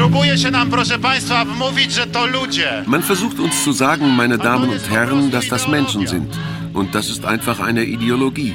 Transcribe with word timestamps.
Próbuje 0.00 0.38
się 0.38 0.50
nam, 0.50 0.70
proszę 0.70 0.98
Państwa, 0.98 1.44
wmówić, 1.44 1.92
że 1.92 2.06
to 2.06 2.26
ludzie. 2.26 2.84
Man 2.86 3.02
versucht 3.02 3.40
uns 3.40 3.62
zu 3.64 3.72
sagen, 3.72 4.08
meine 4.08 4.38
Damen 4.38 4.70
und 4.70 4.90
Herren, 4.90 5.30
dass 5.30 5.48
das 5.48 5.68
Menschen 5.68 6.06
sind. 6.06 6.38
Und 6.74 6.94
das 6.94 7.10
ist 7.10 7.24
einfach 7.24 7.60
eine 7.60 7.84
Ideologie. 7.84 8.54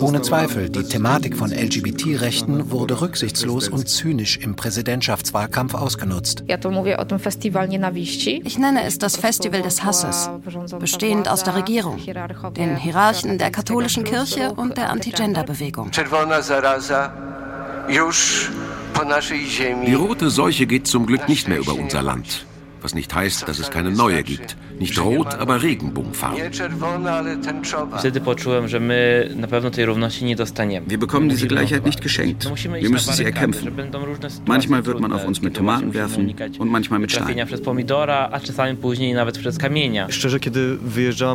Ohne 0.00 0.22
Zweifel, 0.22 0.68
die 0.68 0.82
Thematik 0.82 1.36
von 1.36 1.50
LGBT-Rechten 1.50 2.70
wurde 2.70 3.00
rücksichtslos 3.00 3.68
und 3.68 3.88
zynisch 3.88 4.36
im 4.36 4.54
Präsidentschaftswahlkampf 4.54 5.74
ausgenutzt. 5.74 6.44
Ich 8.44 8.58
nenne 8.58 8.84
es 8.84 8.98
das 8.98 9.16
Festival 9.16 9.62
des 9.62 9.84
Hasses, 9.84 10.30
bestehend 10.78 11.28
aus 11.28 11.42
der 11.42 11.54
Regierung, 11.54 11.98
den 12.56 12.76
Hierarchen 12.76 13.38
der 13.38 13.50
katholischen 13.50 14.04
Kirche 14.04 14.52
und 14.52 14.76
der 14.76 14.90
Anti-Gender-Bewegung. 14.90 15.90
Die 19.86 19.94
rote 19.94 20.30
Seuche 20.30 20.66
geht 20.66 20.86
zum 20.86 21.06
Glück 21.06 21.28
nicht 21.28 21.48
mehr 21.48 21.58
über 21.58 21.74
unser 21.74 22.02
Land 22.02 22.46
was 22.82 22.94
nicht 22.94 23.14
heißt, 23.14 23.48
dass 23.48 23.58
es 23.58 23.70
keine 23.70 23.90
neue 23.90 24.22
gibt. 24.22 24.56
Nicht 24.78 24.98
rot, 25.00 25.34
aber 25.34 25.62
Regenbogenfarben. 25.62 26.38
Wir 30.86 30.98
bekommen 30.98 31.28
diese 31.28 31.48
Gleichheit 31.48 31.84
nicht 31.84 32.00
geschenkt. 32.00 32.50
Wir 32.64 32.90
müssen 32.90 33.12
sie 33.14 33.24
erkämpfen. 33.24 33.72
Manchmal 34.46 34.86
wird 34.86 35.00
man 35.00 35.12
auf 35.12 35.24
uns 35.24 35.40
mit 35.42 35.54
Tomaten 35.54 35.94
werfen 35.94 36.34
und 36.58 36.70
manchmal 36.70 37.00
mit 37.00 37.12
Steinen. 37.12 37.48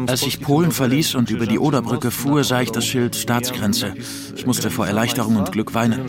Als 0.07 0.23
ich 0.23 0.41
Polen 0.41 0.71
verließ 0.71 1.15
und 1.15 1.29
über 1.29 1.45
die 1.45 1.59
Oderbrücke 1.59 2.11
fuhr, 2.11 2.43
sah 2.43 2.61
ich 2.61 2.71
das 2.71 2.85
Schild 2.85 3.15
Staatsgrenze. 3.15 3.93
Ich 4.35 4.45
musste 4.45 4.69
vor 4.69 4.87
Erleichterung 4.87 5.35
und 5.37 5.51
Glück 5.51 5.73
weinen. 5.73 6.07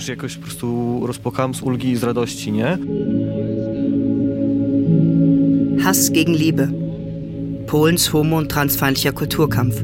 Hass 5.85 6.13
gegen 6.13 6.33
Liebe. 6.33 6.69
Polens 7.67 8.13
homo- 8.13 8.39
und 8.39 8.49
transfeindlicher 8.49 9.13
Kulturkampf. 9.13 9.81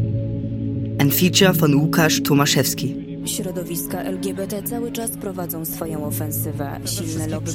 Ein 0.99 1.11
Feature 1.11 1.55
von 1.55 1.75
Łukasz 1.75 2.23
Tomaszewski. 2.23 2.95
Środowiska 3.25 4.03
LGBT 4.03 4.63
cały 4.63 4.93
czas 4.93 5.11
prowadzą 5.11 5.65
swoją 5.65 6.05
ofensywę. 6.05 6.81
Silne 6.85 7.27
lobby 7.27 7.51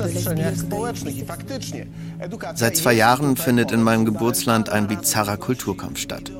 Seit 2.55 2.77
zwei 2.77 2.93
Jahren 2.93 3.35
findet 3.35 3.71
in 3.71 3.81
meinem 3.81 4.05
Geburtsland 4.05 4.69
ein 4.69 4.87
bizarrer 4.87 5.39
Kulturkampf 5.39 5.99
statt. 5.99 6.31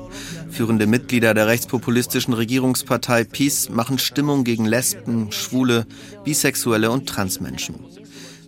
Führende 0.50 0.86
Mitglieder 0.86 1.34
der 1.34 1.46
rechtspopulistischen 1.46 2.34
Regierungspartei 2.34 3.24
PiS 3.24 3.70
machen 3.70 3.98
Stimmung 3.98 4.44
gegen 4.44 4.66
Lesben, 4.66 5.32
Schwule, 5.32 5.86
Bisexuelle 6.24 6.90
und 6.90 7.08
Transmenschen. 7.08 7.74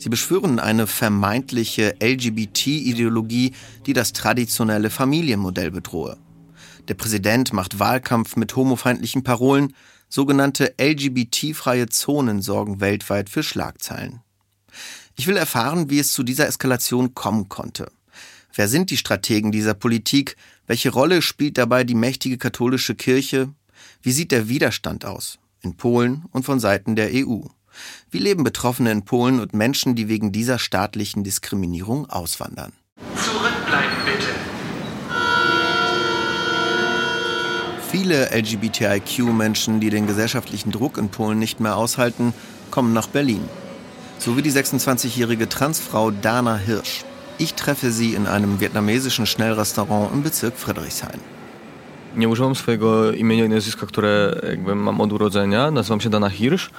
Sie 0.07 0.11
beschwören 0.11 0.61
eine 0.61 0.87
vermeintliche 0.87 1.97
LGBT-Ideologie, 2.01 3.55
die 3.87 3.93
das 3.93 4.13
traditionelle 4.13 4.89
Familienmodell 4.89 5.73
bedrohe. 5.73 6.17
Der 6.87 6.95
Präsident 6.95 7.53
macht 7.53 7.81
Wahlkampf 7.81 8.37
mit 8.37 8.55
homofeindlichen 8.55 9.25
Parolen, 9.25 9.75
sogenannte 10.09 10.75
LGBT-freie 10.81 11.89
Zonen 11.89 12.41
sorgen 12.41 12.81
weltweit 12.81 13.29
für 13.29 13.43
Schlagzeilen. 13.43 14.21
Ich 15.17 15.27
will 15.27 15.37
erfahren, 15.37 15.91
wie 15.91 15.99
es 15.99 16.13
zu 16.13 16.23
dieser 16.23 16.47
Eskalation 16.47 17.15
kommen 17.15 17.49
konnte. 17.49 17.91
Wer 18.55 18.69
sind 18.69 18.91
die 18.91 18.99
Strategen 18.99 19.51
dieser 19.51 19.75
Politik? 19.75 20.37
Welche 20.69 20.91
Rolle 20.91 21.21
spielt 21.21 21.59
dabei 21.59 21.83
die 21.83 21.97
mächtige 21.97 22.39
katholische 22.39 22.95
Kirche? 22.95 23.49
Wie 24.03 24.13
sieht 24.13 24.31
der 24.31 24.49
Widerstand 24.49 25.05
aus? 25.05 25.41
In 25.63 25.77
Polen 25.77 26.27
und 26.31 26.45
von 26.45 26.61
Seiten 26.61 26.95
der 26.95 27.11
EU. 27.13 27.41
Wie 28.11 28.19
leben 28.19 28.45
Betroffene 28.45 28.91
in 28.91 29.05
Polen 29.05 29.41
und 29.41 29.55
Menschen, 29.55 29.95
die 29.95 30.09
wegen 30.09 30.33
dieser 30.33 30.59
staatlichen 30.59 31.25
Diskriminierung 31.25 32.09
auswandern? 32.11 32.73
Zurückbleiben 33.17 33.97
bitte. 34.05 34.29
Viele 37.91 38.31
LGBTIQ-Menschen, 38.31 39.81
die 39.81 39.91
den 39.91 40.07
gesellschaftlichen 40.07 40.71
Druck 40.71 40.99
in 40.99 41.09
Polen 41.09 41.39
nicht 41.39 41.61
mehr 41.61 41.77
aushalten, 41.77 42.35
kommen 42.71 42.93
nach 42.93 43.07
Berlin. 43.07 43.41
So 44.19 44.37
wie 44.37 44.43
die 44.43 44.53
26-jährige 44.53 45.49
Transfrau 45.49 46.11
Dana 46.11 46.57
Hirsch. 46.57 47.05
Ich 47.39 47.55
treffe 47.55 47.91
sie 47.91 48.15
in 48.15 48.27
einem 48.27 48.61
vietnamesischen 48.61 49.27
Schnellrestaurant 49.27 50.13
im 50.13 50.23
Bezirk 50.23 50.57
Friedrichshain. 50.57 51.21
Nie 52.17 52.29
używam 52.29 52.55
swojego 52.55 53.13
imienia 53.13 53.45
i 53.45 53.49
nazwiska, 53.49 53.87
które 53.87 54.41
jakby 54.49 54.75
mam 54.75 55.01
od 55.01 55.13
urodzenia. 55.13 55.71
Nazywam 55.71 56.01
się 56.01 56.11
Dana 56.11 56.29
Hirsch. 56.29 56.71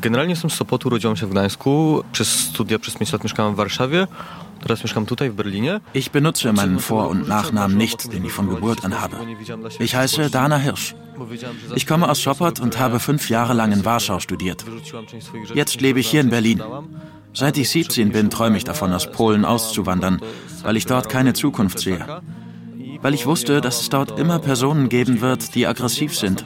Generalnie 0.00 0.32
jestem 0.32 0.50
z 0.50 0.54
Sopotu, 0.54 0.88
urodziłam 0.88 1.16
się 1.16 1.26
w 1.26 1.30
Gdańsku. 1.30 2.04
Przez 2.12 2.28
studia 2.28 2.78
przez 2.78 2.94
5 2.94 3.12
lat 3.12 3.24
mieszkałam 3.24 3.54
w 3.54 3.56
Warszawie. 3.56 4.06
Teraz 4.62 4.84
mieszkam 4.84 5.06
tutaj 5.06 5.30
w 5.30 5.34
Berlinie. 5.34 5.80
Ich 5.94 6.10
benutze 6.10 6.52
meinen 6.52 6.78
Vor- 6.78 7.10
und 7.10 7.28
Nachnamen 7.28 7.78
nicht, 7.78 8.12
den 8.12 8.24
ich 8.24 8.32
von 8.32 8.48
Geburt 8.48 8.84
an 8.84 9.00
habe. 9.00 9.16
Ich 9.80 9.94
heiße 9.94 10.30
Dana 10.30 10.58
Hirsch. 10.58 10.94
Ich 11.74 11.86
komme 11.86 12.08
aus 12.08 12.22
Sopot 12.22 12.60
und 12.60 12.78
habe 12.78 13.00
fünf 13.00 13.28
Jahre 13.28 13.54
lang 13.54 13.72
in 13.72 13.84
Warschau 13.84 14.20
studiert. 14.20 14.64
Jetzt 15.54 15.80
lebe 15.80 16.00
ich 16.00 16.08
hier 16.10 16.20
in 16.20 16.30
Berlin. 16.30 16.62
Seit 17.34 17.56
ich 17.56 17.70
17 17.70 18.12
bin, 18.12 18.30
träume 18.30 18.56
ich 18.56 18.64
davon, 18.64 18.92
aus 18.92 19.10
Polen 19.10 19.44
auszuwandern, 19.44 20.20
weil 20.62 20.76
ich 20.76 20.86
dort 20.86 21.08
keine 21.08 21.32
Zukunft 21.32 21.78
sehe. 21.78 22.22
Weil 23.00 23.14
ich 23.14 23.26
wusste, 23.26 23.60
dass 23.60 23.80
es 23.80 23.88
dort 23.88 24.18
immer 24.18 24.38
Personen 24.38 24.88
geben 24.88 25.20
wird, 25.20 25.54
die 25.54 25.66
aggressiv 25.66 26.16
sind. 26.16 26.44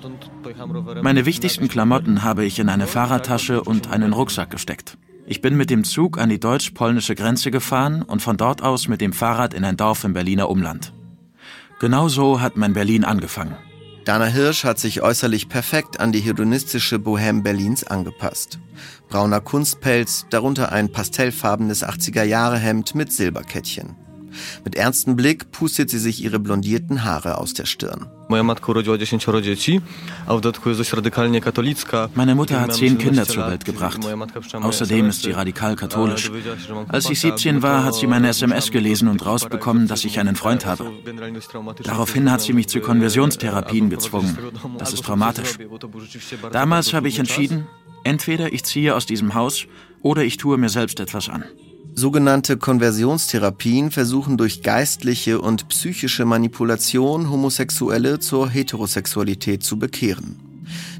Meine 1.03 1.27
wichtigsten 1.27 1.69
Klamotten 1.69 2.23
habe 2.23 2.45
ich 2.45 2.59
in 2.59 2.69
eine 2.69 2.87
Fahrradtasche 2.87 3.63
und 3.63 3.91
einen 3.91 4.13
Rucksack 4.13 4.51
gesteckt. 4.51 4.99
Ich 5.27 5.41
bin 5.41 5.57
mit 5.57 5.71
dem 5.71 5.83
Zug 5.83 6.19
an 6.19 6.29
die 6.29 6.39
deutsch-polnische 6.39 7.15
Grenze 7.15 7.51
gefahren 7.51 8.03
und 8.03 8.23
von 8.23 8.37
dort 8.37 8.63
aus 8.63 8.87
mit 8.87 9.01
dem 9.01 9.13
Fahrrad 9.13 9.55
in 9.55 9.65
ein 9.65 9.77
Dorf 9.77 10.05
im 10.05 10.13
Berliner 10.13 10.49
Umland. 10.49 10.93
Genau 11.81 12.09
so 12.09 12.41
hat 12.41 12.57
mein 12.57 12.75
Berlin 12.75 13.05
angefangen. 13.05 13.57
Dana 14.05 14.27
Hirsch 14.27 14.63
hat 14.63 14.79
sich 14.79 15.03
äußerlich 15.03 15.49
perfekt 15.49 15.99
an 15.99 16.13
die 16.13 16.21
hedonistische 16.21 16.97
Bohème 16.97 17.43
Berlins 17.43 17.83
angepasst. 17.83 18.61
Brauner 19.09 19.41
Kunstpelz, 19.41 20.27
darunter 20.31 20.71
ein 20.71 20.93
pastellfarbenes 20.93 21.85
80er-Jahre-Hemd 21.85 22.95
mit 22.95 23.13
Silberkettchen. 23.13 24.06
Mit 24.65 24.75
ernstem 24.75 25.17
Blick 25.17 25.51
pustet 25.51 25.91
sie 25.91 25.99
sich 25.99 26.23
ihre 26.23 26.39
blondierten 26.39 27.05
Haare 27.05 27.39
aus 27.39 27.55
der 27.55 27.67
Stirn. 27.67 28.07
Meine 28.29 28.43
Mutter 32.35 32.61
hat 32.61 32.75
zehn 32.75 32.99
Kinder 32.99 33.25
zur 33.27 33.47
Welt 33.47 33.65
gebracht. 33.65 34.01
Außerdem 34.53 35.09
ist 35.09 35.23
sie 35.23 35.31
radikal 35.31 35.77
katholisch. 35.77 36.31
Als 36.89 37.09
ich 37.09 37.21
17 37.21 37.63
war, 37.63 37.85
hat 37.85 37.95
sie 37.95 38.07
meine 38.09 38.29
SMS 38.29 38.71
gelesen 38.71 39.09
und 39.09 39.25
rausbekommen, 39.25 39.87
dass 39.87 40.05
ich 40.05 40.19
einen 40.19 40.35
Freund 40.35 40.67
habe. 40.67 40.91
Daraufhin 41.85 42.31
hat 42.31 42.41
sie 42.41 42.53
mich 42.53 42.67
zu 42.69 42.81
Konversionstherapien 42.81 43.91
gezwungen. 43.91 44.37
Das 44.79 44.93
ist 44.93 45.05
traumatisch. 45.05 45.59
Damals 46.51 46.93
habe 46.93 47.09
ich 47.09 47.19
entschieden, 47.19 47.67
entweder 48.03 48.53
ich 48.53 48.65
ziehe 48.65 48.95
aus 48.95 49.07
diesem 49.07 49.35
Haus 49.35 49.67
oder 50.03 50.25
ich 50.25 50.37
tue 50.37 50.59
mir 50.59 50.69
selbst 50.69 51.01
etwas 51.01 51.29
an. 51.29 51.45
Sogenannte 51.99 52.59
Konversionstherapien 52.59 53.91
versuchen 53.91 54.37
durch 54.37 54.61
geistliche 54.61 55.41
und 55.41 55.69
psychische 55.69 56.27
Manipulation 56.27 57.31
Homosexuelle 57.31 58.19
zur 58.19 58.51
Heterosexualität 58.51 59.65
zu 59.65 59.79
bekehren. 59.79 60.39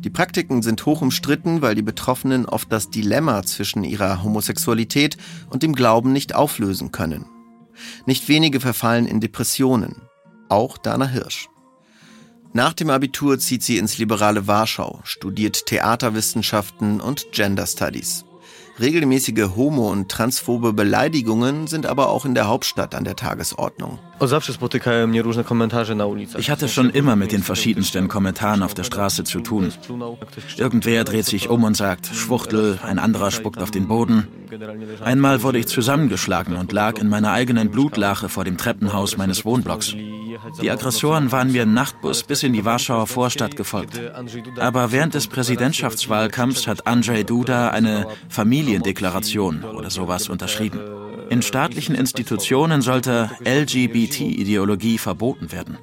Die 0.01 0.09
Praktiken 0.09 0.63
sind 0.63 0.87
hoch 0.87 1.03
umstritten, 1.03 1.61
weil 1.61 1.75
die 1.75 1.83
Betroffenen 1.83 2.47
oft 2.47 2.73
das 2.73 2.89
Dilemma 2.89 3.43
zwischen 3.43 3.85
ihrer 3.85 4.23
Homosexualität 4.23 5.19
und 5.51 5.63
dem 5.63 5.75
Glauben 5.75 6.15
nicht 6.15 6.35
auflösen 6.35 6.93
können. 6.93 7.27
Nicht 8.07 8.27
wenige 8.31 8.61
verfallen 8.61 9.05
in 9.05 9.21
Depressionen. 9.21 9.97
Auch 10.49 10.79
Dana 10.79 11.07
Hirsch. 11.07 11.51
Nach 12.55 12.73
dem 12.73 12.89
Abitur 12.89 13.39
zieht 13.39 13.63
sie 13.63 13.77
ins 13.77 13.99
liberale 13.99 14.47
Warschau, 14.47 15.01
studiert 15.05 15.67
Theaterwissenschaften 15.67 17.03
und 17.03 17.33
Gender 17.33 17.67
Studies. 17.67 18.26
Regelmäßige 18.79 19.57
homo- 19.57 19.91
und 19.91 20.11
transphobe 20.11 20.75
Beleidigungen 20.75 21.67
sind 21.67 21.87
aber 21.87 22.11
auch 22.11 22.27
in 22.27 22.35
der 22.35 22.47
Hauptstadt 22.47 22.95
an 22.95 23.05
der 23.05 23.17
Tagesordnung. 23.17 23.99
Ich 26.39 26.51
hatte 26.51 26.69
schon 26.69 26.91
immer 26.91 27.17
mit 27.17 27.33
den 27.33 27.43
verschiedensten 27.43 28.09
Kommentaren 28.09 28.63
auf 28.63 28.75
der 28.75 28.85
Straße 28.85 29.25
zu 29.25 29.41
tun. 29.41 29.73
Irgendwer 30.59 31.05
dreht 31.05 31.25
sich 31.25 31.49
um 31.49 31.65
und 31.65 31.77
sagt, 31.77 32.07
Schwuchtel, 32.07 32.79
ein 32.83 32.99
anderer 32.99 33.31
spuckt 33.31 33.63
auf 33.63 33.71
den 33.71 33.89
Boden. 33.89 34.29
Einmal 35.03 35.43
wurde 35.43 35.59
ich 35.59 35.67
zusammengeschlagen 35.69 36.57
und 36.57 36.73
lag 36.73 36.99
in 36.99 37.09
meiner 37.09 37.33
eigenen 37.33 37.71
Blutlache 37.71 38.29
vor 38.29 38.45
dem 38.45 38.59
Treppenhaus 38.59 39.17
meines 39.17 39.45
Wohnblocks. 39.47 39.95
Die 40.63 40.71
Aggressoren 40.71 41.33
waren 41.33 41.53
mir 41.53 41.63
im 41.63 41.75
Nachtbus 41.75 42.23
bis 42.23 42.43
in 42.43 42.53
die 42.53 42.65
Warschauer 42.65 43.07
Vorstadt 43.07 43.57
gefolgt. 43.57 44.01
Aber 44.59 44.93
während 44.93 45.15
des 45.15 45.27
Präsidentschaftswahlkampfs 45.27 46.67
hat 46.67 46.87
Andrzej 46.87 47.25
Duda 47.25 47.71
eine 47.71 48.07
Familiendeklaration 48.29 49.65
oder 49.65 49.91
sowas 49.91 50.29
unterschrieben. 50.29 50.81
In 51.29 51.43
staatlichen 51.43 51.95
Institutionen 51.95 52.83
sollte 52.83 53.31
LGBT-Ideologie 53.45 54.99
verboten 54.99 55.51
werden. 55.53 55.79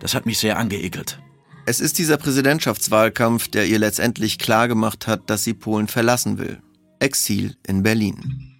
Das 0.00 0.14
hat 0.14 0.26
mich 0.26 0.38
sehr 0.38 0.58
angeekelt. 0.58 1.18
Es 1.64 1.80
ist 1.80 1.98
dieser 1.98 2.16
Präsidentschaftswahlkampf, 2.16 3.48
der 3.48 3.66
ihr 3.66 3.80
letztendlich 3.80 4.38
klargemacht 4.38 5.08
hat, 5.08 5.28
dass 5.28 5.42
sie 5.42 5.54
Polen 5.54 5.88
verlassen 5.88 6.38
will. 6.38 6.60
Exil 7.00 7.56
in 7.66 7.82
Berlin. 7.82 8.55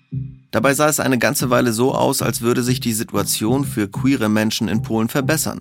Dabei 0.57 0.73
sah 0.73 0.89
es 0.89 1.01
eine 1.01 1.19
ganze 1.19 1.51
Weile 1.51 1.75
so 1.75 1.95
aus, 1.95 2.23
als 2.23 2.41
würde 2.41 2.63
sich 2.63 2.81
die 2.81 2.95
Situation 2.95 3.67
für 3.67 3.89
queere 3.89 4.31
Menschen 4.31 4.69
in 4.69 4.81
Polen 4.81 5.11
verbessern. 5.11 5.61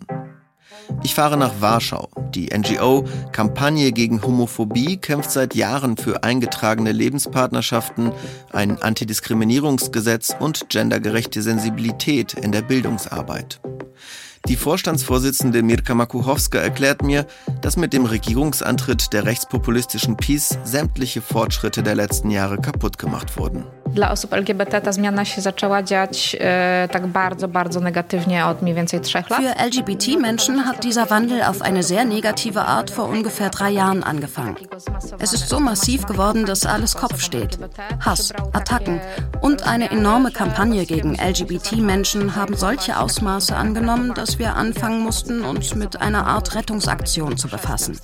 Ich 1.04 1.14
fahre 1.14 1.36
nach 1.36 1.60
Warschau. 1.60 2.10
Die 2.34 2.48
NGO 2.58 3.04
Kampagne 3.34 3.92
gegen 3.92 4.22
Homophobie 4.22 4.96
kämpft 4.96 5.32
seit 5.32 5.54
Jahren 5.54 5.98
für 5.98 6.24
eingetragene 6.24 6.94
Lebenspartnerschaften, 6.94 8.14
ein 8.54 8.82
Antidiskriminierungsgesetz 8.82 10.34
und 10.40 10.70
gendergerechte 10.70 11.42
Sensibilität 11.42 12.34
in 12.34 12.54
der 12.54 12.62
Bildungsarbeit. 12.62 13.60
Die 14.48 14.56
Vorstandsvorsitzende 14.56 15.64
Mirka 15.64 15.96
Makuchowska 15.96 16.60
erklärt 16.60 17.02
mir, 17.02 17.26
dass 17.62 17.78
mit 17.78 17.94
dem 17.94 18.06
Regierungsantritt 18.06 19.12
der 19.12 19.26
rechtspopulistischen 19.26 20.18
PiS 20.18 20.60
sämtliche 20.64 21.22
Fortschritte 21.22 21.82
der 21.82 21.96
letzten 21.96 22.30
Jahre 22.30 22.58
kaputt 22.58 23.00
gemacht 23.00 23.38
wurden. 23.38 23.64
Dla 23.96 24.12
osób 24.12 24.34
LGBT 24.34 24.82
ta 24.82 24.92
zmiana 24.92 25.26
się 25.26 25.42
zaczęła 25.42 25.84
dziać 25.84 26.36
e, 26.40 26.88
tak 26.92 27.08
bardzo, 27.08 27.48
bardzo 27.48 27.80
negatywnie 27.80 28.46
od 28.46 28.62
mniej 28.62 28.76
więcej 28.76 29.02
trzech 29.02 29.30
lat. 29.30 29.42
Für 29.42 29.56
LGBT-Menschen 29.56 30.60
hat 30.60 30.84
dieser 30.84 31.10
Wandel 31.10 31.42
auf 31.42 31.62
eine 31.62 31.84
sehr 31.84 32.06
negative 32.06 32.66
Art 32.66 32.92
vor 32.92 33.10
ungefähr 33.10 33.50
drei 33.50 33.72
Jahren 33.72 34.04
angefangen. 34.04 34.56
Es 35.20 35.34
ist 35.34 35.50
so 35.50 35.60
massiv 35.60 36.06
geworden, 36.06 36.46
dass 36.46 36.66
alles 36.66 36.96
Kopf 36.96 37.22
steht. 37.22 37.58
Hass, 38.00 38.34
Attacken 38.54 39.00
und 39.42 39.64
eine 39.64 39.90
enorme 39.92 40.32
Kampagne 40.32 40.86
gegen 40.86 41.16
LGBT-Menschen 41.16 42.36
haben 42.36 42.56
solche 42.58 43.00
Ausmaße 43.00 43.56
angenommen, 43.56 44.14
dass 44.14 44.35
wir 44.40 44.56
anfangen 44.56 45.02
mussten, 45.02 45.44
uns 45.44 45.76
mit 45.76 46.02
einer 46.02 46.28
Art 46.28 46.56
Rettungsaktion 46.56 47.38
zu 47.38 47.48
befassen. 47.48 48.00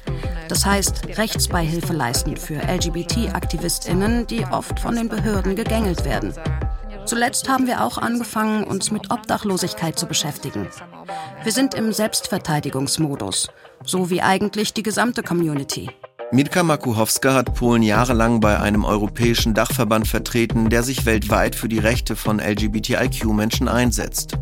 Das 0.47 0.65
heißt, 0.65 1.17
Rechtsbeihilfe 1.17 1.93
leisten 1.93 2.37
für 2.37 2.55
LGBT-AktivistInnen, 2.55 4.27
die 4.27 4.45
oft 4.45 4.79
von 4.79 4.95
den 4.95 5.09
Behörden 5.09 5.55
gegängelt 5.55 6.05
werden. 6.05 6.33
Zuletzt 7.05 7.49
haben 7.49 7.67
wir 7.67 7.83
auch 7.83 7.97
angefangen, 7.97 8.63
uns 8.63 8.91
mit 8.91 9.11
Obdachlosigkeit 9.11 9.97
zu 9.97 10.05
beschäftigen. 10.05 10.67
Wir 11.43 11.51
sind 11.51 11.73
im 11.73 11.93
Selbstverteidigungsmodus, 11.93 13.49
so 13.83 14.09
wie 14.09 14.21
eigentlich 14.21 14.73
die 14.73 14.83
gesamte 14.83 15.23
Community. 15.23 15.89
Mirka 16.33 16.63
Makuchowska 16.63 17.33
hat 17.33 17.55
Polen 17.55 17.83
jahrelang 17.83 18.39
bei 18.39 18.57
einem 18.57 18.85
europäischen 18.85 19.53
Dachverband 19.53 20.07
vertreten, 20.07 20.69
der 20.69 20.81
sich 20.81 21.05
weltweit 21.05 21.55
für 21.55 21.67
die 21.67 21.79
Rechte 21.79 22.15
von 22.15 22.39
LGBTIQ-Menschen 22.39 23.67
einsetzt. 23.67 24.37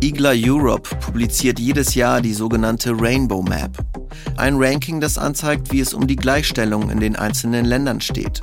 IGLA 0.00 0.32
Europe 0.34 0.96
publiziert 0.96 1.58
jedes 1.58 1.94
Jahr 1.94 2.20
die 2.20 2.34
sogenannte 2.34 2.92
Rainbow 3.00 3.42
Map. 3.42 3.78
Ein 4.36 4.56
Ranking, 4.56 5.00
das 5.00 5.18
anzeigt, 5.18 5.72
wie 5.72 5.80
es 5.80 5.94
um 5.94 6.06
die 6.06 6.16
Gleichstellung 6.16 6.90
in 6.90 7.00
den 7.00 7.16
einzelnen 7.16 7.64
Ländern 7.64 8.00
steht. 8.00 8.42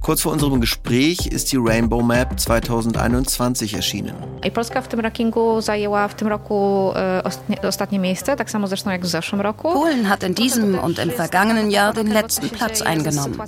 Kurz 0.00 0.22
vor 0.22 0.32
unserem 0.32 0.60
Gespräch 0.60 1.26
ist 1.26 1.52
die 1.52 1.56
Rainbow 1.56 2.02
Map 2.02 2.38
2021 2.38 3.74
erschienen. 3.74 4.14
Polska 4.54 4.82
w 4.82 4.88
tym 4.88 5.00
rankingu 5.00 5.60
zajęła 5.60 6.08
w 6.08 6.14
tym 6.14 6.28
roku 6.28 6.92
e, 6.94 7.22
ostatnie 7.62 7.98
miejsce, 7.98 8.36
tak 8.36 8.50
samo 8.50 8.66
zresztą 8.66 8.90
jak 8.90 9.02
w 9.02 9.06
zeszłym 9.06 9.40
roku. 9.40 9.72
Polen 9.72 10.04
hat 10.04 10.22
in 10.22 10.34
diesem 10.34 10.78
und 10.78 10.98
im 10.98 11.10
vergangenen 11.10 11.70
Jahr 11.70 11.94
den 11.94 12.12
letzten 12.12 12.48
Platz 12.48 12.82
eingenommen. 12.82 13.38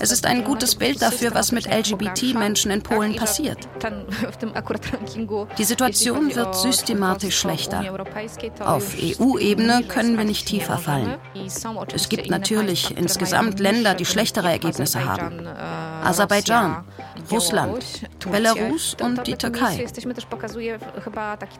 Es 0.00 0.12
ist 0.12 0.26
ein 0.26 0.44
gutes 0.44 0.74
Bild 0.74 1.02
dafür, 1.02 1.34
was 1.34 1.52
mit 1.52 1.66
LGBT-Menschen 1.66 2.70
in 2.70 2.82
Polen 2.82 3.16
passiert. 3.16 3.68
Die 5.58 5.64
Situation 5.64 6.33
wird 6.34 6.54
systematisch 6.54 7.38
schlechter. 7.38 7.82
Auf 8.60 8.94
EU-Ebene 8.96 9.84
können 9.84 10.16
wir 10.16 10.24
nicht 10.24 10.46
tiefer 10.46 10.78
fallen. 10.78 11.16
Es 11.92 12.08
gibt 12.08 12.30
natürlich 12.30 12.96
insgesamt 12.96 13.60
Länder, 13.60 13.94
die 13.94 14.04
schlechtere 14.04 14.50
Ergebnisse 14.50 15.04
haben. 15.04 15.46
Aserbaidschan, 15.46 16.84
Russland, 17.30 18.08
Belarus 18.30 18.96
und 19.00 19.26
die 19.26 19.36
Türkei. 19.36 19.86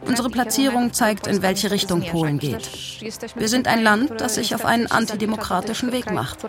Unsere 0.05 0.29
Platzierung 0.29 0.93
zeigt, 0.93 1.27
in 1.27 1.41
welche 1.41 1.71
Richtung 1.71 2.01
Polen 2.01 2.39
geht. 2.39 2.69
Wir 3.35 3.47
sind 3.47 3.67
ein 3.67 3.81
Land, 3.83 4.21
das 4.21 4.35
sich 4.35 4.53
auf 4.55 4.65
einen 4.65 4.87
antidemokratischen 4.87 5.91
Weg 5.91 6.11
macht. 6.11 6.45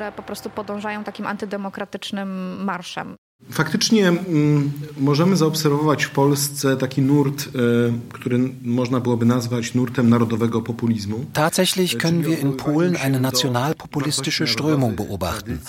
Faktycznie 3.51 4.09
mm, 4.09 4.73
możemy 4.99 5.37
zaobserwować 5.37 6.05
w 6.05 6.11
Polsce 6.11 6.77
taki 6.77 7.03
nurt, 7.03 7.43
e, 7.47 7.49
który 8.13 8.39
można 8.63 9.01
byłoby 9.01 9.27
nazwać 9.27 9.75
nurtem 9.75 10.09
narodowego 10.09 10.63
populizmu. 10.63 11.25
Tatsächlich 11.33 11.97
können 11.97 12.25
wir 12.27 12.39
in 12.39 12.53
Polen 12.53 12.97
eine 12.97 13.21
nationalpopulistische 13.21 14.47
Strömung 14.47 14.97
beobachten. 14.97 15.61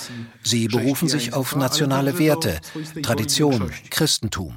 Sie 0.44 0.68
berufen 0.68 1.10
sich 1.10 1.34
auf 1.34 1.56
nationale 1.56 2.20
Werte, 2.20 2.60
Tradition, 3.04 3.70
Christentum, 3.90 4.54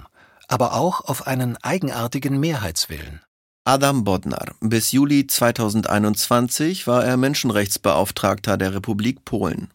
aber 0.49 0.73
auch 0.73 1.01
auf 1.05 1.27
einen 1.27 1.57
eigenartigen 1.63 2.41
Mehrheitswillen. 2.41 3.21
Adam 3.65 4.05
Bodnar. 4.05 4.55
Bis 4.61 4.93
Juli 4.93 5.27
2021 5.27 6.87
war 6.87 7.05
er 7.05 7.17
Menschenrechtsbeauftragter 7.17 8.57
der 8.57 8.75
Republik 8.75 9.25
Polen. 9.25 9.69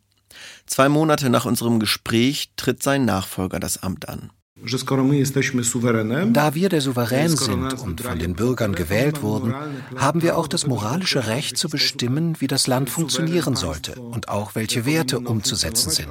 Zwei 0.67 0.89
Monate 0.89 1.29
nach 1.29 1.45
unserem 1.45 1.79
Gespräch 1.79 2.51
tritt 2.55 2.81
sein 2.81 3.05
Nachfolger 3.05 3.59
das 3.59 3.81
Amt 3.83 4.09
an. 4.09 4.31
Da 4.57 6.55
wir 6.55 6.69
der 6.69 6.81
Souverän 6.81 7.35
sind 7.35 7.73
und 7.81 8.01
von 8.01 8.19
den 8.19 8.35
Bürgern 8.35 8.73
gewählt 8.73 9.21
wurden, 9.21 9.53
haben 9.97 10.21
wir 10.21 10.37
auch 10.37 10.47
das 10.47 10.65
moralische 10.65 11.27
Recht 11.27 11.57
zu 11.57 11.67
bestimmen, 11.67 12.39
wie 12.39 12.47
das 12.47 12.65
Land 12.65 12.89
funktionieren 12.89 13.57
sollte 13.57 13.99
und 13.99 14.29
auch 14.29 14.55
welche 14.55 14.85
Werte 14.85 15.19
umzusetzen 15.19 15.89
sind. 15.91 16.09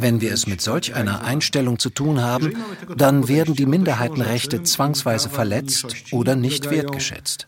Wenn 0.00 0.20
wir 0.20 0.32
es 0.32 0.48
mit 0.48 0.60
solch 0.60 0.94
einer 0.94 1.22
Einstellung 1.22 1.78
zu 1.78 1.90
tun 1.90 2.20
haben, 2.20 2.54
dann 2.96 3.28
werden 3.28 3.54
die 3.54 3.66
Minderheitenrechte 3.66 4.64
zwangsweise 4.64 5.30
verletzt 5.30 5.94
oder 6.10 6.34
nicht 6.34 6.70
wertgeschätzt. 6.70 7.46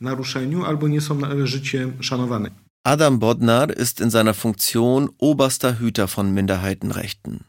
Adam 2.83 3.19
Bodnar 3.19 3.69
ist 3.69 4.01
in 4.01 4.09
seiner 4.09 4.33
Funktion 4.33 5.11
oberster 5.19 5.79
Hüter 5.79 6.09
von 6.09 6.33
Minderheitenrechten. 6.33 7.45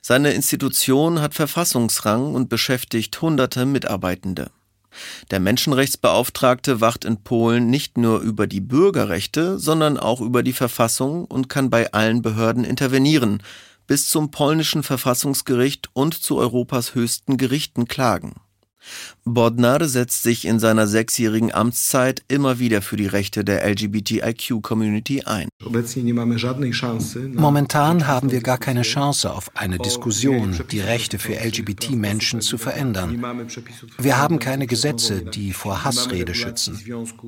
Seine 0.00 0.32
Institution 0.32 1.20
hat 1.20 1.34
Verfassungsrang 1.34 2.34
und 2.34 2.48
beschäftigt 2.48 3.20
hunderte 3.20 3.66
Mitarbeitende. 3.66 4.50
Der 5.30 5.38
Menschenrechtsbeauftragte 5.38 6.80
wacht 6.80 7.04
in 7.04 7.22
Polen 7.22 7.68
nicht 7.68 7.98
nur 7.98 8.20
über 8.20 8.46
die 8.46 8.62
Bürgerrechte, 8.62 9.58
sondern 9.58 9.98
auch 9.98 10.22
über 10.22 10.42
die 10.42 10.54
Verfassung 10.54 11.26
und 11.26 11.50
kann 11.50 11.68
bei 11.68 11.92
allen 11.92 12.22
Behörden 12.22 12.64
intervenieren, 12.64 13.42
bis 13.86 14.08
zum 14.08 14.30
polnischen 14.30 14.82
Verfassungsgericht 14.82 15.90
und 15.92 16.14
zu 16.14 16.38
Europas 16.38 16.94
höchsten 16.94 17.36
Gerichten 17.36 17.86
klagen. 17.86 18.36
Bodnar 19.24 19.86
setzt 19.86 20.22
sich 20.22 20.44
in 20.44 20.58
seiner 20.58 20.86
sechsjährigen 20.86 21.52
Amtszeit 21.52 22.22
immer 22.28 22.58
wieder 22.58 22.82
für 22.82 22.96
die 22.96 23.06
Rechte 23.06 23.44
der 23.44 23.64
LGBTIQ-Community 23.68 25.22
ein. 25.22 25.48
Momentan 27.34 28.06
haben 28.06 28.30
wir 28.30 28.40
gar 28.40 28.58
keine 28.58 28.82
Chance 28.82 29.32
auf 29.32 29.50
eine 29.56 29.78
Diskussion, 29.78 30.58
die 30.70 30.80
Rechte 30.80 31.18
für 31.18 31.34
LGBT-Menschen 31.34 32.40
zu 32.40 32.58
verändern. 32.58 33.22
Wir 33.98 34.18
haben 34.18 34.38
keine 34.38 34.66
Gesetze, 34.66 35.22
die 35.22 35.52
vor 35.52 35.84
Hassrede 35.84 36.34
schützen. 36.34 36.80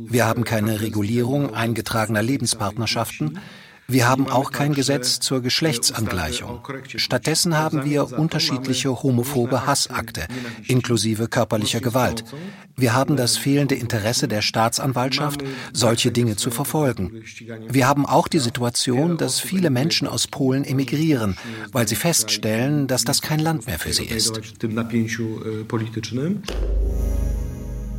Wir 0.09 0.27
haben 0.27 0.45
keine 0.45 0.81
Regulierung 0.81 1.55
eingetragener 1.55 2.23
Lebenspartnerschaften. 2.23 3.39
Wir 3.93 4.09
haben 4.09 4.29
auch 4.29 4.53
kein 4.53 4.73
Gesetz 4.73 5.21
zur 5.21 5.43
Geschlechtsangleichung. 5.43 6.61
Stattdessen 6.97 7.59
haben 7.59 7.85
wir 7.85 8.19
unterschiedliche 8.19 9.03
homophobe 9.03 9.67
Hassakte, 9.67 10.27
inklusive 10.67 11.29
körperlicher 11.29 11.81
Gewalt. 11.81 12.25
Wir 12.75 12.95
haben 12.95 13.17
das 13.17 13.37
fehlende 13.37 13.75
Interesse 13.75 14.29
der 14.29 14.41
Staatsanwaltschaft, 14.41 15.45
solche 15.75 16.11
Dinge 16.11 16.37
zu 16.37 16.51
verfolgen. 16.51 17.23
Wir 17.69 17.87
haben 17.87 18.07
auch 18.07 18.29
die 18.29 18.39
Situation, 18.39 19.19
dass 19.19 19.41
viele 19.41 19.69
Menschen 19.69 20.09
aus 20.09 20.27
Polen 20.27 20.65
emigrieren, 20.65 21.37
weil 21.71 21.87
sie 21.87 21.97
feststellen, 21.97 22.87
dass 22.87 23.05
das 23.05 23.21
kein 23.21 23.41
Land 23.41 23.67
mehr 23.67 23.79
für 23.79 23.93
sie 23.93 24.07
ist. 24.07 24.41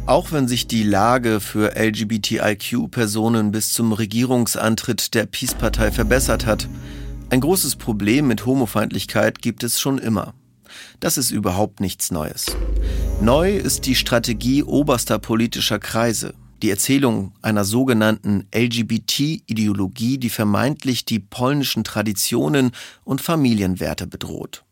Auch 0.05 0.33
wenn 0.33 0.49
sich 0.49 0.67
die 0.67 0.83
Lage 0.83 1.39
für 1.39 1.77
LGBTIQ-Personen 1.77 3.51
bis 3.51 3.71
zum 3.71 3.93
Regierungsantritt 3.93 5.13
der 5.13 5.25
Peace-Partei 5.25 5.93
verbessert 5.93 6.45
hat, 6.45 6.67
ein 7.29 7.39
großes 7.39 7.77
Problem 7.77 8.27
mit 8.27 8.45
Homofeindlichkeit 8.45 9.41
gibt 9.41 9.63
es 9.63 9.79
schon 9.79 9.97
immer. 9.97 10.33
Das 10.99 11.17
ist 11.17 11.31
überhaupt 11.31 11.79
nichts 11.79 12.11
Neues. 12.11 12.47
Neu 13.21 13.55
ist 13.55 13.85
die 13.85 13.95
Strategie 13.95 14.61
oberster 14.63 15.19
politischer 15.19 15.79
Kreise, 15.79 16.33
die 16.61 16.69
Erzählung 16.69 17.31
einer 17.41 17.63
sogenannten 17.63 18.45
LGBT-Ideologie, 18.53 20.17
die 20.17 20.29
vermeintlich 20.29 21.05
die 21.05 21.19
polnischen 21.19 21.85
Traditionen 21.85 22.71
und 23.05 23.21
Familienwerte 23.21 24.05
bedroht. 24.05 24.65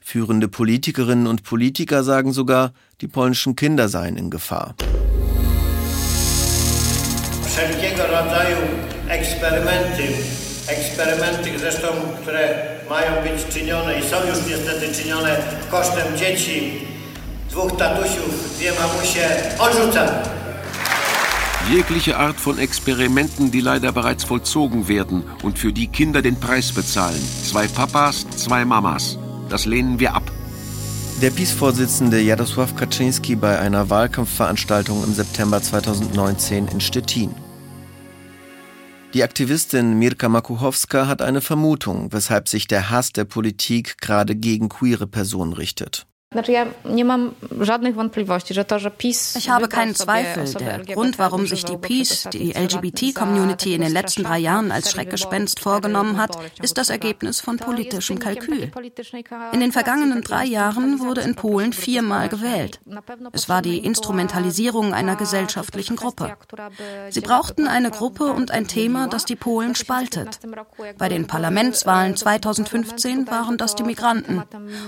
Führende 0.00 0.48
Politikerinnen 0.48 1.26
und 1.26 1.42
Politiker 1.42 2.02
sagen 2.04 2.32
sogar, 2.32 2.72
die 3.00 3.08
polnischen 3.08 3.56
Kinder 3.56 3.88
seien 3.88 4.16
in 4.16 4.30
Gefahr. 4.30 4.74
Eksperymenty 10.68 11.58
zresztą, 11.58 11.88
które 12.22 12.48
mają 12.90 13.22
być 13.22 13.54
czynione 13.54 13.98
i 13.98 14.02
są 14.02 14.16
już 14.28 14.38
niestety 14.48 15.02
czynione 15.02 15.36
kosztem 15.70 16.16
dzieci, 16.16 16.72
dwóch 17.50 17.76
tatusiów, 17.76 18.56
dwie 18.58 18.72
mamusie, 18.72 19.26
odrzucam. 19.58 20.08
Jegliche 21.70 22.16
Art 22.16 22.40
von 22.40 22.58
Experimenten, 22.58 23.50
die 23.50 23.60
leider 23.60 23.92
bereits 23.92 24.24
vollzogen 24.24 24.88
werden 24.88 25.22
und 25.42 25.58
für 25.58 25.72
die 25.72 25.88
Kinder 25.88 26.22
den 26.22 26.36
Preis 26.36 26.72
bezahlen. 26.72 27.22
Zwei 27.44 27.66
Papas, 27.66 28.26
zwei 28.36 28.64
Mamas. 28.64 29.18
Das 29.48 29.64
lehnen 29.64 29.98
wir 29.98 30.14
ab. 30.14 30.30
Der 31.22 31.30
PiS-Vorsitzende 31.30 32.20
Jarosław 32.20 32.74
Kaczynski 32.76 33.34
bei 33.34 33.58
einer 33.58 33.90
Wahlkampfveranstaltung 33.90 35.02
im 35.02 35.14
September 35.14 35.60
2019 35.60 36.68
in 36.68 36.80
Stettin. 36.80 37.34
Die 39.14 39.22
Aktivistin 39.22 39.98
Mirka 39.98 40.28
Makuchowska 40.28 41.06
hat 41.06 41.22
eine 41.22 41.40
Vermutung, 41.40 42.12
weshalb 42.12 42.46
sich 42.46 42.66
der 42.66 42.90
Hass 42.90 43.12
der 43.12 43.24
Politik 43.24 43.98
gerade 44.00 44.36
gegen 44.36 44.68
queere 44.68 45.06
Personen 45.06 45.54
richtet. 45.54 46.06
Ich 46.30 46.36
habe 49.48 49.68
keinen 49.68 49.94
Zweifel. 49.94 50.44
Der 50.60 50.84
Grund, 50.84 51.18
warum 51.18 51.46
sich 51.46 51.64
die 51.64 51.78
Peace, 51.78 52.28
die 52.30 52.52
LGBT-Community 52.52 53.72
in 53.72 53.80
den 53.80 53.92
letzten 53.92 54.24
drei 54.24 54.38
Jahren 54.38 54.70
als 54.70 54.90
Schreckgespenst 54.90 55.58
vorgenommen 55.58 56.18
hat, 56.18 56.36
ist 56.60 56.76
das 56.76 56.90
Ergebnis 56.90 57.40
von 57.40 57.56
politischem 57.56 58.18
Kalkül. 58.18 58.70
In 59.52 59.60
den 59.60 59.72
vergangenen 59.72 60.20
drei 60.20 60.44
Jahren 60.44 61.00
wurde 61.00 61.22
in 61.22 61.34
Polen 61.34 61.72
viermal 61.72 62.28
gewählt. 62.28 62.78
Es 63.32 63.48
war 63.48 63.62
die 63.62 63.78
Instrumentalisierung 63.78 64.92
einer 64.92 65.16
gesellschaftlichen 65.16 65.96
Gruppe. 65.96 66.36
Sie 67.08 67.22
brauchten 67.22 67.66
eine 67.66 67.90
Gruppe 67.90 68.34
und 68.34 68.50
ein 68.50 68.68
Thema, 68.68 69.08
das 69.08 69.24
die 69.24 69.36
Polen 69.36 69.74
spaltet. 69.74 70.40
Bei 70.98 71.08
den 71.08 71.26
Parlamentswahlen 71.26 72.16
2015 72.16 73.28
waren 73.28 73.56
das 73.56 73.76
die 73.76 73.84
Migranten. 73.84 74.42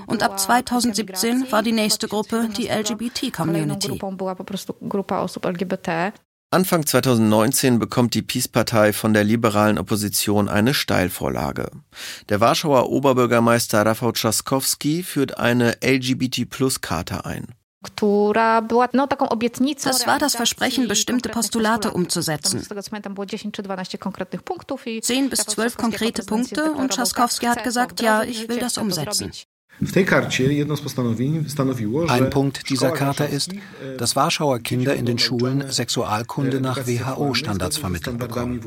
Und 0.06 0.22
ab 0.22 0.38
2017 0.38 1.29
2017 1.30 1.52
war 1.52 1.62
die 1.62 1.72
nächste 1.72 2.08
Gruppe 2.08 2.48
die 2.56 2.68
LGBT-Community. 2.68 4.00
Anfang 6.52 6.84
2019 6.84 7.78
bekommt 7.78 8.14
die 8.14 8.22
Peace-Partei 8.22 8.92
von 8.92 9.14
der 9.14 9.22
liberalen 9.22 9.78
Opposition 9.78 10.48
eine 10.48 10.74
Steilvorlage. 10.74 11.70
Der 12.28 12.40
Warschauer 12.40 12.90
Oberbürgermeister 12.90 13.86
Rafał 13.86 14.10
Trzaskowski 14.10 15.04
führt 15.04 15.38
eine 15.38 15.76
LGBT-Plus-Charta 15.80 17.20
ein. 17.20 17.54
Das 17.82 17.92
war 20.06 20.18
das 20.18 20.34
Versprechen, 20.34 20.88
bestimmte 20.88 21.28
Postulate 21.28 21.92
umzusetzen. 21.92 22.66
Zehn 25.02 25.30
bis 25.30 25.46
zwölf 25.46 25.76
konkrete 25.76 26.24
Punkte 26.24 26.72
und 26.72 26.92
Trzaskowski 26.92 27.46
hat 27.46 27.64
gesagt, 27.64 28.02
ja, 28.02 28.22
ich 28.22 28.48
will 28.48 28.58
das 28.58 28.76
umsetzen. 28.76 29.32
Ein 32.08 32.30
Punkt 32.30 32.68
dieser 32.68 32.90
Charta 32.90 33.24
ist, 33.24 33.52
dass 33.96 34.14
Warschauer 34.14 34.58
Kinder 34.58 34.94
in 34.94 35.06
den 35.06 35.18
Schulen 35.18 35.70
Sexualkunde 35.70 36.60
nach 36.60 36.86
WHO-Standards 36.86 37.78
vermittelt 37.78 38.18
bekommen. 38.18 38.60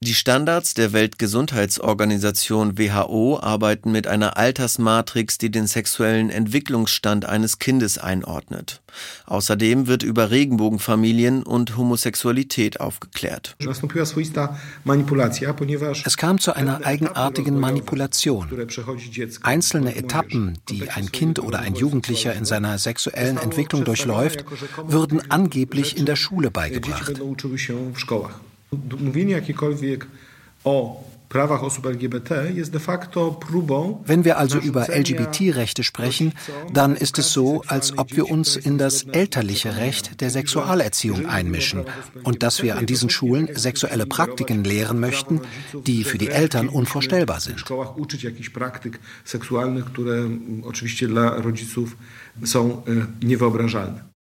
Die 0.00 0.14
Standards 0.14 0.74
der 0.74 0.92
Weltgesundheitsorganisation 0.92 2.78
WHO 2.78 3.40
arbeiten 3.40 3.90
mit 3.90 4.06
einer 4.06 4.36
Altersmatrix, 4.36 5.38
die 5.38 5.50
den 5.50 5.66
sexuellen 5.66 6.30
Entwicklungsstand 6.30 7.24
eines 7.24 7.58
Kindes 7.58 7.98
einordnet. 7.98 8.80
Außerdem 9.26 9.88
wird 9.88 10.04
über 10.04 10.30
Regenbogenfamilien 10.30 11.42
und 11.42 11.76
Homosexualität 11.76 12.78
aufgeklärt. 12.78 13.56
Es 16.04 16.16
kam 16.16 16.38
zu 16.38 16.54
einer 16.54 16.86
eigenartigen 16.86 17.58
Manipulation. 17.58 18.48
Einzelne 19.42 19.96
Etappen, 19.96 20.58
die 20.68 20.90
ein 20.90 21.10
Kind 21.10 21.40
oder 21.40 21.58
ein 21.58 21.74
Jugendlicher 21.74 22.34
in 22.34 22.44
seiner 22.44 22.78
sexuellen 22.78 23.36
Entwicklung 23.36 23.84
durchläuft, 23.84 24.44
würden 24.86 25.28
angeblich 25.28 25.96
in 25.96 26.06
der 26.06 26.14
Schule 26.14 26.52
beigebracht. 26.52 27.20
Mówienie 28.72 29.32
jakiekolwiek 29.32 30.06
o. 30.64 31.04
Wenn 31.30 31.44
wir 34.24 34.38
also 34.38 34.58
über 34.58 34.88
LGBT-Rechte 34.88 35.84
sprechen, 35.84 36.32
dann 36.72 36.96
ist 36.96 37.18
es 37.18 37.32
so, 37.32 37.62
als 37.66 37.98
ob 37.98 38.16
wir 38.16 38.30
uns 38.30 38.56
in 38.56 38.78
das 38.78 39.02
elterliche 39.02 39.76
Recht 39.76 40.22
der 40.22 40.30
Sexualerziehung 40.30 41.26
einmischen 41.26 41.84
und 42.22 42.42
dass 42.42 42.62
wir 42.62 42.78
an 42.78 42.86
diesen 42.86 43.10
Schulen 43.10 43.50
sexuelle 43.54 44.06
Praktiken 44.06 44.64
lehren 44.64 45.00
möchten, 45.00 45.42
die 45.86 46.04
für 46.04 46.16
die 46.16 46.28
Eltern 46.28 46.70
unvorstellbar 46.70 47.40
sind. 47.40 47.62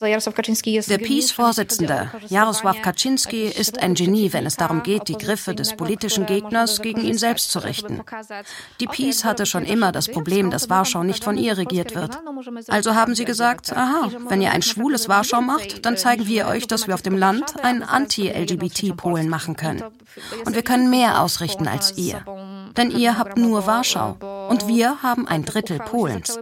Der 0.06 0.98
PiS-Vorsitzende 0.98 2.12
Jarosław 2.30 2.82
Kaczynski 2.82 3.46
ist 3.46 3.80
ein 3.82 3.96
Genie, 3.96 4.32
wenn 4.34 4.46
es 4.46 4.56
darum 4.56 4.84
geht, 4.84 5.08
die 5.08 5.18
Griffe 5.18 5.56
des 5.56 5.76
politischen 5.76 6.26
Gegners 6.26 6.82
gegen 6.82 7.02
ihn 7.02 7.18
selbst 7.18 7.52
zu 7.52 7.60
richten. 7.60 8.02
Die 8.80 8.88
PiS 8.88 9.26
hatte 9.26 9.46
schon 9.46 9.66
immer 9.66 9.92
das 9.92 10.08
Problem, 10.08 10.52
dass 10.52 10.70
Warschau 10.70 11.04
nicht 11.04 11.24
von 11.24 11.38
ihr 11.38 11.58
regiert 11.58 11.96
wird. 11.96 12.20
Also 12.68 12.96
haben 12.96 13.16
sie 13.16 13.26
gesagt, 13.26 13.76
aha, 13.76 14.12
wenn 14.30 14.42
ihr 14.42 14.52
ein 14.52 14.62
schwules 14.62 15.10
Warschau 15.10 15.42
macht, 15.42 15.86
dann 15.86 15.98
zeigen 15.98 16.28
wir 16.28 16.48
euch, 16.48 16.68
dass 16.68 16.88
wir 16.88 16.94
auf 16.94 17.02
dem 17.02 17.18
Land 17.18 17.64
einen 17.64 17.84
Anti-LGBT-Polen 17.84 19.28
machen 19.30 19.56
können. 19.56 19.84
Und 20.46 20.56
wir 20.56 20.64
können 20.64 20.90
mehr 20.90 21.22
ausrichten 21.22 21.68
als 21.68 21.98
ihr. 21.98 22.24
Denn 22.78 22.92
ihr 22.92 23.18
habt 23.18 23.38
nur 23.38 23.66
Warschau 23.66 24.18
und 24.50 24.68
wir 24.68 25.02
haben 25.02 25.28
ein 25.28 25.46
Drittel 25.46 25.80
Polens. 25.80 26.38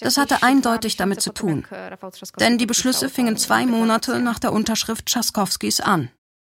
Das 0.00 0.16
hatte 0.16 0.42
eindeutig 0.42 0.96
damit 0.96 1.20
zu 1.20 1.32
tun. 1.32 1.66
Denn 2.38 2.58
die 2.58 2.66
Beschlüsse 2.86 3.10
fingen 3.10 3.36
zwei 3.36 3.66
Monate 3.66 4.20
nach 4.20 4.38
der 4.38 4.52
Unterschrift 4.52 5.06
Tschaskowskis 5.06 5.80
an. 5.80 6.08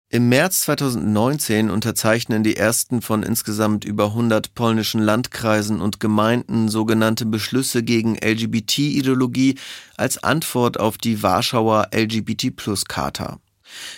Im 0.10 0.28
März 0.28 0.64
2019 0.64 1.70
unterzeichnen 1.70 2.44
die 2.44 2.58
ersten 2.58 3.02
von 3.02 3.24
insgesamt 3.24 3.86
über 3.86 4.08
100 4.08 4.54
polnischen 4.54 5.00
Landkreisen 5.02 5.80
und 5.80 6.02
Gemeinden 6.02 6.68
sogenannte 6.68 7.26
Beschlüsse 7.26 7.84
gegen 7.84 8.18
LGBT-Ideologie 8.18 9.58
als 9.96 10.22
Antwort 10.26 10.78
auf 10.78 10.98
die 10.98 11.24
Warschauer 11.24 11.88
LGBT-Plus-Charta. 11.96 13.40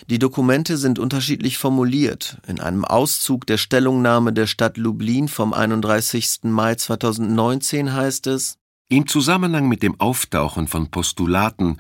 Die 0.08 0.20
Dokumente 0.20 0.78
sind 0.78 1.00
unterschiedlich 1.00 1.58
formuliert. 1.58 2.38
In 2.46 2.60
einem 2.60 2.86
Auszug 2.86 3.48
der 3.48 3.58
Stellungnahme 3.58 4.32
der 4.32 4.46
Stadt 4.46 4.78
Lublin 4.78 5.28
vom 5.28 5.54
31. 5.54 6.42
Mai 6.44 6.76
2019 6.76 7.94
heißt 7.94 8.28
es, 8.28 8.60
im 8.90 9.06
Zusammenhang 9.06 9.68
mit 9.68 9.84
dem 9.84 10.00
Auftauchen 10.00 10.70
von 10.70 10.90
Postulaten 10.90 11.78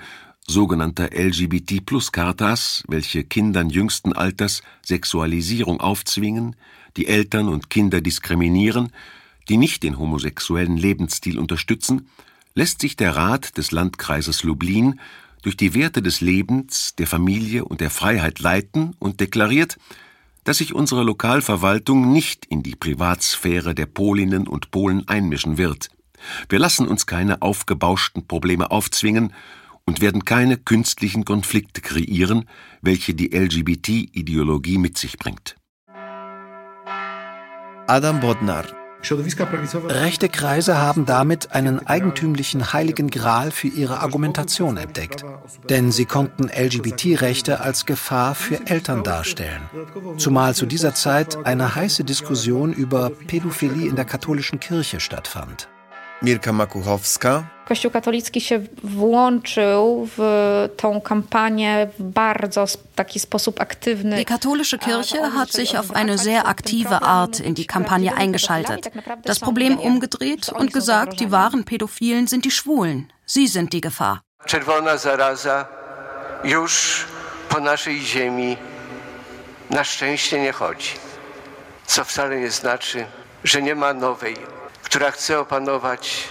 sogenannter 0.49 1.09
LGBT-Plus-Chartas, 1.13 2.83
welche 2.87 3.25
Kindern 3.25 3.69
jüngsten 3.69 4.13
Alters 4.13 4.61
Sexualisierung 4.81 5.81
aufzwingen, 5.81 6.55
die 6.95 7.07
Eltern 7.07 7.49
und 7.49 7.69
Kinder 7.69 7.99
diskriminieren, 7.99 8.91
die 9.49 9.57
nicht 9.57 9.83
den 9.83 9.99
homosexuellen 9.99 10.77
Lebensstil 10.77 11.37
unterstützen, 11.37 12.07
lässt 12.55 12.81
sich 12.81 12.95
der 12.95 13.15
Rat 13.15 13.57
des 13.57 13.71
Landkreises 13.71 14.43
Lublin 14.43 14.99
durch 15.41 15.57
die 15.57 15.73
Werte 15.73 16.01
des 16.01 16.21
Lebens, 16.21 16.95
der 16.95 17.07
Familie 17.07 17.65
und 17.65 17.81
der 17.81 17.89
Freiheit 17.89 18.39
leiten 18.39 18.95
und 18.99 19.19
deklariert, 19.19 19.77
dass 20.43 20.59
sich 20.59 20.73
unsere 20.73 21.03
Lokalverwaltung 21.03 22.11
nicht 22.11 22.45
in 22.45 22.63
die 22.63 22.75
Privatsphäre 22.75 23.75
der 23.75 23.85
Polinnen 23.85 24.47
und 24.47 24.71
Polen 24.71 25.07
einmischen 25.07 25.57
wird. 25.57 25.89
Wir 26.49 26.57
lassen 26.57 26.87
uns 26.87 27.05
keine 27.05 27.41
aufgebauschten 27.41 28.27
Probleme 28.27 28.71
aufzwingen 28.71 29.33
und 29.87 30.01
werden 30.01 30.25
keine 30.25 30.57
künstlichen 30.57 31.25
Konflikte 31.25 31.81
kreieren, 31.81 32.45
welche 32.81 33.13
die 33.13 33.35
LGBT-Ideologie 33.35 34.77
mit 34.77 34.97
sich 34.97 35.17
bringt. 35.17 35.55
Adam 37.87 38.19
Bodnar 38.19 38.65
Rechte 39.89 40.27
Kreise 40.27 40.77
haben 40.79 41.05
damit 41.05 41.51
einen 41.51 41.85
eigentümlichen 41.85 42.73
heiligen 42.73 43.09
Gral 43.09 43.51
für 43.51 43.67
ihre 43.67 43.99
Argumentation 43.99 44.75
entdeckt. 44.75 45.23
Denn 45.69 45.91
sie 45.91 46.05
konnten 46.05 46.49
LGBT-Rechte 46.49 47.61
als 47.61 47.85
Gefahr 47.85 48.33
für 48.35 48.65
Eltern 48.65 49.03
darstellen. 49.03 49.61
Zumal 50.17 50.55
zu 50.55 50.65
dieser 50.65 50.95
Zeit 50.95 51.37
eine 51.45 51.75
heiße 51.75 52.03
Diskussion 52.03 52.73
über 52.73 53.11
Pädophilie 53.11 53.87
in 53.87 53.95
der 53.95 54.05
katholischen 54.05 54.59
Kirche 54.59 54.99
stattfand. 54.99 55.69
Mirka 56.21 56.53
Makuchowska. 56.53 57.43
Kościół 57.67 57.91
katolicki 57.91 58.41
się 58.41 58.59
włączył 58.83 60.07
w 60.17 60.69
tą 60.77 61.01
kampanię 61.01 61.87
w 61.99 62.03
bardzo 62.03 62.65
taki 62.95 63.19
sposób 63.19 63.61
aktywny. 63.61 64.15
Die 64.15 64.25
katholische 64.25 64.77
Kirche 64.77 65.31
hat 65.31 65.51
sich 65.51 65.75
auf 65.75 65.91
eine 65.91 66.17
sehr 66.17 66.47
aktive 66.47 66.99
Art 67.01 67.39
in 67.39 67.53
die 67.53 67.65
Kampagne 67.65 68.15
eingeschaltet, 68.15 68.89
das 69.25 69.39
Problem 69.39 69.79
umgedreht 69.79 70.49
und 70.49 70.73
gesagt, 70.73 71.19
die 71.19 71.31
wahren 71.31 71.63
Pädophilen 71.63 72.27
sind 72.27 72.45
die 72.45 72.51
Schwulen. 72.51 73.07
Sie 73.25 73.47
sind 73.47 73.73
die 73.73 73.81
Gefahr. 73.81 74.21
Czerwona 74.45 74.97
zaraza 74.97 75.65
już 76.43 77.05
po 77.49 77.59
naszej 77.59 78.01
ziemi 78.01 78.57
na 79.69 79.83
szczęście 79.83 80.41
nie 80.41 80.51
chodzi. 80.51 81.07
co 81.87 82.03
wcale 82.03 82.39
nie 82.39 82.51
znaczy, 82.51 83.05
że 83.43 83.61
nie 83.61 83.75
ma 83.75 83.93
nowej, 83.93 84.35
która 84.87 85.11
chce 85.11 85.39
opanować 85.39 86.27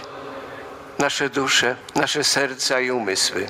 nasze 0.99 1.29
dusze, 1.29 1.75
nasze 1.95 2.23
serca 2.23 2.79
i 2.81 2.91
umysły. 2.91 3.47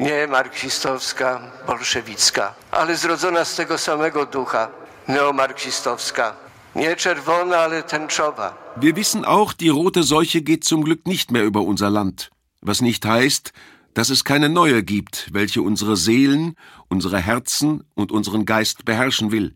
Nie 0.00 0.26
marksistowska, 0.26 1.40
bolszewicka, 1.66 2.54
ale 2.70 2.96
zrodzona 2.96 3.44
z 3.44 3.54
tego 3.56 3.78
samego 3.78 4.26
ducha, 4.26 4.68
neomarksistowska. 5.08 6.34
Nie 6.74 6.96
czerwona, 6.96 7.56
ale 7.58 7.82
tęczowa. 7.82 8.74
Wir 8.76 8.94
wissen 8.94 9.24
auch, 9.24 9.54
die 9.54 9.70
rote 9.70 10.02
Seuche 10.02 10.40
geht 10.40 10.64
zum 10.64 10.82
Glück 10.82 11.06
nicht 11.06 11.30
mehr 11.30 11.44
über 11.44 11.60
unser 11.60 11.90
Land, 11.90 12.30
was 12.62 12.80
nicht 12.80 13.04
heißt, 13.04 13.52
dass 13.94 14.10
es 14.10 14.24
keine 14.24 14.48
neue 14.48 14.82
gibt, 14.82 15.28
welche 15.32 15.62
unsere 15.62 15.96
Seelen, 15.96 16.54
unsere 16.88 17.18
Herzen 17.18 17.84
und 17.94 18.10
unseren 18.12 18.44
Geist 18.44 18.84
beherrschen 18.84 19.30
will. 19.30 19.54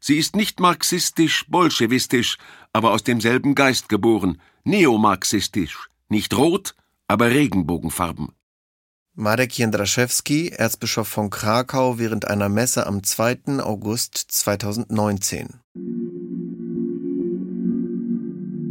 Sie 0.00 0.16
ist 0.16 0.36
nicht 0.36 0.60
marxistisch, 0.60 1.44
bolschewistisch, 1.48 2.38
aber 2.72 2.92
aus 2.92 3.02
demselben 3.02 3.54
Geist 3.54 3.88
geboren, 3.88 4.40
neomarxistisch, 4.64 5.88
nicht 6.08 6.36
rot, 6.36 6.74
aber 7.08 7.30
Regenbogenfarben. 7.30 8.28
Marek 9.14 9.58
Jędraszewski, 9.58 10.50
Erzbischof 10.50 11.08
von 11.08 11.30
Krakau, 11.30 11.98
während 11.98 12.28
einer 12.28 12.48
Messe 12.48 12.86
am 12.86 13.02
2. 13.02 13.60
August 13.60 14.16
2019. 14.16 15.48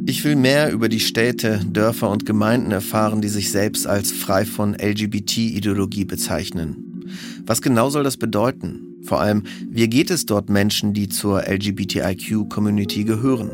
Ich 0.10 0.24
will 0.24 0.38
mehr 0.38 0.72
über 0.72 0.88
die 0.88 1.02
Städte, 1.02 1.60
Dörfer 1.66 2.10
und 2.10 2.26
Gemeinden 2.26 2.72
erfahren, 2.72 3.22
die 3.22 3.28
sich 3.28 3.52
selbst 3.52 3.86
als 3.88 4.14
frei 4.14 4.46
von 4.46 4.74
LGBT-Ideologie 4.74 6.06
bezeichnen. 6.06 7.04
Was 7.46 7.62
genau 7.62 7.90
soll 7.90 8.06
das 8.06 8.16
bedeuten? 8.16 8.87
Vor 9.08 9.22
allem, 9.22 9.44
wie 9.70 9.88
geht 9.88 10.12
es 10.12 10.26
dort 10.26 10.50
Menschen, 10.50 10.94
die 10.94 11.08
zur 11.08 11.44
LGBTIQ-Community 11.48 13.06
gehören? 13.06 13.52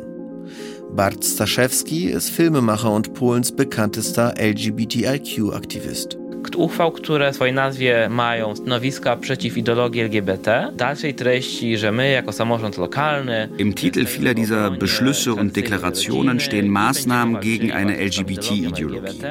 Bart 0.95 1.23
Staszewski 1.23 2.05
ist 2.05 2.29
Filmemacher 2.29 2.91
und 2.91 3.13
Polens 3.13 3.51
bekanntester 3.51 4.33
LGBTIQ-Aktivist. 4.37 6.17
uchwał, 6.55 6.91
które 6.91 7.31
w 7.31 7.35
swojej 7.35 7.53
nazwie 7.53 8.09
mają 8.09 8.55
stanowiska 8.55 9.15
przeciw 9.15 9.57
ideologii 9.57 10.01
LGBT. 10.01 10.71
Dalszej 10.77 11.13
treści, 11.13 11.77
że 11.77 11.91
my 11.91 12.11
jako 12.11 12.31
samorząd 12.31 12.77
lokalny. 12.77 13.49
Im 13.57 13.73
Titel 13.73 14.05
vieler 14.05 14.35
dieser 14.35 14.71
Beschlüsse 14.71 15.33
und 15.33 15.55
Deklarationen 15.55 16.39
stehen 16.39 16.67
Maßnahmen 16.67 17.41
gegen 17.41 17.71
eine 17.71 17.97
LGBT-Ideologie. 17.97 19.21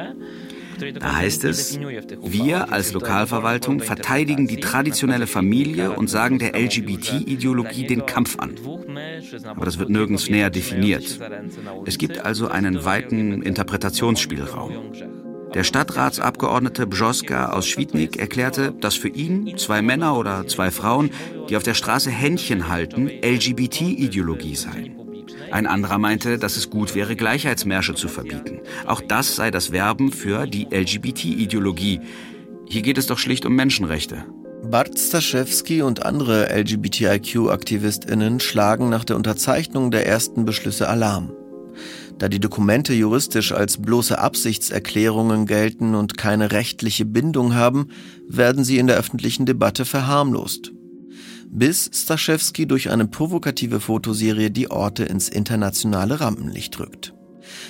Da 0.99 1.15
heißt 1.15 1.43
es, 1.45 1.79
wir 1.79 2.71
als 2.71 2.93
Lokalverwaltung 2.93 3.79
verteidigen 3.79 4.47
die 4.47 4.59
traditionelle 4.59 5.27
Familie 5.27 5.91
und 5.91 6.09
sagen 6.09 6.39
der 6.39 6.55
LGBT-Ideologie 6.55 7.87
den 7.87 8.05
Kampf 8.05 8.37
an. 8.39 8.55
Aber 9.45 9.65
das 9.65 9.79
wird 9.79 9.89
nirgends 9.89 10.29
näher 10.29 10.49
definiert. 10.49 11.19
Es 11.85 11.97
gibt 11.97 12.19
also 12.19 12.47
einen 12.47 12.85
weiten 12.85 13.41
Interpretationsspielraum. 13.41 14.91
Der 15.53 15.63
Stadtratsabgeordnete 15.63 16.87
Bjoska 16.87 17.51
aus 17.51 17.67
Schwiednik 17.67 18.17
erklärte, 18.17 18.73
dass 18.79 18.95
für 18.95 19.09
ihn 19.09 19.55
zwei 19.57 19.83
Männer 19.83 20.17
oder 20.17 20.47
zwei 20.47 20.71
Frauen, 20.71 21.11
die 21.47 21.57
auf 21.57 21.63
der 21.63 21.75
Straße 21.75 22.09
Händchen 22.09 22.69
halten, 22.69 23.07
LGBT-Ideologie 23.07 24.55
sei. 24.55 24.95
Ein 25.53 25.67
anderer 25.67 25.99
meinte, 25.99 26.39
dass 26.39 26.57
es 26.57 26.71
gut 26.71 26.95
wäre, 26.95 27.15
Gleichheitsmärsche 27.15 27.93
zu 27.93 28.07
verbieten. 28.07 28.61
Auch 28.87 29.01
das 29.01 29.35
sei 29.35 29.51
das 29.51 29.71
Werben 29.71 30.11
für 30.11 30.47
die 30.47 30.65
LGBT-Ideologie. 30.71 31.99
Hier 32.67 32.81
geht 32.81 32.97
es 32.97 33.05
doch 33.05 33.19
schlicht 33.19 33.45
um 33.45 33.55
Menschenrechte. 33.55 34.25
Bart 34.63 34.97
Staszewski 34.97 35.83
und 35.83 36.07
andere 36.07 36.47
LGBTIQ-AktivistInnen 36.49 38.39
schlagen 38.39 38.89
nach 38.89 39.03
der 39.03 39.15
Unterzeichnung 39.15 39.91
der 39.91 40.07
ersten 40.07 40.43
Beschlüsse 40.43 40.89
Alarm. 40.89 41.31
Da 42.17 42.29
die 42.29 42.39
Dokumente 42.39 42.95
juristisch 42.95 43.51
als 43.51 43.79
bloße 43.79 44.17
Absichtserklärungen 44.17 45.45
gelten 45.45 45.93
und 45.93 46.17
keine 46.17 46.51
rechtliche 46.51 47.05
Bindung 47.05 47.53
haben, 47.53 47.89
werden 48.27 48.63
sie 48.63 48.79
in 48.79 48.87
der 48.87 48.97
öffentlichen 48.97 49.45
Debatte 49.45 49.85
verharmlost. 49.85 50.71
Bis 51.55 51.87
Staszewski 51.93 52.65
durch 52.65 52.89
eine 52.89 53.05
provokative 53.05 53.79
Fotoserie 53.79 54.49
die 54.49 54.71
Orte 54.71 55.03
ins 55.03 55.29
internationale 55.29 56.19
Rampenlicht 56.19 56.79
rückt. 56.79 57.13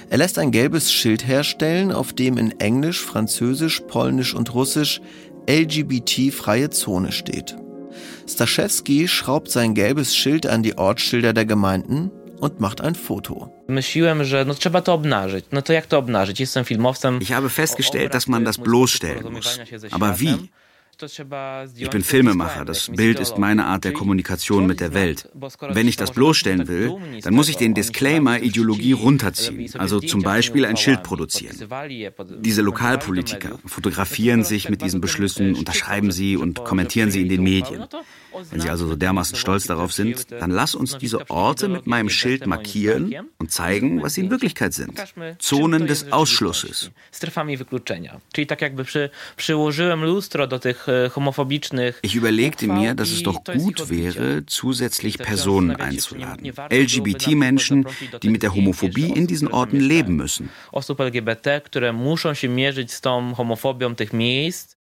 Er 0.10 0.19
lässt 0.19 0.39
ein 0.39 0.52
gelbes 0.52 0.93
Schild 0.93 1.28
herstellen, 1.28 1.91
auf 1.91 2.13
dem 2.13 2.38
in 2.38 2.58
Englisch, 2.62 3.02
Französisch, 3.02 3.82
Polnisch 3.82 4.34
und 4.36 4.54
Russisch 4.54 5.02
LGBT-freie 5.50 6.69
Zone 6.69 7.12
steht. 7.12 7.58
Staszewski 8.26 9.10
schraubt 9.10 9.52
sein 9.52 9.74
gelbes 9.74 10.15
Schild 10.15 10.48
an 10.48 10.63
die 10.63 10.78
Ortsschilder 10.78 11.34
der 11.34 11.46
Gemeinden 11.46 12.10
und 12.39 12.62
macht 12.62 12.80
ein 12.80 12.96
Foto. 12.96 13.52
Ich 17.19 17.34
habe 17.34 17.50
festgestellt, 17.50 18.13
dass 18.13 18.28
man 18.28 18.46
das 18.46 18.58
bloßstellen 18.60 19.34
muss. 19.34 19.60
Aber 19.91 20.22
wie? 20.22 20.50
Ich 21.76 21.89
bin 21.89 22.04
Filmemacher, 22.04 22.66
das 22.66 22.89
Bild 22.89 23.20
ist 23.20 23.38
meine 23.38 23.66
Art 23.66 23.84
der 23.84 23.94
Kommunikation 23.94 24.66
mit 24.66 24.80
der 24.80 24.94
Welt. 24.94 25.30
Wenn 25.60 25.88
ich 25.88 25.98
das 25.98 26.12
bloßstellen 26.12 26.68
will, 26.68 26.96
dann 27.22 27.34
muss 27.34 27.50
ich 27.50 27.58
den 27.58 27.74
Disclaimer 27.74 28.39
Ideologie 28.39 28.94
runterziehen, 28.94 29.72
also 29.78 30.00
zum 30.00 30.22
Beispiel 30.22 30.66
ein 30.66 30.78
Schild 30.78 31.04
produzieren. 31.04 31.58
Diese 32.39 32.62
Lokalpolitiker 32.62 33.60
fotografieren 33.66 34.44
sich 34.44 34.70
mit 34.70 34.82
diesen 34.82 35.02
Beschlüssen, 35.02 35.56
unterschreiben 35.56 36.12
sie 36.12 36.38
und 36.38 36.63
kommentieren 36.63 37.12
sie 37.12 37.22
in 37.22 37.30
den 37.30 37.44
Medien. 37.44 37.86
Wenn 38.50 38.62
Sie 38.62 38.70
also 38.70 38.88
so 38.88 38.96
dermaßen 38.96 39.36
stolz 39.36 39.68
darauf 39.68 39.94
sind, 39.94 40.32
dann 40.32 40.50
lass 40.52 40.76
uns 40.76 40.98
diese 40.98 41.30
Orte 41.30 41.68
mit 41.68 41.88
meinem 41.88 42.10
Schild 42.10 42.48
markieren 42.48 43.13
und 43.38 43.52
zeigen, 43.52 44.02
was 44.02 44.16
sie 44.16 44.22
in 44.22 44.32
Wirklichkeit 44.32 44.74
sind. 44.74 45.04
Zonen 45.39 45.88
des 45.88 46.12
Ausschlusses. 46.12 46.92
Ich 52.02 52.16
überlegte 52.16 52.68
mir, 52.68 52.94
dass 52.96 53.12
es 53.12 53.24
doch 53.24 53.44
gut 53.44 53.90
wäre, 53.90 54.46
zusätzlich 54.46 55.18
Personen 55.18 55.76
einzuladen. 55.76 56.52
LGBT-Menschen, 56.72 57.88
die 58.22 58.30
mit 58.30 58.44
der 58.44 58.54
Homophobie 58.54 59.10
in 59.10 59.28
diesen 59.28 59.48
Orten 59.48 59.80
leben 59.80 60.16
müssen. 60.16 60.50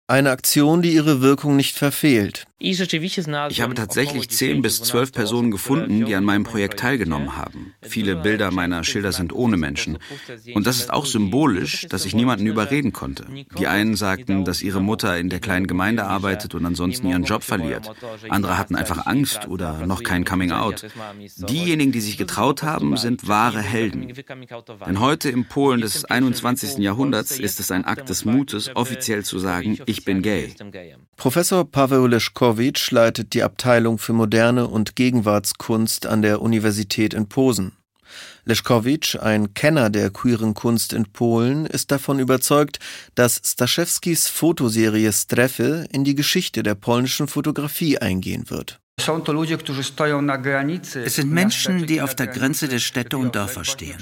Eine 0.09 0.31
Aktion, 0.31 0.81
die 0.81 0.95
ihre 0.95 1.21
Wirkung 1.21 1.55
nicht 1.55 1.77
verfehlt. 1.77 2.47
Ich 2.61 3.61
habe 3.61 3.73
tatsächlich 3.73 4.29
zehn 4.29 4.61
bis 4.61 4.81
zwölf 4.83 5.13
Personen 5.13 5.49
gefunden, 5.49 6.05
die 6.05 6.13
an 6.13 6.25
meinem 6.25 6.43
Projekt 6.43 6.79
teilgenommen 6.79 7.37
haben. 7.37 7.73
Viele 7.81 8.17
Bilder 8.17 8.51
meiner 8.51 8.83
Schilder 8.83 9.13
sind 9.13 9.31
ohne 9.31 9.55
Menschen. 9.55 9.97
Und 10.53 10.67
das 10.67 10.77
ist 10.77 10.91
auch 10.91 11.05
symbolisch, 11.05 11.87
dass 11.87 12.03
ich 12.03 12.13
niemanden 12.13 12.47
überreden 12.47 12.91
konnte. 12.91 13.27
Die 13.57 13.67
einen 13.67 13.95
sagten, 13.95 14.43
dass 14.43 14.61
ihre 14.61 14.81
Mutter 14.81 15.17
in 15.17 15.29
der 15.29 15.39
kleinen 15.39 15.67
Gemeinde 15.67 16.03
arbeitet 16.03 16.53
und 16.53 16.65
ansonsten 16.65 17.07
ihren 17.07 17.23
Job 17.23 17.43
verliert. 17.43 17.89
Andere 18.27 18.57
hatten 18.57 18.75
einfach 18.75 19.05
Angst 19.05 19.47
oder 19.47 19.85
noch 19.85 20.03
kein 20.03 20.25
Coming 20.25 20.51
Out. 20.51 20.85
Diejenigen, 21.37 21.93
die 21.93 22.01
sich 22.01 22.17
getraut 22.17 22.61
haben, 22.61 22.97
sind 22.97 23.29
wahre 23.29 23.61
Helden. 23.61 24.13
Denn 24.85 24.99
heute 24.99 25.29
im 25.29 25.45
Polen 25.45 25.79
des 25.79 26.03
21. 26.03 26.79
Jahrhunderts 26.79 27.39
ist 27.39 27.61
es 27.61 27.71
ein 27.71 27.85
Akt 27.85 28.09
des 28.09 28.25
Mutes, 28.25 28.69
offiziell 28.75 29.23
zu 29.23 29.39
sagen, 29.39 29.79
ich 29.85 29.98
bin 30.05 30.21
gay. 30.21 30.53
Professor 31.15 31.69
Paweł 31.69 32.07
Leszko 32.07 32.49
Leszkowitsch 32.49 32.91
leitet 32.91 33.33
die 33.33 33.43
Abteilung 33.43 33.97
für 33.97 34.13
moderne 34.13 34.67
und 34.67 34.95
Gegenwartskunst 34.95 36.05
an 36.05 36.21
der 36.21 36.41
Universität 36.41 37.13
in 37.13 37.27
Posen. 37.27 37.73
Leszkowitsch, 38.45 39.15
ein 39.17 39.53
Kenner 39.53 39.89
der 39.89 40.09
queeren 40.09 40.53
Kunst 40.53 40.93
in 40.93 41.05
Polen, 41.05 41.65
ist 41.65 41.91
davon 41.91 42.19
überzeugt, 42.19 42.79
dass 43.15 43.41
Staszewskis 43.43 44.27
Fotoserie 44.27 45.11
Strefy 45.11 45.85
in 45.91 46.03
die 46.03 46.15
Geschichte 46.15 46.63
der 46.63 46.75
polnischen 46.75 47.27
Fotografie 47.27 47.99
eingehen 47.99 48.49
wird. 48.49 48.79
Es 51.05 51.15
sind 51.15 51.31
Menschen, 51.31 51.85
die 51.85 52.01
auf 52.01 52.15
der 52.15 52.27
Grenze 52.27 52.67
der 52.67 52.79
Städte 52.79 53.17
und 53.17 53.35
Dörfer 53.35 53.63
stehen. 53.63 53.97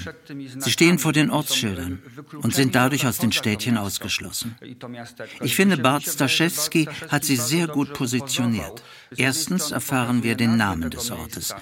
Sie 0.58 0.70
stehen 0.70 0.98
vor 0.98 1.12
den 1.12 1.30
Ortsschildern 1.30 2.02
und 2.42 2.54
sind 2.54 2.74
dadurch 2.74 3.06
aus 3.06 3.18
den 3.18 3.32
Städtchen 3.32 3.76
ausgeschlossen. 3.76 4.56
Ich 5.40 5.54
finde, 5.54 5.76
Bart 5.78 6.04
Staszewski 6.04 6.88
hat 7.08 7.24
sie 7.24 7.36
sehr 7.36 7.66
gut 7.68 7.92
positioniert. 7.94 8.82
Erstens 9.16 9.70
erfahren 9.70 10.22
wir 10.22 10.34
den 10.34 10.56
Namen 10.56 10.90
des 10.90 11.10
Ortes. 11.10 11.54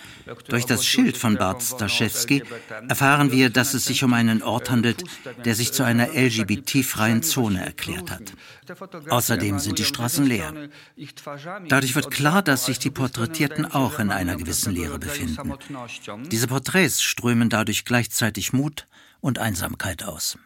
Durch 0.48 0.66
das 0.66 0.84
Schild 0.84 1.16
von 1.16 1.36
Bart 1.36 1.62
Staszewski 1.62 2.42
erfahren 2.88 3.32
wir, 3.32 3.50
dass 3.50 3.74
es 3.74 3.84
sich 3.84 4.04
um 4.04 4.12
einen 4.12 4.42
Ort 4.42 4.70
handelt, 4.70 5.04
der 5.44 5.54
sich 5.54 5.72
zu 5.72 5.82
einer 5.82 6.08
LGBT-freien 6.14 7.22
Zone 7.22 7.64
erklärt 7.64 8.10
hat. 8.10 8.32
Außerdem 9.08 9.58
sind 9.58 9.78
die 9.78 9.84
Straßen 9.84 10.24
leer. 10.26 10.52
Dadurch 11.68 11.94
wird 11.94 12.10
klar, 12.10 12.42
dass 12.42 12.66
sich 12.66 12.78
die 12.78 12.90
Porträtierten 12.90 13.64
auch 13.66 13.98
in 13.98 14.10
einer 14.10 14.36
gewissen 14.36 14.72
Leere 14.72 14.98
befinden. 14.98 15.54
Diese 16.30 16.48
Porträts 16.48 17.02
strömen 17.02 17.48
dadurch 17.48 17.84
gleichzeitig 17.84 18.52
Mut 18.52 18.86
und 19.20 19.38
Einsamkeit 19.38 20.04
aus. 20.04 20.38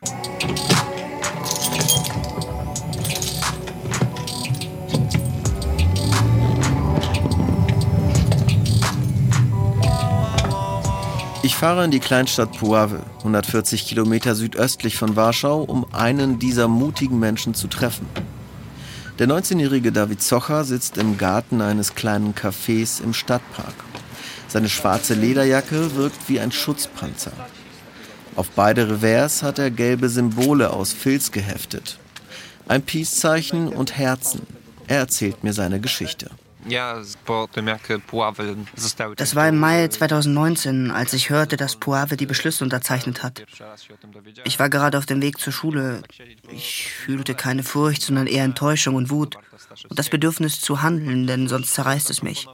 Fahre 11.61 11.85
in 11.85 11.91
die 11.91 12.01
Kleinstadt 12.01 12.57
Puławy, 12.57 13.01
140 13.19 13.87
Kilometer 13.87 14.35
südöstlich 14.35 14.97
von 14.97 15.15
Warschau, 15.15 15.61
um 15.61 15.85
einen 15.93 16.39
dieser 16.39 16.69
mutigen 16.69 17.19
Menschen 17.19 17.53
zu 17.53 17.69
treffen. 17.69 18.07
Der 19.19 19.29
19-jährige 19.29 19.93
David 19.93 20.23
Zocher 20.23 20.65
sitzt 20.65 20.97
im 20.97 21.19
Garten 21.19 21.61
eines 21.61 21.95
kleinen 21.95 22.35
Cafés 22.35 23.03
im 23.05 23.13
Stadtpark. 23.13 23.75
Seine 24.49 24.71
schwarze 24.71 25.13
Lederjacke 25.13 25.97
wirkt 25.97 26.31
wie 26.31 26.41
ein 26.41 26.51
Schutzpanzer. 26.51 27.33
Auf 28.37 28.49
beide 28.53 28.89
Revers 28.89 29.43
hat 29.43 29.59
er 29.59 29.71
gelbe 29.71 30.09
Symbole 30.09 30.71
aus 30.71 30.95
Filz 30.95 31.31
geheftet. 31.31 31.99
Ein 32.69 32.81
Peace-Zeichen 32.81 33.69
und 33.69 33.99
Herzen. 33.99 34.47
Er 34.87 35.01
erzählt 35.01 35.45
mir 35.45 35.53
seine 35.53 35.79
Geschichte. 35.79 36.31
Das 39.17 39.35
war 39.35 39.49
im 39.49 39.59
Mai 39.59 39.89
2019, 39.89 40.91
als 40.91 41.13
ich 41.13 41.31
hörte, 41.31 41.57
dass 41.57 41.77
Puave 41.77 42.17
die 42.17 42.27
Beschlüsse 42.27 42.65
unterzeichnet 42.65 43.23
hat. 43.23 43.43
Ich 44.45 44.59
war 44.59 44.69
gerade 44.69 44.99
auf 44.99 45.07
dem 45.07 45.23
Weg 45.23 45.39
zur 45.39 45.53
Schule. 45.53 46.03
Ich 46.51 46.91
fühlte 46.93 47.35
keine 47.35 47.63
Furcht, 47.63 48.03
sondern 48.03 48.27
eher 48.27 48.45
Enttäuschung 48.45 48.95
und 48.95 49.11
Wut 49.11 49.37
und 49.89 49.99
das 49.99 50.09
Bedürfnis 50.09 50.61
zu 50.61 50.83
handeln, 50.83 51.27
denn 51.27 51.49
sonst 51.49 51.75
zerreißt 51.75 52.11
es 52.11 52.23
mich. 52.23 52.47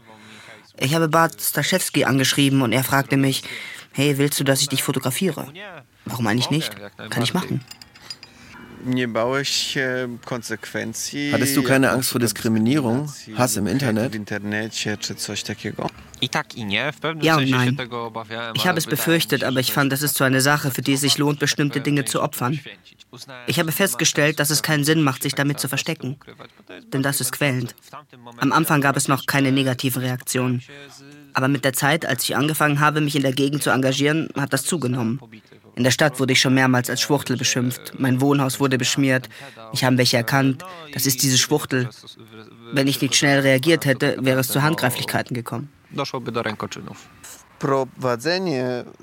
Ich 0.79 0.95
habe 0.95 1.09
Bart 1.09 1.41
Staszewski 1.41 2.05
angeschrieben 2.05 2.63
und 2.63 2.73
er 2.73 2.85
fragte 2.85 3.17
mich, 3.17 3.43
hey, 3.93 4.19
willst 4.19 4.39
du, 4.39 4.45
dass 4.45 4.61
ich 4.61 4.69
dich 4.69 4.83
fotografiere? 4.83 5.49
Warum 6.05 6.27
eigentlich 6.27 6.51
nicht? 6.51 6.77
Kann 7.11 7.23
ich 7.23 7.35
machen. 7.35 7.63
Hattest 11.33 11.57
du 11.57 11.63
keine 11.63 11.91
Angst 11.91 12.11
vor 12.11 12.21
Diskriminierung, 12.21 13.11
Hass 13.35 13.57
im 13.57 13.67
Internet? 13.67 14.15
Ja 17.21 17.37
und 17.37 17.51
nein. 17.51 17.79
Ich 18.55 18.67
habe 18.67 18.79
es 18.79 18.87
befürchtet, 18.87 19.45
aber 19.45 19.61
ich 19.61 19.73
fand, 19.73 19.93
es 19.93 20.03
ist 20.03 20.17
so 20.17 20.25
eine 20.25 20.41
Sache, 20.41 20.71
für 20.71 20.83
die 20.83 20.95
es 20.95 21.01
sich 21.01 21.19
lohnt, 21.19 21.39
bestimmte 21.39 21.81
Dinge 21.81 22.05
zu 22.05 22.23
opfern. 22.23 22.59
Ich 23.47 23.59
habe 23.59 23.73
festgestellt, 23.73 24.41
dass 24.41 24.51
es 24.51 24.63
keinen 24.63 24.85
Sinn 24.85 25.03
macht, 25.03 25.23
sich 25.23 25.35
damit 25.35 25.61
zu 25.61 25.69
verstecken. 25.69 26.19
Denn 26.93 27.03
das 27.03 27.21
ist 27.21 27.33
quälend. 27.33 27.75
Am 28.39 28.53
Anfang 28.53 28.81
gab 28.81 28.97
es 28.97 29.09
noch 29.09 29.27
keine 29.27 29.53
negativen 29.53 30.03
Reaktionen. 30.03 30.63
Aber 31.33 31.49
mit 31.49 31.65
der 31.65 31.73
Zeit, 31.73 32.07
als 32.07 32.25
ich 32.25 32.37
angefangen 32.37 32.81
habe, 32.81 33.01
mich 33.01 33.17
in 33.17 33.23
der 33.23 33.33
Gegend 33.33 33.63
zu 33.63 33.71
engagieren, 33.71 34.29
hat 34.37 34.53
das 34.53 34.65
zugenommen. 34.65 35.21
In 35.77 35.85
der 35.85 35.91
Stadt 35.91 36.19
wurde 36.19 36.33
ich 36.33 36.41
schon 36.41 36.55
mehrmals 36.55 36.89
als 36.89 37.03
Schwuchtel 37.03 37.37
beschimpft. 37.37 37.93
Mein 37.99 38.23
Wohnhaus 38.23 38.61
wurde 38.61 38.79
beschmiert. 38.79 39.29
Ich 39.75 39.85
habe 39.85 39.99
welche 39.99 40.17
erkannt. 40.17 40.65
Das 40.95 41.05
ist 41.05 41.23
diese 41.23 41.37
Schwuchtel. 41.37 41.91
Wenn 42.73 42.89
ich 42.89 43.01
nicht 43.03 43.15
schnell 43.15 43.41
reagiert 43.41 43.85
hätte, 43.85 44.17
wäre 44.21 44.41
es 44.41 44.49
zu 44.49 44.63
Handgreiflichkeiten 44.63 45.35
gekommen. 45.35 45.69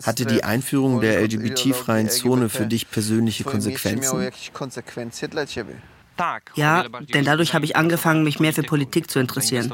Hatte 0.03 0.25
die 0.25 0.43
Einführung 0.43 0.99
der 0.99 1.21
LGBT-freien 1.21 2.09
Zone 2.09 2.49
für 2.49 2.65
dich 2.65 2.89
persönliche 2.89 3.43
Konsequenzen? 3.43 4.31
Ja, 6.55 6.83
denn 7.13 7.25
dadurch 7.25 7.53
habe 7.53 7.65
ich 7.65 7.75
angefangen, 7.75 8.23
mich 8.23 8.39
mehr 8.39 8.53
für 8.53 8.63
Politik 8.63 9.09
zu 9.09 9.19
interessieren. 9.19 9.71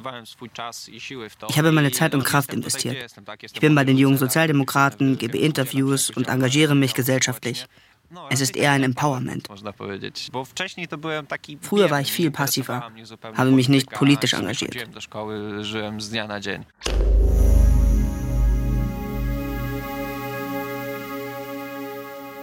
Ich 1.49 1.57
habe 1.57 1.71
meine 1.71 1.91
Zeit 1.91 2.15
und 2.15 2.23
Kraft 2.23 2.53
investiert. 2.53 3.13
Ich 3.41 3.59
bin 3.59 3.75
bei 3.75 3.83
den 3.83 3.97
jungen 3.97 4.17
Sozialdemokraten, 4.17 5.17
gebe 5.17 5.37
Interviews 5.37 6.09
und 6.09 6.27
engagiere 6.27 6.75
mich 6.75 6.93
gesellschaftlich. 6.93 7.65
Es 8.29 8.41
ist 8.41 8.57
eher 8.57 8.71
ein 8.71 8.83
Empowerment. 8.83 9.47
Früher 11.61 11.91
war 11.91 12.01
ich 12.01 12.11
viel 12.11 12.31
passiver, 12.31 12.91
habe 13.35 13.51
mich 13.51 13.69
nicht 13.69 13.89
politisch 13.91 14.33
engagiert. 14.33 14.75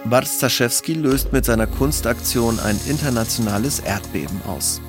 Bart 0.09 0.27
Staszewski 0.27 0.93
löst 0.93 1.33
mit 1.33 1.43
seiner 1.43 1.67
Kunstaktion 1.67 2.59
ein 2.59 2.79
internationales 2.87 3.79
Erdbeben 3.79 4.41
aus. 4.47 4.79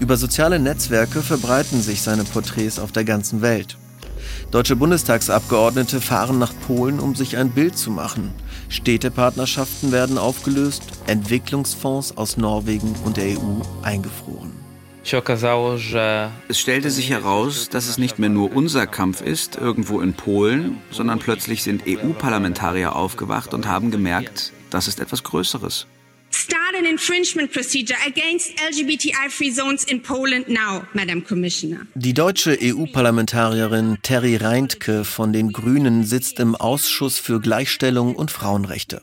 Über 0.00 0.18
soziale 0.18 0.58
Netzwerke 0.58 1.22
verbreiten 1.22 1.80
sich 1.80 2.02
seine 2.02 2.24
Porträts 2.24 2.78
auf 2.78 2.92
der 2.92 3.04
ganzen 3.04 3.40
Welt. 3.40 3.78
Deutsche 4.50 4.76
Bundestagsabgeordnete 4.76 6.00
fahren 6.00 6.38
nach 6.38 6.52
Polen, 6.66 7.00
um 7.00 7.14
sich 7.14 7.38
ein 7.38 7.50
Bild 7.50 7.78
zu 7.78 7.90
machen. 7.90 8.34
Städtepartnerschaften 8.68 9.92
werden 9.92 10.18
aufgelöst, 10.18 10.82
Entwicklungsfonds 11.06 12.16
aus 12.18 12.36
Norwegen 12.36 12.94
und 13.04 13.16
der 13.16 13.38
EU 13.38 13.62
eingefroren. 13.82 14.52
Es 16.48 16.58
stellte 16.58 16.90
sich 16.90 17.10
heraus, 17.10 17.68
dass 17.68 17.88
es 17.88 17.96
nicht 17.96 18.18
mehr 18.18 18.28
nur 18.28 18.54
unser 18.54 18.88
Kampf 18.88 19.20
ist, 19.20 19.54
irgendwo 19.54 20.00
in 20.00 20.14
Polen, 20.14 20.78
sondern 20.90 21.20
plötzlich 21.20 21.62
sind 21.62 21.84
EU-Parlamentarier 21.86 22.96
aufgewacht 22.96 23.54
und 23.54 23.68
haben 23.68 23.92
gemerkt, 23.92 24.52
das 24.70 24.88
ist 24.88 25.00
etwas 25.00 25.22
Größeres. 25.22 25.86
Start 26.30 26.74
an 26.76 26.84
infringement 26.84 27.52
procedure 27.52 27.98
against 28.06 28.50
LGBTI-free 28.60 29.52
zones 29.52 29.84
in 29.84 30.02
Poland 30.02 30.48
now, 30.48 30.82
Madam 30.92 31.24
Commissioner. 31.24 31.86
Die 31.94 32.14
deutsche 32.14 32.58
EU-Parlamentarierin 32.60 33.98
Terry 34.02 34.36
Reintke 34.36 35.04
von 35.04 35.32
den 35.32 35.52
Grünen 35.52 36.04
sitzt 36.04 36.38
im 36.40 36.54
Ausschuss 36.54 37.18
für 37.18 37.40
Gleichstellung 37.40 38.14
und 38.14 38.30
Frauenrechte. 38.30 39.02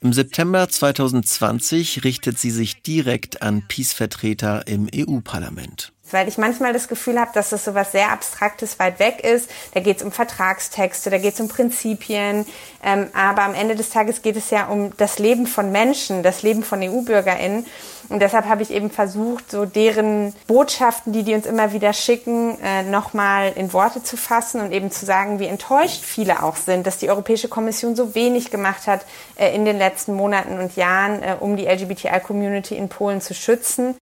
Im 0.00 0.12
September 0.12 0.68
2020 0.68 2.04
richtet 2.04 2.38
sie 2.38 2.50
sich 2.50 2.82
direkt 2.82 3.40
an 3.42 3.62
Peace-Vertreter 3.68 4.66
im 4.66 4.88
EU-Parlament 4.94 5.93
weil 6.14 6.28
ich 6.28 6.38
manchmal 6.38 6.72
das 6.72 6.88
Gefühl 6.88 7.20
habe, 7.20 7.32
dass 7.34 7.52
es 7.52 7.64
so 7.64 7.74
was 7.74 7.92
sehr 7.92 8.10
Abstraktes 8.10 8.78
weit 8.78 8.98
weg 9.00 9.22
ist. 9.22 9.50
Da 9.74 9.80
geht 9.80 9.98
es 9.98 10.02
um 10.02 10.12
Vertragstexte, 10.12 11.10
da 11.10 11.18
geht 11.18 11.34
es 11.34 11.40
um 11.40 11.48
Prinzipien, 11.48 12.46
ähm, 12.82 13.08
aber 13.12 13.42
am 13.42 13.54
Ende 13.54 13.74
des 13.74 13.90
Tages 13.90 14.22
geht 14.22 14.36
es 14.36 14.50
ja 14.50 14.68
um 14.68 14.96
das 14.96 15.18
Leben 15.18 15.46
von 15.46 15.72
Menschen, 15.72 16.22
das 16.22 16.42
Leben 16.42 16.62
von 16.62 16.80
EU-BürgerInnen. 16.82 17.66
Und 18.08 18.20
deshalb 18.20 18.46
habe 18.46 18.62
ich 18.62 18.70
eben 18.70 18.90
versucht, 18.90 19.50
so 19.50 19.64
deren 19.64 20.34
Botschaften, 20.46 21.12
die 21.12 21.22
die 21.22 21.34
uns 21.34 21.46
immer 21.46 21.72
wieder 21.72 21.92
schicken, 21.92 22.58
äh, 22.62 22.82
nochmal 22.82 23.52
in 23.56 23.72
Worte 23.72 24.02
zu 24.02 24.16
fassen 24.16 24.60
und 24.60 24.72
eben 24.72 24.90
zu 24.90 25.06
sagen, 25.06 25.38
wie 25.38 25.46
enttäuscht 25.46 26.02
viele 26.04 26.42
auch 26.42 26.56
sind, 26.56 26.86
dass 26.86 26.98
die 26.98 27.08
Europäische 27.08 27.48
Kommission 27.48 27.96
so 27.96 28.14
wenig 28.14 28.50
gemacht 28.50 28.86
hat 28.86 29.04
äh, 29.36 29.54
in 29.54 29.64
den 29.64 29.78
letzten 29.78 30.14
Monaten 30.14 30.58
und 30.58 30.76
Jahren, 30.76 31.22
äh, 31.22 31.36
um 31.40 31.56
die 31.56 31.66
LGBTI-Community 31.66 32.76
in 32.76 32.88
Polen 32.88 33.20
zu 33.20 33.34
schützen. 33.34 33.96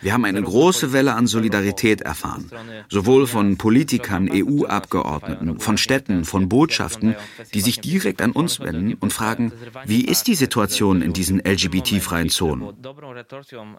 Wir 0.00 0.12
haben 0.14 0.24
eine 0.24 0.42
große 0.42 0.92
Welle 0.94 1.14
an 1.14 1.26
Solidarität 1.26 2.00
erfahren, 2.00 2.50
sowohl 2.88 3.26
von 3.26 3.58
Politikern, 3.58 4.30
EU-Abgeordneten, 4.32 5.60
von 5.60 5.76
Städten, 5.76 6.24
von 6.24 6.48
Botschaften, 6.48 7.16
die 7.52 7.60
sich 7.60 7.82
direkt 7.82 8.22
an 8.22 8.32
uns 8.32 8.60
wenden 8.60 8.94
und 8.94 9.12
fragen, 9.12 9.52
wie 9.84 10.06
ist 10.06 10.26
die 10.26 10.34
Situation 10.34 11.02
in 11.02 11.12
diesen 11.12 11.40
LGBT-freien 11.40 12.30
Zonen? 12.30 12.72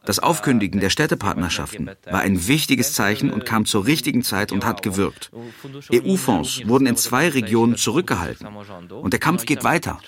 Das 0.05 0.19
Aufkündigen 0.19 0.79
der 0.79 0.91
Städtepartnerschaften 0.91 1.89
war 2.05 2.21
ein 2.21 2.47
wichtiges 2.47 2.93
Zeichen 2.93 3.31
und 3.31 3.47
kam 3.47 3.65
zur 3.65 3.87
richtigen 3.87 4.21
Zeit 4.21 4.51
und 4.51 4.63
hat 4.63 4.83
gewirkt. 4.83 5.31
EU-Fonds 5.91 6.67
wurden 6.67 6.85
in 6.85 6.97
zwei 6.97 7.29
Regionen 7.29 7.77
zurückgehalten 7.77 8.47
und 8.91 9.11
der 9.11 9.19
Kampf 9.19 9.47
geht 9.47 9.63
weiter. 9.63 9.99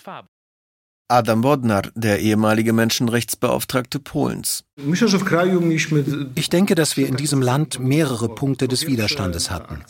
Adam 1.14 1.42
Bodnar, 1.42 1.84
der 1.94 2.22
ehemalige 2.22 2.74
Menschenrechtsbeauftragte 2.74 4.00
Polens. 4.00 4.64
Ich 4.76 6.50
denke, 6.50 6.74
dass 6.74 6.98
wir 6.98 7.08
in 7.08 7.16
diesem 7.16 7.44
Land 7.44 7.80
mehrere 7.80 8.28
Punkte 8.28 8.68
des 8.68 8.88
Widerstandes 8.88 9.52
hatten. 9.52 9.84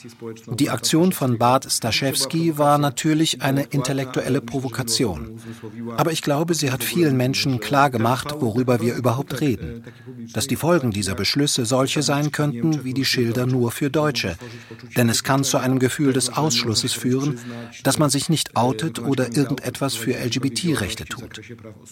Die 0.55 0.69
Aktion 0.69 1.13
von 1.13 1.37
Bart 1.37 1.71
Staszewski 1.71 2.57
war 2.57 2.77
natürlich 2.77 3.41
eine 3.41 3.63
intellektuelle 3.63 4.41
Provokation. 4.41 5.39
Aber 5.95 6.11
ich 6.11 6.21
glaube, 6.21 6.53
sie 6.53 6.69
hat 6.69 6.83
vielen 6.83 7.15
Menschen 7.15 7.61
klargemacht, 7.61 8.41
worüber 8.41 8.81
wir 8.81 8.95
überhaupt 8.95 9.39
reden. 9.39 9.85
Dass 10.33 10.47
die 10.47 10.57
Folgen 10.57 10.91
dieser 10.91 11.15
Beschlüsse 11.15 11.63
solche 11.63 12.01
sein 12.01 12.33
könnten 12.33 12.83
wie 12.83 12.93
die 12.93 13.05
Schilder 13.05 13.45
nur 13.45 13.71
für 13.71 13.89
Deutsche. 13.89 14.35
Denn 14.97 15.07
es 15.07 15.23
kann 15.23 15.45
zu 15.45 15.59
einem 15.59 15.79
Gefühl 15.79 16.11
des 16.11 16.33
Ausschlusses 16.33 16.91
führen, 16.91 17.39
dass 17.83 17.99
man 17.99 18.09
sich 18.09 18.27
nicht 18.27 18.57
outet 18.57 18.99
oder 18.99 19.33
irgendetwas 19.33 19.95
für 19.95 20.11
LGBT-Rechte 20.11 21.05
tut. 21.05 21.39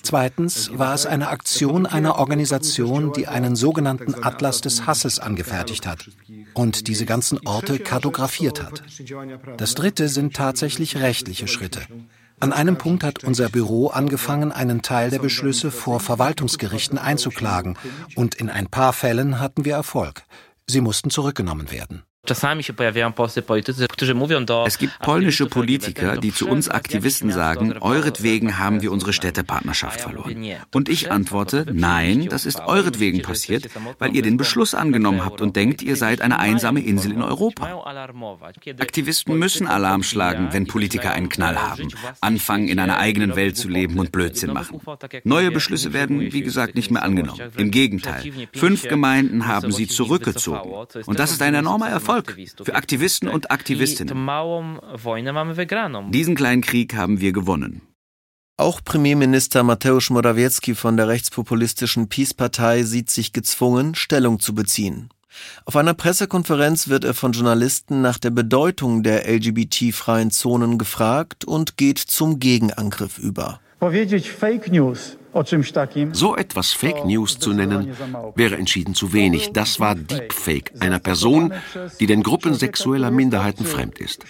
Zweitens 0.04 0.77
war 0.77 0.93
es 0.93 1.06
eine 1.06 1.30
Aktion 1.30 1.86
einer 1.86 2.17
Organisation, 2.19 2.81
die 3.15 3.28
einen 3.28 3.56
sogenannten 3.56 4.15
Atlas 4.24 4.62
des 4.62 4.86
Hasses 4.86 5.20
angefertigt 5.20 5.88
hat 5.88 6.10
und 6.54 6.88
diese 6.88 7.06
ganzen 7.06 7.39
Orte 7.46 7.80
kartografiert 7.80 8.63
hat. 8.63 8.84
Das 9.58 9.76
dritte 9.76 10.10
sind 10.10 10.36
tatsächlich 10.36 10.98
rechtliche 10.98 11.48
Schritte. 11.48 11.82
An 12.39 12.54
einem 12.54 12.78
Punkt 12.78 13.04
hat 13.04 13.24
unser 13.24 13.50
Büro 13.50 13.88
angefangen, 13.88 14.52
einen 14.52 14.82
Teil 14.82 15.12
der 15.12 15.20
Beschlüsse 15.20 15.70
vor 15.70 16.00
Verwaltungsgerichten 16.00 16.98
einzuklagen, 16.98 17.78
und 18.15 18.34
in 18.36 18.50
ein 18.50 18.67
paar 18.67 18.94
Fällen 18.94 19.39
hatten 19.39 19.63
wir 19.63 19.76
Erfolg. 19.76 20.24
Sie 20.67 20.82
mussten 20.82 21.12
zurückgenommen 21.12 21.72
werden. 21.72 22.04
Es 22.24 22.40
gibt 24.78 25.00
polnische 25.00 25.48
Politiker, 25.48 26.18
die 26.18 26.32
zu 26.32 26.48
uns 26.48 26.70
Aktivisten 26.70 27.32
sagen, 27.32 27.74
euretwegen 27.82 28.60
haben 28.60 28.84
wir 28.84 28.92
unsere 28.92 29.12
Städtepartnerschaft 29.12 30.02
verloren. 30.02 30.46
Und 30.72 30.88
ich 30.88 31.12
antworte, 31.12 31.66
nein, 31.74 32.28
das 32.30 32.46
ist 32.46 32.60
euretwegen 32.60 33.24
passiert, 33.24 33.70
weil 33.98 34.16
ihr 34.16 34.22
den 34.22 34.38
Beschluss 34.38 34.76
angenommen 34.76 35.26
habt 35.26 35.42
und 35.42 35.56
denkt, 35.56 35.82
ihr 35.82 35.96
seid 35.96 36.22
eine 36.22 36.38
einsame 36.38 36.82
Insel 36.82 37.14
in 37.14 37.24
Europa. 37.24 37.84
Aktivisten 38.80 39.40
müssen 39.40 39.66
Alarm 39.66 40.04
schlagen, 40.04 40.50
wenn 40.52 40.68
Politiker 40.68 41.14
einen 41.14 41.30
Knall 41.30 41.60
haben, 41.60 41.88
anfangen 42.22 42.68
in 42.68 42.80
einer 42.80 42.98
eigenen 42.98 43.36
Welt 43.36 43.58
zu 43.58 43.68
leben 43.68 43.98
und 43.98 44.12
Blödsinn 44.12 44.54
machen. 44.54 44.80
Neue 45.24 45.50
Beschlüsse 45.50 45.92
werden, 45.92 46.32
wie 46.32 46.42
gesagt, 46.42 46.76
nicht 46.76 46.92
mehr 46.92 47.02
angenommen. 47.02 47.42
Im 47.58 47.72
Gegenteil, 47.72 48.32
fünf 48.54 48.88
Gemeinden 48.88 49.48
haben 49.48 49.72
sie 49.72 49.88
zurückgezogen. 49.88 50.72
Und 51.08 51.18
das 51.18 51.32
ist 51.32 51.42
ein 51.42 51.56
enormer 51.56 51.90
Erfolg. 51.90 52.11
Erfolg 52.12 52.36
für 52.63 52.76
Aktivisten 52.76 53.30
und 53.30 53.52
Aktivistinnen. 53.52 54.28
Diesen 56.12 56.36
kleinen 56.36 56.62
Krieg 56.62 56.95
haben 56.95 57.21
wir 57.21 57.32
gewonnen. 57.32 57.82
Auch 58.58 58.82
Premierminister 58.84 59.63
Mateusz 59.63 60.10
Morawiecki 60.10 60.76
von 60.76 60.97
der 60.97 61.08
rechtspopulistischen 61.08 62.10
Peace-Partei 62.10 62.84
sieht 62.84 63.10
sich 63.10 63.34
gezwungen, 63.34 63.95
Stellung 63.95 64.39
zu 64.39 64.54
beziehen. 64.54 65.10
Auf 65.65 65.76
einer 65.78 65.93
Pressekonferenz 65.93 66.89
wird 66.89 67.06
er 67.06 67.13
von 67.13 67.32
Journalisten 67.32 68.02
nach 68.02 68.19
der 68.19 68.32
Bedeutung 68.32 69.02
der 69.02 69.28
LGBT-freien 69.28 70.30
Zonen 70.30 70.78
gefragt 70.78 71.45
und 71.45 71.78
geht 71.78 71.97
zum 71.97 72.39
Gegenangriff 72.39 73.17
über. 73.17 73.62
Fake 73.80 74.71
News 74.71 75.17
so 76.13 76.36
etwas 76.36 76.72
Fake 76.74 77.06
News 77.06 77.39
zu 77.39 77.54
nennen, 77.54 77.94
wäre 78.36 78.58
entschieden 78.58 78.94
zu 78.94 79.13
wenig. 79.13 79.52
Das 79.54 79.80
war 79.80 79.96
Deepfake 79.96 80.74
einer 80.80 81.00
Person, 81.00 81.54
die 82.00 82.08
den 82.08 82.24
Gruppen 82.24 82.54
sexueller 82.54 83.12
Minderheiten 83.12 83.65
fremd 83.65 84.00
ist. 84.00 84.26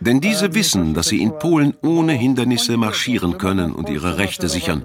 Denn 0.00 0.20
diese 0.20 0.54
wissen, 0.54 0.94
dass 0.94 1.08
sie 1.08 1.22
in 1.22 1.38
Polen 1.38 1.74
ohne 1.82 2.12
Hindernisse 2.12 2.76
marschieren 2.76 3.38
können 3.38 3.72
und 3.72 3.88
ihre 3.88 4.18
Rechte 4.18 4.48
sichern. 4.48 4.82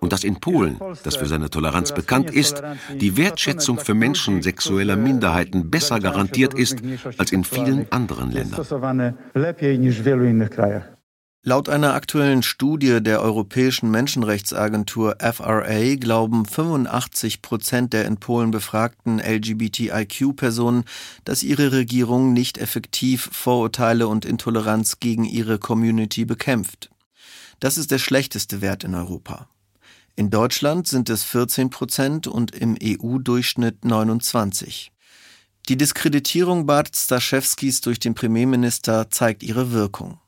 Und 0.00 0.12
dass 0.12 0.24
in 0.24 0.40
Polen, 0.40 0.78
das 1.02 1.16
für 1.16 1.26
seine 1.26 1.50
Toleranz 1.50 1.92
bekannt 1.92 2.30
ist, 2.30 2.62
die 2.94 3.16
Wertschätzung 3.16 3.78
für 3.78 3.94
Menschen 3.94 4.42
sexueller 4.42 4.96
Minderheiten 4.96 5.70
besser 5.70 6.00
garantiert 6.00 6.54
ist 6.54 6.78
als 7.18 7.32
in 7.32 7.44
vielen 7.44 7.90
anderen 7.90 8.30
Ländern. 8.30 8.64
Laut 11.46 11.68
einer 11.68 11.92
aktuellen 11.92 12.42
Studie 12.42 13.02
der 13.02 13.20
Europäischen 13.20 13.90
Menschenrechtsagentur 13.90 15.18
FRA 15.20 15.96
glauben 15.96 16.46
85 16.46 17.42
Prozent 17.42 17.92
der 17.92 18.06
in 18.06 18.16
Polen 18.16 18.50
befragten 18.50 19.20
LGBTIQ-Personen, 19.20 20.84
dass 21.26 21.42
ihre 21.42 21.72
Regierung 21.72 22.32
nicht 22.32 22.56
effektiv 22.56 23.28
Vorurteile 23.30 24.08
und 24.08 24.24
Intoleranz 24.24 25.00
gegen 25.00 25.26
ihre 25.26 25.58
Community 25.58 26.24
bekämpft. 26.24 26.88
Das 27.60 27.76
ist 27.76 27.90
der 27.90 27.98
schlechteste 27.98 28.62
Wert 28.62 28.82
in 28.82 28.94
Europa. 28.94 29.46
In 30.16 30.30
Deutschland 30.30 30.88
sind 30.88 31.10
es 31.10 31.24
14 31.24 31.68
Prozent 31.68 32.26
und 32.26 32.52
im 32.52 32.74
EU-Durchschnitt 32.82 33.84
29. 33.84 34.92
Die 35.68 35.76
Diskreditierung 35.76 36.64
Bart 36.64 36.96
Staszewskis 36.96 37.82
durch 37.82 37.98
den 37.98 38.14
Premierminister 38.14 39.10
zeigt 39.10 39.42
ihre 39.42 39.72
Wirkung. 39.72 40.20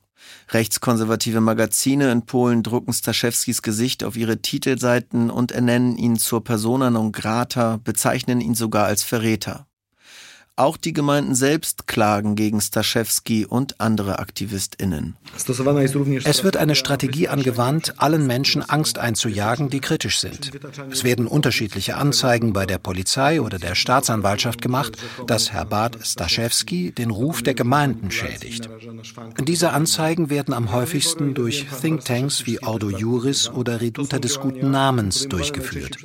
Rechtskonservative 0.49 1.41
Magazine 1.41 2.11
in 2.11 2.25
Polen 2.25 2.63
drucken 2.63 2.93
Staszewskis 2.93 3.61
Gesicht 3.61 4.03
auf 4.03 4.17
ihre 4.17 4.41
Titelseiten 4.41 5.29
und 5.29 5.51
ernennen 5.51 5.97
ihn 5.97 6.17
zur 6.17 6.43
persona 6.43 6.89
non 6.89 7.11
grata, 7.11 7.79
bezeichnen 7.83 8.41
ihn 8.41 8.55
sogar 8.55 8.85
als 8.85 9.03
Verräter. 9.03 9.67
Auch 10.59 10.75
die 10.75 10.91
Gemeinden 10.91 11.35
selbst 11.35 11.85
klagen 11.85 12.35
gegen 12.35 12.59
Staszewski 12.59 13.45
und 13.45 13.79
andere 13.79 14.17
AktivistInnen. 14.17 15.15
Es 15.35 16.43
wird 16.43 16.57
eine 16.57 16.73
Strategie 16.73 17.27
angewandt, 17.27 17.93
allen 17.97 18.25
Menschen 18.25 18.67
Angst 18.67 18.97
einzujagen, 18.97 19.69
die 19.69 19.81
kritisch 19.81 20.19
sind. 20.19 20.51
Es 20.89 21.03
werden 21.03 21.27
unterschiedliche 21.27 21.95
Anzeigen 21.97 22.53
bei 22.53 22.65
der 22.65 22.79
Polizei 22.79 23.39
oder 23.39 23.59
der 23.59 23.75
Staatsanwaltschaft 23.75 24.59
gemacht, 24.59 24.97
dass 25.27 25.51
Herr 25.51 25.65
Bad 25.65 25.99
Staszewski 26.01 26.91
den 26.91 27.11
Ruf 27.11 27.43
der 27.43 27.53
Gemeinden 27.53 28.09
schädigt. 28.09 28.67
Diese 29.39 29.73
Anzeigen 29.73 30.31
werden 30.31 30.55
am 30.55 30.71
häufigsten 30.71 31.35
durch 31.35 31.67
Thinktanks 31.81 32.47
wie 32.47 32.63
Ordo 32.63 32.89
Juris 32.89 33.47
oder 33.47 33.79
Reduta 33.79 34.17
des 34.17 34.39
guten 34.39 34.71
Namens 34.71 35.27
durchgeführt. 35.29 35.97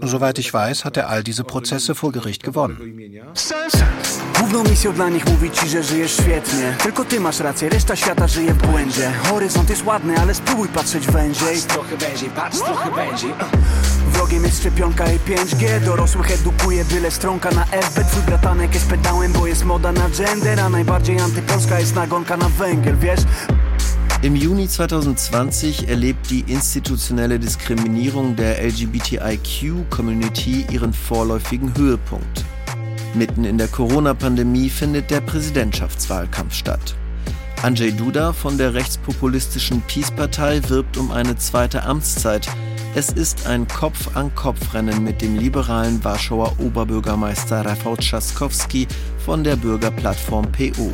Soweit 0.00 0.38
ich 0.38 0.54
weiß, 0.54 0.86
hat 0.86 0.96
er 0.96 1.10
all 1.10 1.22
diese 1.22 1.44
Prozesse 1.44 1.94
vor 1.94 2.12
Gericht 2.12 2.42
gewonnen. 2.42 2.80
Główną 4.38 4.64
misją 4.70 4.92
dla 4.92 5.08
nich 5.08 5.26
mówić 5.26 5.58
ci, 5.60 5.68
że 5.68 5.82
żyjesz 5.82 6.12
świetnie. 6.12 6.74
Tylko 6.82 7.04
ty 7.04 7.20
masz 7.20 7.40
rację, 7.40 7.68
reszta 7.68 7.96
świata 7.96 8.28
żyje 8.28 8.54
w 8.54 8.66
błędzie. 8.66 9.12
Horyzont 9.30 9.70
jest 9.70 9.84
ładny, 9.84 10.18
ale 10.18 10.34
spróbuj 10.34 10.68
patrzeć 10.68 11.06
węziej 11.06 11.46
Patrz 11.46 11.62
trochę 11.64 11.96
węziej, 11.96 12.30
patrz 12.30 12.58
trochę 12.58 12.90
węziej 12.90 13.30
Wrogiem 14.12 14.44
jest 14.44 14.58
szczepionka 14.58 15.12
i 15.12 15.18
5G 15.18 15.80
Dorosłych 15.80 16.30
edukuje 16.30 16.84
byle 16.84 17.10
stronka 17.10 17.50
na 17.50 17.64
FB 17.64 18.04
Twój 18.04 18.22
bratanek 18.22 18.74
jest 18.74 18.86
pedałem, 18.86 19.32
bo 19.32 19.46
jest 19.46 19.64
moda 19.64 19.92
na 19.92 20.10
gender 20.10 20.60
A 20.60 20.68
najbardziej 20.68 21.20
antypolska 21.20 21.80
jest 21.80 21.94
nagonka 21.94 22.36
na 22.36 22.48
węgiel, 22.48 22.96
wiesz? 22.96 23.20
Im 24.22 24.36
Juni 24.36 24.68
2020 24.68 25.66
erlebt 25.88 26.26
die 26.28 26.40
institutionelle 26.48 27.38
Diskriminierung 27.38 28.34
der 28.34 28.56
LGBTIQ-Community 28.58 30.64
ihren 30.72 30.92
vorläufigen 30.92 31.72
Höhepunkt. 31.74 32.44
Mitten 33.14 33.44
in 33.44 33.58
der 33.58 33.68
Corona-Pandemie 33.68 34.68
findet 34.68 35.10
der 35.10 35.20
Präsidentschaftswahlkampf 35.20 36.54
statt. 36.54 36.96
Andrzej 37.62 37.92
Duda 37.92 38.32
von 38.32 38.58
der 38.58 38.74
rechtspopulistischen 38.74 39.80
Peace-Partei 39.82 40.60
wirbt 40.68 40.96
um 40.96 41.10
eine 41.10 41.36
zweite 41.36 41.84
Amtszeit. 41.84 42.48
Es 42.94 43.10
ist 43.10 43.46
ein 43.46 43.66
Kopf-an-Kopf-Rennen 43.68 45.02
mit 45.02 45.22
dem 45.22 45.38
liberalen 45.38 46.02
Warschauer 46.04 46.54
Oberbürgermeister 46.58 47.64
Rafał 47.64 47.96
Trzaskowski 47.96 48.86
von 49.24 49.44
der 49.44 49.56
Bürgerplattform 49.56 50.50
PO. 50.52 50.92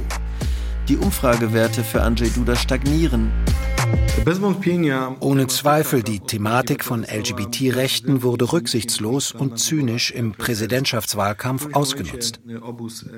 Die 0.90 0.96
Umfragewerte 0.96 1.85
für 1.85 2.03
Andrzej 2.03 2.31
Duda 2.31 2.57
stagnieren. 2.57 3.31
Ohne 5.20 5.46
Zweifel, 5.46 6.03
die 6.03 6.18
Thematik 6.18 6.83
von 6.85 7.05
LGBT-Rechten 7.05 8.24
wurde 8.24 8.53
rücksichtslos 8.53 9.31
und 9.31 9.61
zynisch 9.61 10.11
im 10.11 10.33
Präsidentschaftswahlkampf 10.33 11.68
ausgenutzt. 11.74 12.40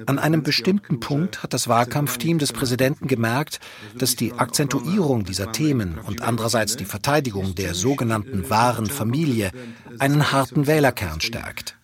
An 0.04 0.18
einem 0.18 0.42
bestimmten 0.42 1.00
Punkt 1.00 1.42
hat 1.42 1.54
das 1.54 1.66
Wahlkampfteam 1.66 2.38
des 2.38 2.52
Präsidenten 2.52 3.06
gemerkt, 3.06 3.58
dass 3.96 4.16
die 4.16 4.34
Akzentuierung 4.34 5.24
dieser 5.24 5.50
Themen 5.50 5.98
und 5.98 6.20
andererseits 6.20 6.76
die 6.76 6.84
Verteidigung 6.84 7.54
der 7.54 7.72
sogenannten 7.72 8.50
wahren 8.50 8.84
Familie 8.84 9.50
einen 9.98 10.30
harten 10.30 10.66
Wählerkern 10.66 11.22
stärkt. 11.22 11.78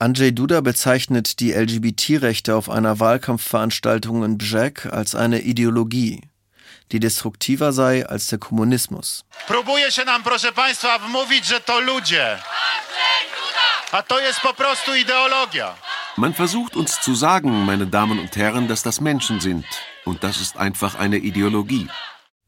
Andrzej 0.00 0.32
Duda 0.32 0.60
bezeichnet 0.60 1.38
die 1.38 1.52
LGBT-Rechte 1.52 2.56
auf 2.56 2.68
einer 2.68 2.98
Wahlkampfveranstaltung 2.98 4.24
in 4.24 4.38
Brzeg 4.38 4.86
als 4.86 5.14
eine 5.14 5.40
Ideologie, 5.42 6.22
die 6.90 6.98
destruktiver 6.98 7.72
sei 7.72 8.04
als 8.04 8.26
der 8.26 8.38
Kommunismus. 8.38 9.24
Próbuje 9.46 9.92
się 9.92 10.04
nam, 10.04 10.22
proszę 10.22 10.52
Państwa, 10.52 10.98
wmówić, 10.98 11.46
że 11.46 11.60
to 11.60 11.80
ludzie. 11.80 12.38
A 13.92 14.02
to 14.02 14.20
jest 14.20 14.40
po 14.40 14.54
prostu 14.54 14.94
ideologia. 14.94 15.74
Man 16.16 16.32
versucht 16.32 16.76
uns 16.76 17.00
zu 17.00 17.14
sagen, 17.14 17.64
meine 17.64 17.86
Damen 17.86 18.18
und 18.18 18.36
Herren, 18.36 18.66
dass 18.66 18.82
das 18.82 19.00
Menschen 19.00 19.40
sind. 19.40 19.64
Und 20.04 20.22
das 20.22 20.40
ist 20.40 20.56
einfach 20.56 20.94
eine 20.96 21.18
Ideologie. 21.18 21.88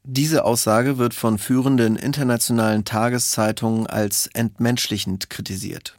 Diese 0.04 0.44
Aussage 0.44 0.98
wird 0.98 1.14
von 1.14 1.38
führenden 1.38 1.96
internationalen 1.96 2.84
Tageszeitungen 2.84 3.86
als 3.86 4.28
entmenschlichend 4.34 5.30
kritisiert. 5.30 5.95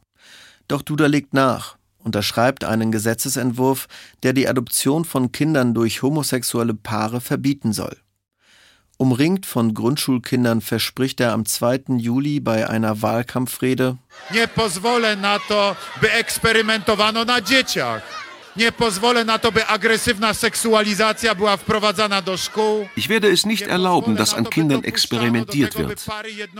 Doch 0.67 0.81
Duda 0.81 1.05
legt 1.07 1.33
nach, 1.33 1.77
unterschreibt 1.99 2.63
einen 2.63 2.91
Gesetzesentwurf, 2.91 3.87
der 4.23 4.33
die 4.33 4.47
Adoption 4.47 5.05
von 5.05 5.31
Kindern 5.31 5.73
durch 5.73 6.01
homosexuelle 6.01 6.73
Paare 6.73 7.21
verbieten 7.21 7.73
soll. 7.73 7.97
Umringt 8.97 9.45
von 9.45 9.75
Grundschulkindern 9.75 10.61
verspricht 10.61 11.21
er 11.21 11.33
am 11.33 11.45
2. 11.45 11.97
Juli 11.97 12.39
bei 12.39 12.67
einer 12.67 13.01
Wahlkampfrede 13.01 13.97
Nie 14.31 14.47
pozwolę 14.47 15.15
na 15.15 15.39
to, 15.39 15.75
by 16.01 16.07
eksperymentowano 16.07 17.23
na 17.23 17.41
dzieciach. 17.41 18.26
Nie 18.57 18.71
pozwolę 18.71 19.25
na 19.25 19.39
to, 19.39 19.51
by 19.51 19.65
agresywna 19.65 20.33
seksualizacja 20.33 21.35
była 21.35 21.57
wprowadzana 21.57 22.21
do 22.21 22.37
szkół. 22.37 22.87
Ich 22.97 23.07
werde 23.07 23.27
es 23.31 23.45
nicht 23.45 23.67
erlauben, 23.67 24.15
dass 24.15 24.33
an 24.33 24.45
Kindern 24.45 24.83
experimentiert 24.83 25.77
wird. 25.77 26.05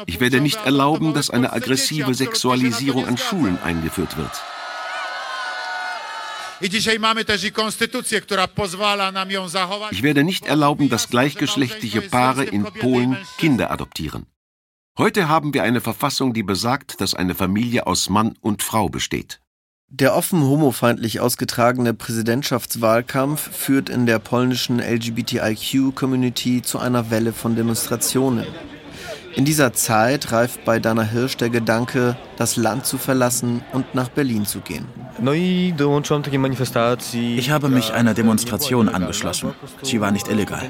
Ich 0.07 0.19
werde 0.19 0.41
nicht 0.41 0.59
erlauben, 0.65 1.13
dass 1.13 1.29
eine 1.29 1.51
aggressive 1.53 2.13
Sexualisierung 2.13 3.07
an 3.07 3.17
Schulen 3.17 3.57
eingeführt 3.63 4.17
wird. 4.17 4.31
Ich 9.91 10.03
werde 10.03 10.23
nicht 10.23 10.45
erlauben, 10.45 10.89
dass 10.89 11.09
gleichgeschlechtliche 11.09 12.01
Paare 12.01 12.43
in 12.45 12.63
Polen 12.63 13.17
Kinder 13.37 13.71
adoptieren. 13.71 14.25
Heute 14.97 15.29
haben 15.29 15.53
wir 15.53 15.61
eine 15.63 15.81
Verfassung, 15.81 16.33
die 16.33 16.43
besagt, 16.43 16.99
dass 17.01 17.13
eine 17.13 17.35
Familie 17.35 17.85
aus 17.85 18.09
Mann 18.09 18.35
und 18.41 18.63
Frau 18.63 18.89
besteht. 18.89 19.39
Der 19.89 20.13
offen 20.13 20.43
homofeindlich 20.43 21.21
ausgetragene 21.21 21.93
Präsidentschaftswahlkampf 21.93 23.55
führt 23.55 23.89
in 23.89 24.05
der 24.05 24.19
polnischen 24.19 24.79
LGBTIQ-Community 24.79 26.61
zu 26.61 26.77
einer 26.77 27.09
Welle 27.09 27.31
von 27.31 27.55
Demonstrationen. 27.55 28.45
In 29.37 29.45
dieser 29.45 29.71
Zeit 29.71 30.31
reift 30.31 30.65
bei 30.65 30.79
Dana 30.79 31.03
Hirsch 31.03 31.37
der 31.37 31.51
Gedanke, 31.51 32.17
das 32.37 32.55
Land 32.55 32.87
zu 32.87 32.97
verlassen 32.97 33.61
und 33.71 33.93
nach 33.93 34.09
Berlin 34.09 34.47
zu 34.47 34.61
gehen. 34.61 34.87
Ich 37.13 37.49
habe 37.51 37.69
mich 37.69 37.93
einer 37.93 38.15
Demonstration 38.15 38.89
angeschlossen. 38.89 39.53
Sie 39.83 40.01
war 40.01 40.09
nicht 40.09 40.27
illegal. 40.27 40.67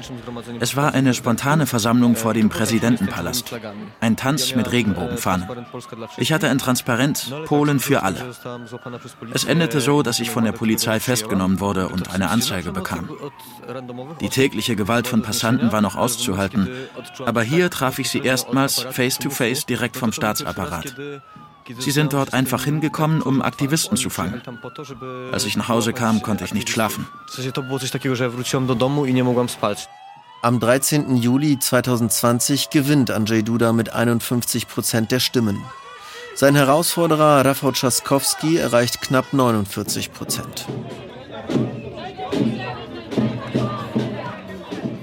Es 0.60 0.76
war 0.76 0.92
eine 0.92 1.14
spontane 1.14 1.64
Versammlung 1.64 2.14
vor 2.14 2.34
dem 2.34 2.50
Präsidentenpalast. 2.50 3.54
Ein 4.00 4.16
Tanz 4.16 4.54
mit 4.54 4.70
Regenbogenfahnen. 4.70 5.48
Ich 6.18 6.34
hatte 6.34 6.50
ein 6.50 6.58
Transparent 6.58 7.34
Polen 7.46 7.80
für 7.80 8.02
alle. 8.02 8.34
Es 9.32 9.44
endete 9.44 9.80
so, 9.80 10.02
dass 10.02 10.20
ich 10.20 10.30
von 10.30 10.44
der 10.44 10.52
Polizei 10.52 11.00
festgenommen 11.00 11.60
wurde 11.60 11.88
und 11.88 12.12
eine 12.12 12.28
Anzeige 12.28 12.72
bekam. 12.72 13.08
Die 14.20 14.28
tägliche 14.28 14.76
Gewalt 14.76 15.06
von 15.06 15.22
Passanten 15.22 15.72
war 15.72 15.80
noch 15.80 15.96
auszuhalten, 15.96 16.68
aber 17.24 17.42
hier 17.42 17.70
traf 17.70 17.98
ich 17.98 18.10
sie 18.10 18.20
erstmals 18.20 18.57
face-to-face 18.66 19.60
-face 19.62 19.66
direkt 19.66 19.96
vom 19.96 20.12
Staatsapparat. 20.12 20.94
Sie 21.78 21.90
sind 21.90 22.12
dort 22.12 22.32
einfach 22.32 22.64
hingekommen, 22.64 23.20
um 23.20 23.42
Aktivisten 23.42 23.96
zu 23.96 24.08
fangen. 24.08 24.40
Als 25.32 25.44
ich 25.44 25.56
nach 25.56 25.68
Hause 25.68 25.92
kam, 25.92 26.22
konnte 26.22 26.44
ich 26.44 26.54
nicht 26.54 26.70
schlafen. 26.70 27.06
Am 30.40 30.60
13. 30.60 31.16
Juli 31.16 31.58
2020 31.58 32.70
gewinnt 32.70 33.10
Andrzej 33.10 33.42
Duda 33.42 33.72
mit 33.72 33.92
51 33.92 34.68
Prozent 34.68 35.10
der 35.10 35.20
Stimmen. 35.20 35.62
Sein 36.36 36.54
Herausforderer 36.54 37.44
Rafał 37.44 37.72
Trzaskowski 37.72 38.58
erreicht 38.58 39.00
knapp 39.00 39.32
49 39.32 40.12
Prozent. 40.12 40.66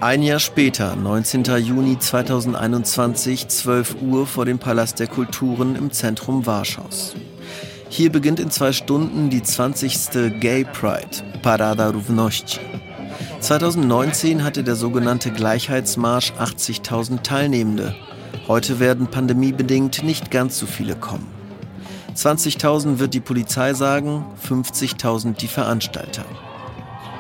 Ein 0.06 0.22
Jahr 0.22 0.38
später, 0.38 0.96
19. 0.96 1.46
Juni 1.64 1.98
2021, 1.98 3.48
12 3.48 4.04
Uhr 4.04 4.28
vor 4.28 4.46
dem 4.46 4.60
Palast 4.60 5.00
der 5.00 5.08
Kulturen 5.08 5.76
im 5.76 5.90
Zentrum 5.90 6.46
Warschaus. 6.46 7.16
Hier 7.90 8.12
beginnt 8.12 8.40
in 8.40 8.52
zwei 8.52 8.72
Stunden 8.72 9.32
die 9.32 9.42
20. 9.42 10.40
Gay 10.40 10.64
Pride, 10.64 11.24
Parada 11.42 11.90
Równości. 11.90 12.60
2019 13.40 14.44
hatte 14.44 14.64
der 14.64 14.76
sogenannte 14.76 15.32
Gleichheitsmarsch 15.32 16.34
80.000 16.34 17.24
Teilnehmende. 17.24 17.96
Heute 18.48 18.80
werden 18.80 19.08
pandemiebedingt 19.08 20.04
nicht 20.04 20.30
ganz 20.30 20.60
so 20.60 20.68
viele 20.68 20.96
kommen. 20.96 21.26
20.000 22.16 23.00
wird 23.00 23.16
die 23.16 23.22
Polizei 23.22 23.74
sagen, 23.74 24.24
50.000 24.48 25.34
die 25.38 25.48
Veranstalter. 25.48 26.26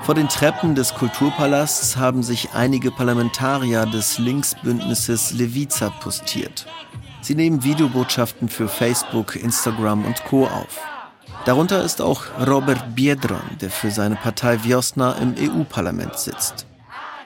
Vor 0.05 0.13
den 0.13 0.29
Treppen 0.29 0.75
des 0.75 0.93
Kulturpalasts 0.93 1.97
haben 1.97 2.21
sich 2.21 2.49
einige 2.53 2.91
Parlamentarier 2.91 3.87
des 3.87 4.19
Linksbündnisses 4.19 5.31
Lewica 5.31 5.89
postiert. 5.89 6.67
Sie 7.21 7.33
nehmen 7.33 7.63
Videobotschaften 7.63 8.47
für 8.47 8.67
Facebook, 8.67 9.35
Instagram 9.35 10.05
und 10.05 10.23
Co. 10.25 10.45
auf. 10.45 10.79
Darunter 11.45 11.83
ist 11.83 12.03
auch 12.03 12.21
Robert 12.45 12.95
Biedron, 12.95 13.41
der 13.59 13.71
für 13.71 13.89
seine 13.89 14.15
Partei 14.15 14.63
Wiosna 14.63 15.13
im 15.13 15.33
EU-Parlament 15.39 16.19
sitzt. 16.19 16.67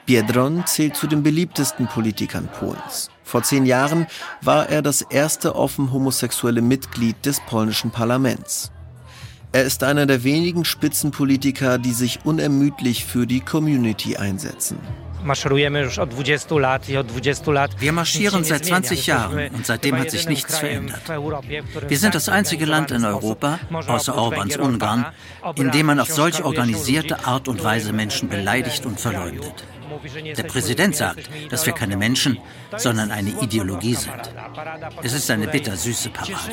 Biedron 0.06 0.64
zählt 0.64 0.96
zu 0.96 1.06
den 1.06 1.22
beliebtesten 1.22 1.86
Politikern 1.86 2.48
Polens. 2.48 3.10
Vor 3.24 3.42
zehn 3.42 3.66
Jahren 3.66 4.06
war 4.40 4.70
er 4.70 4.80
das 4.80 5.02
erste 5.02 5.54
offen 5.54 5.92
homosexuelle 5.92 6.62
Mitglied 6.62 7.26
des 7.26 7.40
polnischen 7.40 7.90
Parlaments. 7.90 8.72
Er 9.52 9.64
ist 9.64 9.82
einer 9.82 10.06
der 10.06 10.22
wenigen 10.22 10.64
Spitzenpolitiker, 10.64 11.78
die 11.78 11.92
sich 11.92 12.20
unermüdlich 12.24 13.04
für 13.04 13.26
die 13.26 13.40
Community 13.40 14.16
einsetzen. 14.16 14.78
Wir 15.22 15.26
marschieren 17.92 18.44
seit 18.44 18.64
20 18.64 19.06
Jahren 19.06 19.50
und 19.50 19.66
seitdem 19.66 19.98
hat 19.98 20.10
sich 20.10 20.28
nichts 20.28 20.58
verändert. 20.58 21.02
Wir 21.88 21.98
sind 21.98 22.14
das 22.14 22.28
einzige 22.28 22.64
Land 22.64 22.92
in 22.92 23.04
Europa, 23.04 23.58
außer 23.88 24.14
Orbans 24.14 24.56
Ungarn, 24.56 25.06
in 25.56 25.72
dem 25.72 25.86
man 25.86 25.98
auf 25.98 26.10
solch 26.10 26.44
organisierte 26.44 27.26
Art 27.26 27.48
und 27.48 27.64
Weise 27.64 27.92
Menschen 27.92 28.28
beleidigt 28.28 28.86
und 28.86 29.00
verleumdet. 29.00 29.64
Der 30.36 30.42
Präsident 30.44 30.96
sagt, 30.96 31.30
dass 31.50 31.66
wir 31.66 31.72
keine 31.72 31.96
Menschen, 31.96 32.38
sondern 32.76 33.10
eine 33.10 33.40
Ideologie 33.40 33.94
sind. 33.94 34.20
Es 35.02 35.12
ist 35.12 35.30
eine 35.30 35.48
bittersüße 35.48 36.10
Parade. 36.10 36.52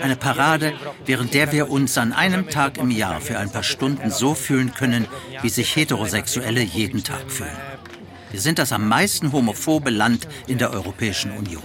Eine 0.00 0.16
Parade, 0.16 0.72
während 1.04 1.34
der 1.34 1.52
wir 1.52 1.70
uns 1.70 1.98
an 1.98 2.12
einem 2.12 2.48
Tag 2.48 2.78
im 2.78 2.90
Jahr 2.90 3.20
für 3.20 3.38
ein 3.38 3.50
paar 3.50 3.62
Stunden 3.62 4.10
so 4.10 4.34
fühlen 4.34 4.72
können, 4.74 5.06
wie 5.42 5.48
sich 5.48 5.74
Heterosexuelle 5.76 6.62
jeden 6.62 7.02
Tag 7.04 7.30
fühlen. 7.30 7.56
Wir 8.30 8.40
sind 8.40 8.58
das 8.58 8.72
am 8.72 8.86
meisten 8.88 9.32
homophobe 9.32 9.90
Land 9.90 10.28
in 10.46 10.58
der 10.58 10.72
Europäischen 10.72 11.32
Union. 11.32 11.62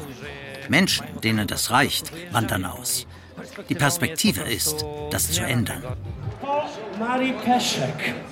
Menschen, 0.69 1.05
denen 1.21 1.47
das 1.47 1.71
reicht, 1.71 2.11
wandern 2.31 2.65
aus. 2.65 3.05
Die 3.69 3.75
Perspektive 3.75 4.41
ist, 4.41 4.85
das 5.11 5.31
zu 5.31 5.43
ändern. 5.43 5.83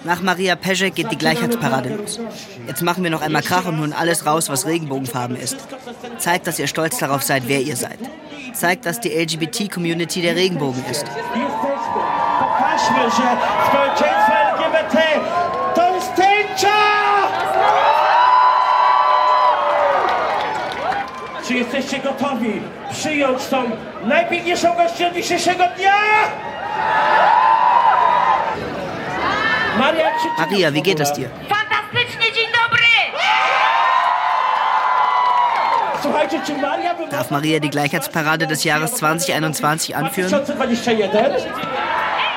Nach 0.04 0.22
Maria 0.22 0.56
Peschek 0.56 0.96
geht 0.96 1.12
die 1.12 1.18
Gleichheitsparade 1.18 1.96
los. 1.96 2.20
Jetzt 2.68 2.82
machen 2.82 3.04
wir 3.04 3.10
noch 3.10 3.22
einmal 3.22 3.42
Krach 3.42 3.66
und 3.66 3.80
holen 3.80 3.94
alles 3.94 4.26
raus, 4.26 4.50
was 4.50 4.66
Regenbogenfarben 4.66 5.38
ist. 5.38 5.58
Zeigt, 6.18 6.48
dass 6.48 6.60
ihr 6.60 6.68
stolz 6.68 6.98
darauf 6.98 7.24
seid, 7.24 7.44
wer 7.48 7.62
ihr 7.62 7.76
seid. 7.76 8.00
Zeigt, 8.54 8.86
dass 8.86 9.00
die 9.00 9.12
LGBT-Community 9.12 10.22
der 10.22 10.36
Regenbogen 10.36 10.84
ist. 10.90 11.06
Czy 21.48 21.54
jesteście 21.58 22.00
gotowi 22.00 22.62
przyjąć 22.92 23.46
tą 23.48 23.64
najpiękniejszą 24.04 24.76
gościę 24.76 25.12
dzisiejszego 25.14 25.64
dnia? 25.78 25.94
Maria, 29.78 30.74
wie 30.74 30.82
geht 30.82 31.00
es 31.00 31.14
dir? 31.14 31.30
Fantastycznie, 31.50 32.34
dzień 32.34 32.48
dobry! 32.52 32.82
Darf 37.12 37.30
Maria 37.32 37.60
die 37.60 37.70
Gleichheitsparade 37.70 38.48
des 38.48 38.64
Jahres 38.64 38.96
2021 38.96 39.96
anführen? 39.96 40.34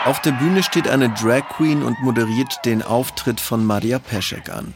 Auf 0.05 0.21
der 0.21 0.33
Bühne 0.33 0.63
steht 0.63 0.87
eine 0.89 1.09
Drag 1.11 1.49
Queen 1.57 1.83
und 1.83 2.01
moderiert 2.03 2.59
den 2.65 2.83
Auftritt 2.83 3.41
von 3.41 3.65
Maria 3.65 3.99
Peschek 3.99 4.51
an. 4.51 4.75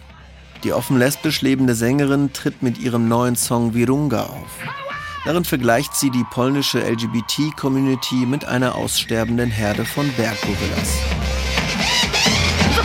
Die 0.64 0.72
offen 0.72 0.98
lesbisch 0.98 1.42
lebende 1.42 1.74
Sängerin 1.74 2.32
tritt 2.32 2.62
mit 2.62 2.78
ihrem 2.78 3.08
neuen 3.08 3.36
Song 3.36 3.74
Virunga 3.74 4.22
auf. 4.22 4.58
Darin 5.24 5.44
vergleicht 5.44 5.94
sie 5.94 6.10
die 6.10 6.24
polnische 6.30 6.80
LGBT-Community 6.80 8.26
mit 8.26 8.46
einer 8.46 8.74
aussterbenden 8.74 9.50
Herde 9.50 9.84
von 9.84 10.10
Berggorillas. 10.14 11.17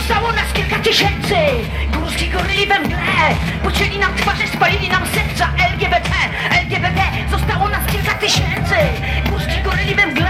Zostało 0.07 0.31
nas 0.31 0.53
kilka 0.53 0.79
tysięcy. 0.79 1.35
Górski 1.93 2.29
goryli 2.29 2.67
we 2.67 2.79
mgle. 2.79 2.97
Pocięli 3.63 3.99
nam 3.99 4.15
twarze, 4.15 4.47
spalili 4.55 4.89
nam 4.89 5.03
serca. 5.07 5.49
LGBT, 5.71 6.09
LGBT 6.63 7.01
Zostało 7.31 7.69
nas 7.69 7.85
kilka 7.91 8.13
tysięcy. 8.13 8.75
Górski 9.29 9.61
goryli 9.63 9.95
we 9.95 10.07
mgle. 10.07 10.29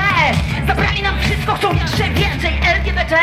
Zabrali 0.68 1.02
nam 1.02 1.20
wszystko, 1.20 1.56
chcą 1.56 1.74
jeszcze 1.74 2.04
więcej. 2.04 2.54
LGBT, 2.76 3.18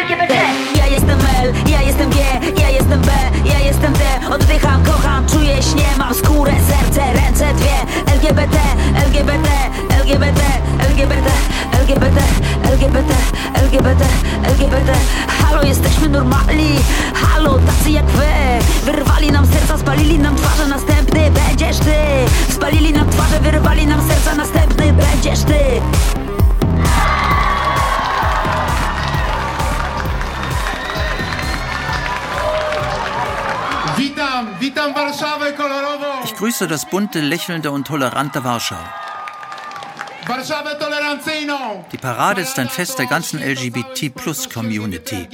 LGBT 0.00 0.34
Ja 0.76 0.86
jestem 0.86 1.18
L, 1.42 1.52
ja 1.66 1.82
jestem 1.82 2.10
G, 2.10 2.18
ja 2.62 2.68
jestem 2.68 3.00
B, 3.00 3.10
ja 3.44 3.58
jestem 3.58 3.92
D. 3.92 4.00
Oddycham, 4.34 4.84
kocham, 4.84 5.26
czuję, 5.28 5.62
śnie, 5.62 5.86
mam 5.98 6.14
skórę, 6.14 6.52
serce, 6.68 7.12
ręce 7.12 7.54
dwie. 7.54 7.76
LGBT, 8.12 8.58
LGBT, 9.06 9.48
LGBT, 10.02 10.42
LGBT, 10.90 11.28
LGBT, 11.78 12.18
LGBT, 12.72 13.12
LGBT, 13.54 14.02
LGBT 14.42 14.90
Halo, 15.28 15.62
jesteśmy 15.62 16.08
normalni, 16.08 16.78
halo, 17.14 17.58
tacy 17.58 17.90
jak 17.90 18.06
wy. 18.06 18.24
Wyrwali 18.84 19.32
nam 19.32 19.46
serca, 19.46 19.78
spalili 19.78 20.18
nam 20.18 20.36
twarze, 20.36 20.66
następny 20.66 21.30
będziesz 21.30 21.78
ty. 21.78 21.94
Spalili 22.48 22.92
nam 22.92 23.10
twarze, 23.10 23.40
wyrwali 23.40 23.86
nam 23.86 24.08
serca, 24.08 24.34
następny 24.34 24.92
będziesz 24.92 25.40
ty. 25.40 25.80
Witam, 33.98 34.46
witam 34.60 34.94
Warszawę 34.94 35.52
kolorową! 35.52 36.06
Ich 36.24 36.34
grüße 36.34 36.66
das 36.66 36.84
bunte, 36.84 37.20
lächelnde 37.20 37.70
und 37.70 37.86
tolerante 37.86 38.44
Warschau. 38.44 38.76
Die 41.92 41.98
Parade 41.98 42.40
ist 42.40 42.58
ein 42.58 42.68
Fest 42.68 42.98
der 42.98 43.06
ganzen 43.06 43.40
LGBT-Plus-Community. 43.40 45.28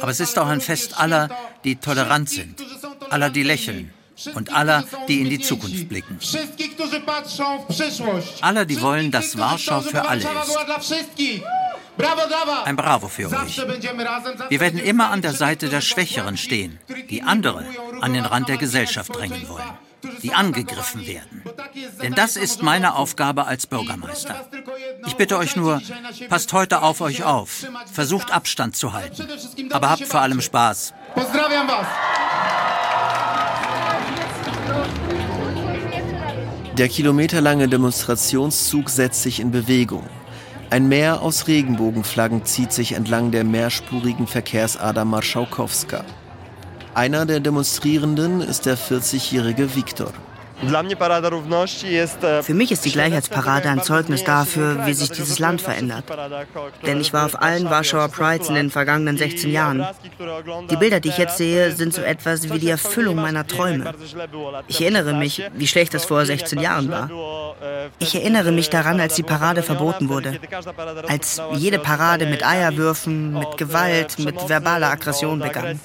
Aber 0.00 0.10
es 0.10 0.20
ist 0.20 0.38
auch 0.38 0.48
ein 0.48 0.60
Fest 0.60 0.98
aller, 0.98 1.28
die 1.64 1.76
tolerant 1.76 2.28
sind, 2.30 2.62
aller, 3.10 3.30
die 3.30 3.42
lächeln 3.42 3.92
und 4.34 4.52
aller, 4.52 4.84
die 5.08 5.20
in 5.20 5.30
die 5.30 5.40
Zukunft 5.40 5.88
blicken. 5.88 6.18
Aller, 8.40 8.64
die 8.64 8.80
wollen, 8.80 9.10
dass 9.10 9.38
Warschau 9.38 9.80
für 9.80 10.08
alle 10.08 10.22
ist. 10.22 10.58
Ein 12.64 12.76
Bravo 12.76 13.08
für 13.08 13.30
euch. 13.30 13.58
Wir 14.48 14.60
werden 14.60 14.80
immer 14.80 15.10
an 15.10 15.22
der 15.22 15.34
Seite 15.34 15.68
der 15.68 15.80
Schwächeren 15.80 16.36
stehen, 16.36 16.78
die 17.10 17.22
andere 17.22 17.64
an 18.00 18.14
den 18.14 18.24
Rand 18.24 18.48
der 18.48 18.56
Gesellschaft 18.56 19.14
drängen 19.14 19.48
wollen, 19.48 19.70
die 20.22 20.32
angegriffen 20.32 21.06
werden. 21.06 21.42
Denn 22.02 22.14
das 22.14 22.36
ist 22.36 22.62
meine 22.62 22.94
Aufgabe 22.94 23.46
als 23.46 23.66
Bürgermeister. 23.66 24.48
Ich 25.06 25.14
bitte 25.16 25.38
euch 25.38 25.56
nur, 25.56 25.80
passt 26.28 26.52
heute 26.52 26.82
auf 26.82 27.00
euch 27.00 27.24
auf, 27.24 27.66
versucht 27.92 28.32
Abstand 28.32 28.76
zu 28.76 28.92
halten, 28.92 29.26
aber 29.70 29.90
habt 29.90 30.06
vor 30.06 30.20
allem 30.20 30.40
Spaß. 30.40 30.94
Der 36.76 36.88
kilometerlange 36.88 37.68
Demonstrationszug 37.68 38.88
setzt 38.88 39.22
sich 39.22 39.40
in 39.40 39.50
Bewegung. 39.50 40.08
Ein 40.70 40.88
Meer 40.88 41.20
aus 41.20 41.48
Regenbogenflaggen 41.48 42.44
zieht 42.44 42.72
sich 42.72 42.92
entlang 42.92 43.32
der 43.32 43.44
mehrspurigen 43.44 44.26
Verkehrsader 44.26 45.04
Marschałkowska. 45.04 46.04
Einer 46.92 47.24
der 47.24 47.38
Demonstrierenden 47.38 48.40
ist 48.40 48.66
der 48.66 48.76
40-jährige 48.76 49.76
Viktor. 49.76 50.12
Für 50.62 52.54
mich 52.54 52.72
ist 52.72 52.84
die 52.84 52.92
Gleichheitsparade 52.92 53.70
ein 53.70 53.82
Zeugnis 53.82 54.24
dafür, 54.24 54.86
wie 54.86 54.92
sich 54.92 55.10
dieses 55.10 55.38
Land 55.38 55.62
verändert. 55.62 56.04
Denn 56.86 57.00
ich 57.00 57.12
war 57.12 57.26
auf 57.26 57.40
allen 57.40 57.70
Warschauer 57.70 58.08
Prides 58.08 58.48
in 58.48 58.54
den 58.54 58.70
vergangenen 58.70 59.16
16 59.16 59.50
Jahren. 59.50 59.86
Die 60.70 60.76
Bilder, 60.76 61.00
die 61.00 61.08
ich 61.08 61.18
jetzt 61.18 61.38
sehe, 61.38 61.72
sind 61.72 61.94
so 61.94 62.02
etwas 62.02 62.50
wie 62.52 62.58
die 62.58 62.68
Erfüllung 62.68 63.16
meiner 63.16 63.46
Träume. 63.46 63.94
Ich 64.68 64.80
erinnere 64.82 65.14
mich, 65.14 65.42
wie 65.54 65.66
schlecht 65.66 65.94
das 65.94 66.04
vor 66.04 66.24
16 66.24 66.60
Jahren 66.60 66.90
war. 66.90 67.10
Ich 67.98 68.14
erinnere 68.14 68.52
mich 68.52 68.68
daran, 68.70 69.00
als 69.00 69.14
die 69.14 69.22
Parade 69.22 69.62
verboten 69.62 70.08
wurde. 70.08 70.38
Als 71.08 71.40
jede 71.54 71.78
Parade 71.78 72.26
mit 72.26 72.46
Eierwürfen, 72.46 73.32
mit 73.32 73.56
Gewalt, 73.56 74.18
mit 74.18 74.48
verbaler 74.48 74.90
Aggression 74.90 75.38
begann. 75.38 75.80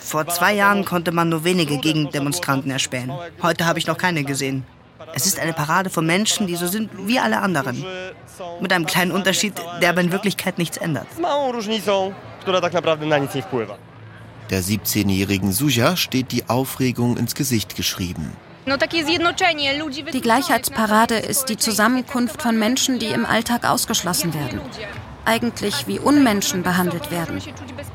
Vor 0.00 0.26
zwei 0.28 0.54
Jahren 0.54 0.84
konnte 0.84 1.12
man 1.12 1.28
nur 1.28 1.44
wenige 1.44 1.78
Gegendemonstranten 1.78 2.70
erspähen. 2.70 3.15
Heute 3.42 3.66
habe 3.66 3.78
ich 3.78 3.86
noch 3.86 3.98
keine 3.98 4.24
gesehen. 4.24 4.64
Es 5.14 5.26
ist 5.26 5.38
eine 5.38 5.52
Parade 5.52 5.90
von 5.90 6.06
Menschen, 6.06 6.46
die 6.46 6.56
so 6.56 6.66
sind 6.66 6.90
wie 7.06 7.18
alle 7.18 7.40
anderen. 7.40 7.84
Mit 8.60 8.72
einem 8.72 8.86
kleinen 8.86 9.12
Unterschied, 9.12 9.54
der 9.80 9.90
aber 9.90 10.00
in 10.00 10.12
Wirklichkeit 10.12 10.58
nichts 10.58 10.76
ändert. 10.76 11.06
Der 14.50 14.62
17-jährigen 14.62 15.52
Suja 15.52 15.96
steht 15.96 16.32
die 16.32 16.48
Aufregung 16.48 17.16
ins 17.16 17.34
Gesicht 17.34 17.74
geschrieben. 17.76 18.32
Die 18.66 20.20
Gleichheitsparade 20.20 21.14
ist 21.16 21.46
die 21.46 21.56
Zusammenkunft 21.56 22.42
von 22.42 22.58
Menschen, 22.58 22.98
die 22.98 23.06
im 23.06 23.24
Alltag 23.24 23.64
ausgeschlossen 23.64 24.34
werden. 24.34 24.60
Eigentlich 25.26 25.88
wie 25.88 25.98
Unmenschen 25.98 26.62
behandelt 26.62 27.10
werden. 27.10 27.40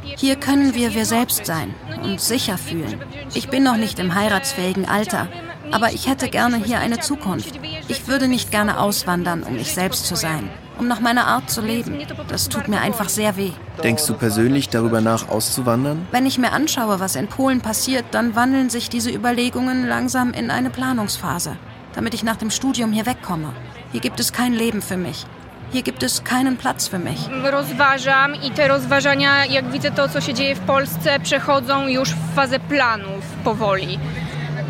Hier 0.04 0.36
können 0.36 0.76
wir 0.76 0.94
wir 0.94 1.06
selbst 1.06 1.46
sein 1.46 1.74
und 2.04 2.20
sicher 2.20 2.58
fühlen. 2.58 3.02
Ich 3.34 3.50
bin 3.50 3.64
noch 3.64 3.78
nicht 3.78 4.00
im 4.00 4.14
heiratsfähigen 4.14 4.86
Alter, 4.86 5.30
aber 5.72 5.94
ich 5.94 6.10
hätte 6.10 6.28
gerne 6.28 6.58
hier 6.58 6.80
eine 6.80 7.00
Zukunft. 7.00 7.58
Ich 7.88 8.10
würde 8.10 8.28
nicht 8.28 8.52
gerne 8.52 8.80
auswandern, 8.80 9.44
um 9.44 9.56
ich 9.56 9.74
selbst 9.74 10.08
zu 10.08 10.16
sein, 10.16 10.50
um 10.78 10.90
nach 10.90 11.00
meiner 11.00 11.26
Art 11.26 11.50
zu 11.50 11.62
leben. 11.62 12.00
Das 12.28 12.50
tut 12.50 12.68
mir 12.68 12.82
einfach 12.82 13.08
sehr 13.08 13.38
weh. 13.38 13.52
Denkst 13.82 14.06
du 14.08 14.14
persönlich 14.14 14.68
darüber 14.68 15.00
nach, 15.00 15.30
auszuwandern? 15.30 16.06
Wenn 16.12 16.26
ich 16.26 16.38
mir 16.38 16.52
anschaue, 16.52 17.00
was 17.00 17.16
in 17.16 17.28
Polen 17.30 17.62
passiert, 17.62 18.06
dann 18.12 18.36
wandeln 18.36 18.70
sich 18.70 18.90
diese 18.90 19.10
Überlegungen 19.10 19.88
langsam 19.88 20.34
in 20.34 20.52
eine 20.52 20.70
Planungsphase, 20.70 21.56
damit 21.94 22.14
ich 22.14 22.24
nach 22.24 22.36
dem 22.36 22.52
Studium 22.52 22.92
hier 22.92 23.06
wegkomme. 23.06 23.54
Hier 23.94 24.02
gibt 24.02 24.20
es 24.20 24.34
kein 24.34 24.54
Leben 24.54 24.82
für 24.82 24.98
mich. 24.98 25.26
Hier 25.72 25.84
gibt 25.84 26.04
es 26.04 26.24
keinen 26.24 26.58
Platz 26.58 26.88
für 26.88 27.00
mich. 27.00 27.30
Rozważam 27.44 28.36
i 28.36 28.52
te 28.52 28.68
rozważania, 28.68 29.46
jak 29.46 29.72
widzę 29.72 29.92
to, 29.92 30.10
co 30.10 30.22
się 30.22 30.34
dzieje 30.34 30.56
w 30.56 30.60
Polsce, 30.60 31.20
przechodzą 31.20 31.88
już 31.88 32.10
w 32.10 32.36
fazę 32.36 32.60
planów 32.60 33.24
powoli. 33.44 34.00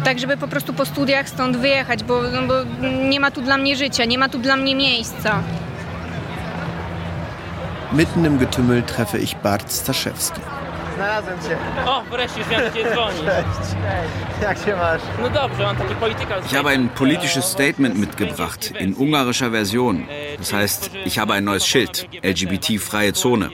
Tak, 0.04 0.20
żeby 0.20 0.38
po 0.38 0.48
prostu 0.48 0.74
po 0.74 0.86
studiach 0.86 1.30
stąd 1.30 1.58
wyjechać, 1.58 2.04
bo, 2.04 2.22
no, 2.22 2.42
bo 2.42 2.54
nie 3.10 3.20
ma 3.20 3.32
tu 3.32 3.42
dla 3.42 3.58
mnie 3.58 3.76
życia, 3.76 4.06
nie 4.06 4.18
ma 4.18 4.30
tu 4.30 4.40
dla 4.40 4.56
mnie 4.56 4.76
miejsca. 4.76 5.44
Mitten 7.94 8.26
im 8.26 8.40
Getümmel 8.40 8.84
treffe 8.84 9.20
ich 9.20 9.36
Bart 9.44 9.72
Staszewski. 9.72 10.42
Znalazłem 11.02 11.40
cię. 11.40 11.58
O, 11.86 12.04
wreszcie 12.12 12.40
do 12.40 12.72
ciebie 12.78 12.92
dzwonić. 12.92 13.22
Cześć. 13.26 13.72
Jak 14.42 14.58
się 14.58 14.76
masz? 14.76 15.02
No 15.22 15.30
dobrze, 15.30 15.64
mam 15.64 15.76
taki 15.76 15.96
Politiker. 15.96 16.42
Ich 16.46 16.56
habe 16.56 16.70
ein 16.70 16.90
politisches 16.90 17.46
Statement 17.46 17.98
mitgebracht, 17.98 18.74
in 18.80 18.94
ungarischer 18.94 19.52
Version. 19.52 20.06
Das 20.38 20.54
heißt, 20.54 20.92
ich 21.06 21.20
habe 21.20 21.34
ein 21.34 21.44
neues 21.44 21.66
Schild, 21.68 22.08
LGBT-freie 22.24 23.14
Zone. 23.14 23.50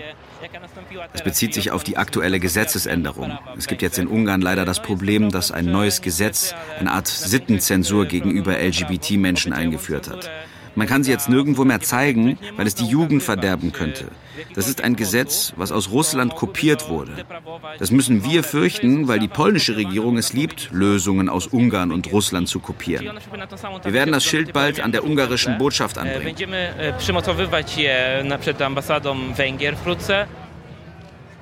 Es 1.14 1.22
bezieht 1.22 1.54
sich 1.54 1.72
auf 1.72 1.84
die 1.84 1.98
aktuelle 1.98 2.40
Gesetzesänderung. 2.40 3.38
Es 3.58 3.68
gibt 3.68 3.82
jetzt 3.82 3.98
in 3.98 4.08
Ungarn 4.08 4.42
leider 4.42 4.66
das 4.66 4.82
Problem, 4.82 5.32
dass 5.32 5.52
ein 5.52 5.66
neues 5.66 6.02
Gesetz 6.02 6.54
eine 6.80 6.92
Art 6.92 7.08
Sittenzensur 7.08 8.06
gegenüber 8.06 8.60
LGBT-Menschen 8.60 9.54
eingeführt 9.54 10.10
hat. 10.10 10.30
Man 10.78 10.86
kann 10.86 11.04
sie 11.04 11.10
jetzt 11.10 11.28
nirgendwo 11.28 11.66
mehr 11.66 11.82
zeigen, 11.82 12.38
weil 12.56 12.68
es 12.68 12.76
die 12.76 12.86
Jugend 12.86 13.24
verderben 13.24 13.72
könnte. 13.72 14.06
Das 14.54 14.70
ist 14.70 14.84
ein 14.84 14.96
Gesetz, 14.96 15.54
was 15.56 15.72
aus 15.72 15.90
Russland 15.90 16.36
kopiert 16.36 16.88
wurde. 16.88 17.26
Das 17.80 17.90
müssen 17.90 18.24
wir 18.24 18.44
fürchten, 18.44 19.08
weil 19.08 19.18
die 19.18 19.28
polnische 19.28 19.76
Regierung 19.76 20.18
es 20.18 20.34
liebt, 20.34 20.70
Lösungen 20.72 21.30
aus 21.30 21.48
Ungarn 21.48 21.92
und 21.92 22.12
Russland 22.12 22.48
zu 22.48 22.60
kopieren. 22.60 23.10
Wir 23.84 23.94
werden 23.94 24.12
das 24.12 24.24
Schild 24.24 24.54
bald 24.54 24.80
an 24.80 24.92
der 24.92 25.04
ungarischen 25.04 25.58
Botschaft 25.58 25.98
anbringen. 25.98 26.36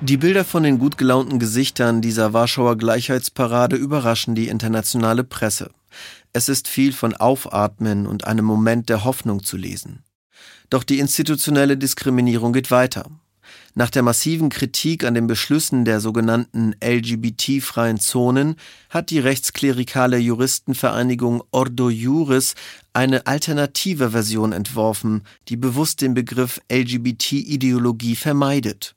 Die 0.00 0.16
Bilder 0.16 0.44
von 0.44 0.62
den 0.62 0.78
gut 0.78 0.96
gelaunten 0.96 1.38
Gesichtern 1.38 2.00
dieser 2.00 2.32
Warschauer 2.32 2.78
Gleichheitsparade 2.78 3.76
überraschen 3.76 4.34
die 4.34 4.48
internationale 4.48 5.24
Presse. 5.24 5.70
Es 6.36 6.50
ist 6.50 6.68
viel 6.68 6.92
von 6.92 7.14
Aufatmen 7.14 8.06
und 8.06 8.26
einem 8.26 8.44
Moment 8.44 8.90
der 8.90 9.04
Hoffnung 9.04 9.42
zu 9.42 9.56
lesen. 9.56 10.04
Doch 10.68 10.84
die 10.84 10.98
institutionelle 10.98 11.78
Diskriminierung 11.78 12.52
geht 12.52 12.70
weiter. 12.70 13.06
Nach 13.74 13.88
der 13.88 14.02
massiven 14.02 14.50
Kritik 14.50 15.04
an 15.04 15.14
den 15.14 15.28
Beschlüssen 15.28 15.86
der 15.86 15.98
sogenannten 15.98 16.74
LGBT-freien 16.84 17.98
Zonen 17.98 18.56
hat 18.90 19.08
die 19.08 19.18
rechtsklerikale 19.18 20.18
Juristenvereinigung 20.18 21.42
Ordo 21.52 21.88
Juris 21.88 22.54
eine 22.92 23.26
alternative 23.26 24.10
Version 24.10 24.52
entworfen, 24.52 25.22
die 25.48 25.56
bewusst 25.56 26.02
den 26.02 26.12
Begriff 26.12 26.60
LGBT-Ideologie 26.70 28.14
vermeidet. 28.14 28.94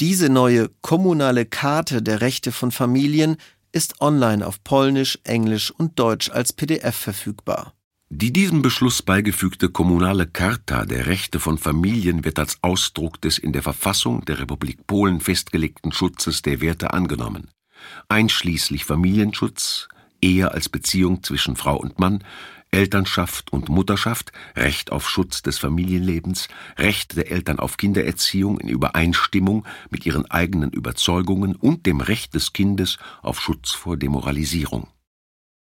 Diese 0.00 0.28
neue 0.28 0.68
kommunale 0.82 1.46
Karte 1.46 2.02
der 2.02 2.20
Rechte 2.20 2.52
von 2.52 2.72
Familien 2.72 3.38
ist 3.72 4.00
online 4.00 4.46
auf 4.46 4.62
Polnisch, 4.62 5.18
Englisch 5.24 5.70
und 5.70 5.98
Deutsch 5.98 6.30
als 6.30 6.52
PDF 6.52 6.94
verfügbar. 6.94 7.74
Die 8.14 8.30
diesem 8.30 8.60
Beschluss 8.60 9.00
beigefügte 9.00 9.70
kommunale 9.70 10.26
Charta 10.26 10.84
der 10.84 11.06
Rechte 11.06 11.40
von 11.40 11.56
Familien 11.56 12.26
wird 12.26 12.38
als 12.38 12.58
Ausdruck 12.60 13.18
des 13.22 13.38
in 13.38 13.54
der 13.54 13.62
Verfassung 13.62 14.22
der 14.26 14.38
Republik 14.38 14.86
Polen 14.86 15.20
festgelegten 15.20 15.92
Schutzes 15.92 16.42
der 16.42 16.60
Werte 16.60 16.92
angenommen, 16.92 17.48
einschließlich 18.08 18.84
Familienschutz, 18.84 19.88
Ehe 20.20 20.52
als 20.52 20.68
Beziehung 20.68 21.22
zwischen 21.22 21.56
Frau 21.56 21.76
und 21.76 21.98
Mann, 21.98 22.22
Elternschaft 22.72 23.52
und 23.52 23.68
Mutterschaft, 23.68 24.32
Recht 24.56 24.90
auf 24.90 25.08
Schutz 25.08 25.42
des 25.42 25.58
Familienlebens, 25.58 26.48
Recht 26.78 27.16
der 27.16 27.30
Eltern 27.30 27.58
auf 27.58 27.76
Kindererziehung 27.76 28.58
in 28.58 28.68
Übereinstimmung 28.68 29.64
mit 29.90 30.04
ihren 30.06 30.28
eigenen 30.30 30.70
Überzeugungen 30.70 31.54
und 31.54 31.86
dem 31.86 32.00
Recht 32.00 32.34
des 32.34 32.52
Kindes 32.52 32.98
auf 33.22 33.40
Schutz 33.40 33.72
vor 33.72 33.96
Demoralisierung. 33.96 34.88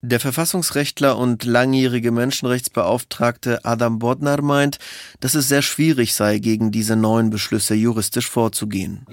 Der 0.05 0.19
Verfassungsrechtler 0.19 1.17
und 1.17 1.45
langjährige 1.45 2.11
Menschenrechtsbeauftragte 2.11 3.65
Adam 3.65 4.01
Bodnar 4.01 4.43
meint, 4.43 4.79
dass 5.21 5.37
es 5.37 5.47
sehr 5.47 5.63
schwierig 5.63 6.15
sei, 6.15 6.39
gegen 6.39 6.73
diese 6.73 6.97
neuen 6.97 7.31
Beschlüsse 7.31 7.77
juristisch 7.77 8.29
vorzugehen. 8.29 9.07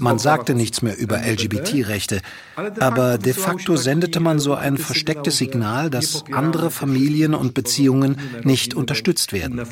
Man 0.00 0.18
sagte 0.18 0.56
nichts 0.56 0.82
mehr 0.82 0.98
über 0.98 1.18
LGBT-Rechte, 1.18 2.22
aber 2.80 3.18
de 3.18 3.34
facto 3.34 3.76
sendete 3.76 4.18
man 4.18 4.40
so 4.40 4.54
ein 4.54 4.78
verstecktes 4.78 5.38
Signal, 5.38 5.90
dass 5.90 6.24
andere 6.32 6.72
Familien 6.72 7.32
und 7.32 7.54
Beziehungen 7.54 8.16
nicht 8.42 8.74
unterstützt 8.74 9.32
werden. 9.32 9.62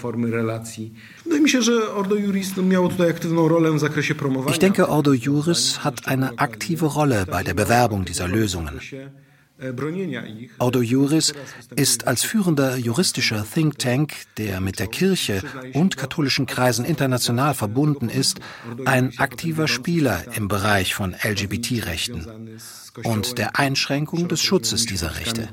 Ich 4.48 4.58
denke, 4.60 4.88
Ordo 4.88 5.12
Juris 5.12 5.80
hat 5.82 6.06
eine 6.06 6.38
aktive 6.38 6.86
Rolle 6.86 7.26
bei 7.28 7.42
der 7.42 7.54
Bewerbung 7.54 8.04
dieser 8.04 8.28
Lösungen. 8.28 8.80
Ordo 10.58 10.82
Juris 10.82 11.32
ist 11.76 12.06
als 12.06 12.22
führender 12.24 12.76
juristischer 12.76 13.46
Think 13.54 13.78
Tank, 13.78 14.12
der 14.36 14.60
mit 14.60 14.78
der 14.78 14.88
Kirche 14.88 15.42
und 15.74 15.96
katholischen 15.96 16.46
Kreisen 16.46 16.84
international 16.84 17.54
verbunden 17.54 18.08
ist, 18.08 18.40
ein 18.84 19.12
aktiver 19.18 19.68
Spieler 19.68 20.24
im 20.36 20.48
Bereich 20.48 20.94
von 20.94 21.14
LGBT-Rechten 21.14 22.26
und 23.04 23.38
der 23.38 23.58
Einschränkung 23.58 24.28
des 24.28 24.42
Schutzes 24.42 24.86
dieser 24.86 25.16
Rechte. 25.16 25.48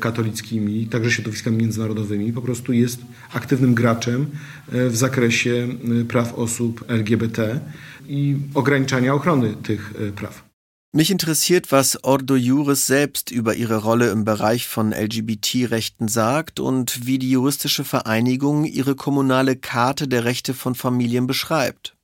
katolickimi, 0.00 0.86
także 0.86 1.10
środowiskami 1.10 1.56
międzynarodowymi, 1.56 2.32
po 2.32 2.42
prostu 2.42 2.72
jest 2.72 3.00
aktywnym 3.32 3.74
graczem 3.74 4.26
w 4.68 4.96
zakresie 4.96 5.68
praw 6.08 6.34
osób 6.34 6.84
LGBT 6.88 7.60
i 8.08 8.36
ograniczania 8.54 9.14
ochrony 9.14 9.54
tych 9.62 9.94
praw. 10.16 10.51
Mich 10.94 11.10
interessiert, 11.10 11.72
was 11.72 12.04
Ordo 12.04 12.36
Juris 12.36 12.86
selbst 12.86 13.30
über 13.30 13.54
ihre 13.54 13.76
Rolle 13.76 14.10
im 14.10 14.26
Bereich 14.26 14.68
von 14.68 14.92
LGBT-Rechten 14.92 16.06
sagt 16.06 16.60
und 16.60 17.06
wie 17.06 17.18
die 17.18 17.30
juristische 17.30 17.82
Vereinigung 17.82 18.66
ihre 18.66 18.94
kommunale 18.94 19.56
Karte 19.56 20.06
der 20.06 20.24
Rechte 20.24 20.52
von 20.52 20.74
Familien 20.74 21.26
beschreibt. 21.26 21.96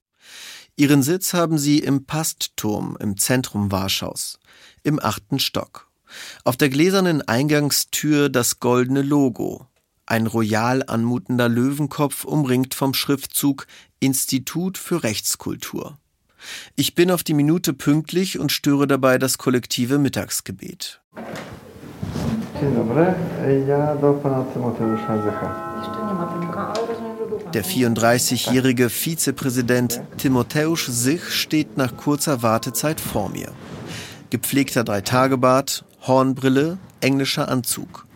Ihren 0.74 1.03
Sitz 1.03 1.34
haben 1.34 1.59
sie 1.59 1.80
im 1.80 2.07
Pastturm 2.07 2.97
im 2.99 3.18
Zentrum 3.18 3.70
Warschaus, 3.70 4.39
im 4.84 4.99
achten 4.99 5.39
Stock. 5.39 5.91
Auf 6.45 6.57
der 6.57 6.70
gläsernen 6.70 7.20
Eingangstür 7.20 8.30
das 8.30 8.59
goldene 8.59 9.03
Logo, 9.03 9.66
ein 10.07 10.26
royal 10.26 10.82
anmutender 10.86 11.51
Löwenkopf 11.51 12.24
umringt 12.24 12.72
vom 12.74 12.95
Schriftzug 12.95 13.66
Institut 14.01 14.78
für 14.78 15.03
Rechtskultur. 15.03 15.99
Ich 16.76 16.95
bin 16.95 17.11
auf 17.11 17.22
die 17.22 17.34
Minute 17.34 17.72
pünktlich 17.72 18.39
und 18.39 18.53
störe 18.53 18.86
dabei 18.86 19.18
das 19.18 19.39
kollektive 19.39 19.99
Mittagsgebet. 19.99 21.01
Der 27.55 27.64
34-jährige 27.64 28.91
Vizepräsident 28.91 30.03
Timotheusz 30.16 30.86
Sich 30.86 31.22
steht 31.30 31.76
nach 31.76 31.97
kurzer 31.97 32.43
Wartezeit 32.43 33.01
vor 33.01 33.28
mir. 33.28 33.53
Gepflegter 34.30 34.84
Dreitagebart, 34.84 35.84
Hornbrille, 36.03 36.78
englischer 37.01 37.49
Anzug. 37.49 38.07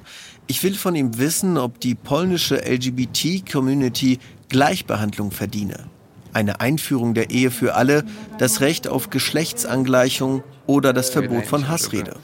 Ich 0.48 0.62
will 0.62 0.74
von 0.74 0.94
ihm 0.96 1.18
wissen, 1.18 1.56
ob 1.56 1.80
die 1.80 1.94
polnische 1.94 2.56
LGBT-Community 2.56 4.18
Gleichbehandlung 4.48 5.30
verdiene 5.30 5.88
eine 6.32 6.60
Einführung 6.60 7.14
der 7.14 7.30
Ehe 7.30 7.50
für 7.50 7.74
alle, 7.74 8.04
das 8.38 8.60
Recht 8.60 8.88
auf 8.88 9.10
Geschlechtsangleichung 9.10 10.42
oder 10.66 10.92
das 10.92 11.10
Verbot 11.10 11.46
von 11.46 11.68
Hassrede. 11.68 12.16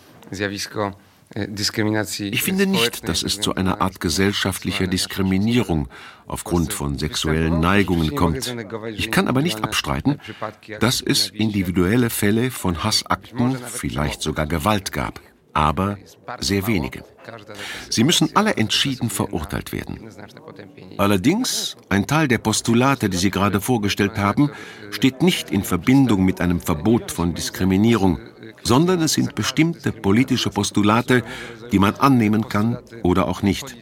Ich 2.21 2.43
finde 2.43 2.67
nicht, 2.67 3.09
dass 3.09 3.23
es 3.23 3.41
zu 3.41 3.55
einer 3.55 3.83
Art 3.83 4.01
gesellschaftlicher 4.01 4.87
Diskriminierung 4.87 5.89
aufgrund 6.27 6.73
von 6.73 6.99
sexuellen 6.99 7.61
Neigungen 7.61 8.15
kommt. 8.15 8.55
Ich 8.95 9.11
kann 9.11 9.29
aber 9.29 9.43
nicht 9.43 9.63
abstreiten, 9.63 10.21
dass 10.81 11.03
es 11.03 11.29
individuelle 11.29 12.09
Fälle 12.09 12.51
von 12.51 12.83
Hassakten, 12.83 13.59
vielleicht 13.59 14.23
sogar 14.23 14.47
Gewalt 14.47 14.93
gab 14.93 15.21
aber 15.59 15.99
sehr 16.39 16.69
wenige. 16.69 17.03
Sie 17.91 18.05
müssen 18.05 18.31
alle 18.35 18.57
entschieden 18.57 19.11
verurteilt 19.11 19.73
werden. 19.73 20.09
Allerdings, 20.99 21.77
ein 21.89 22.07
Teil 22.07 22.29
der 22.29 22.39
Postulate, 22.39 23.11
die 23.11 23.17
Sie 23.17 23.33
gerade 23.33 23.61
vorgestellt 23.61 24.17
haben, 24.17 24.51
steht 24.93 25.21
nicht 25.21 25.51
in 25.51 25.65
Verbindung 25.65 26.25
mit 26.25 26.41
einem 26.41 26.61
Verbot 26.61 27.11
von 27.11 27.35
Diskriminierung, 27.35 28.21
sondern 28.63 29.03
es 29.03 29.15
sind 29.15 29.35
bestimmte 29.35 29.91
politische 29.91 30.51
Postulate, 30.51 31.25
die 31.73 31.81
man 31.81 31.97
annehmen 31.97 32.49
kann 32.49 32.79
oder 33.03 33.27
auch 33.27 33.43
nicht. 33.43 33.77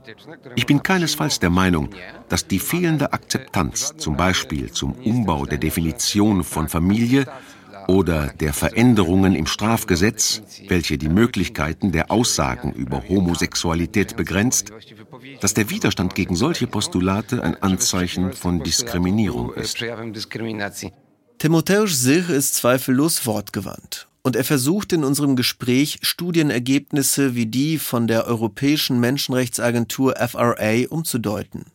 Ich 0.55 0.65
bin 0.65 0.83
keinesfalls 0.83 1.39
der 1.41 1.51
Meinung, 1.51 1.91
dass 2.31 2.47
die 2.47 2.59
fehlende 2.59 3.13
Akzeptanz 3.13 3.95
zum 3.99 4.17
Beispiel 4.17 4.73
zum 4.73 4.93
Umbau 4.93 5.45
der 5.45 5.59
Definition 5.59 6.43
von 6.43 6.69
Familie 6.69 7.27
oder 7.89 8.33
der 8.41 8.53
Veränderungen 8.53 9.35
im 9.35 9.47
Strafgesetz, 9.47 10.43
welche 10.69 10.99
die 10.99 11.09
Möglichkeiten 11.09 11.93
der 11.93 12.11
Aussagen 12.11 12.73
über 12.73 13.09
Homosexualität 13.09 14.17
begrenzt, 14.17 14.73
dass 15.41 15.55
der 15.55 15.71
Widerstand 15.71 16.15
gegen 16.15 16.37
solche 16.37 16.67
Postulate 16.67 17.43
ein 17.43 17.63
Anzeichen 17.63 18.33
von 18.33 18.63
Diskriminierung 18.63 19.53
ist. 19.55 19.79
Timotheusz 21.39 22.01
Sich 22.01 22.29
ist 22.31 22.55
zweifellos 22.55 23.27
wortgewandt. 23.27 24.09
Und 24.23 24.35
er 24.35 24.43
versucht 24.43 24.93
in 24.93 25.05
unserem 25.05 25.37
Gespräch 25.37 25.99
Studienergebnisse 26.03 27.37
wie 27.37 27.47
die 27.47 27.79
von 27.79 28.09
der 28.09 28.27
Europäischen 28.27 28.99
Menschenrechtsagentur 28.99 30.17
FRA 30.17 30.89
umzudeuten. 30.89 31.67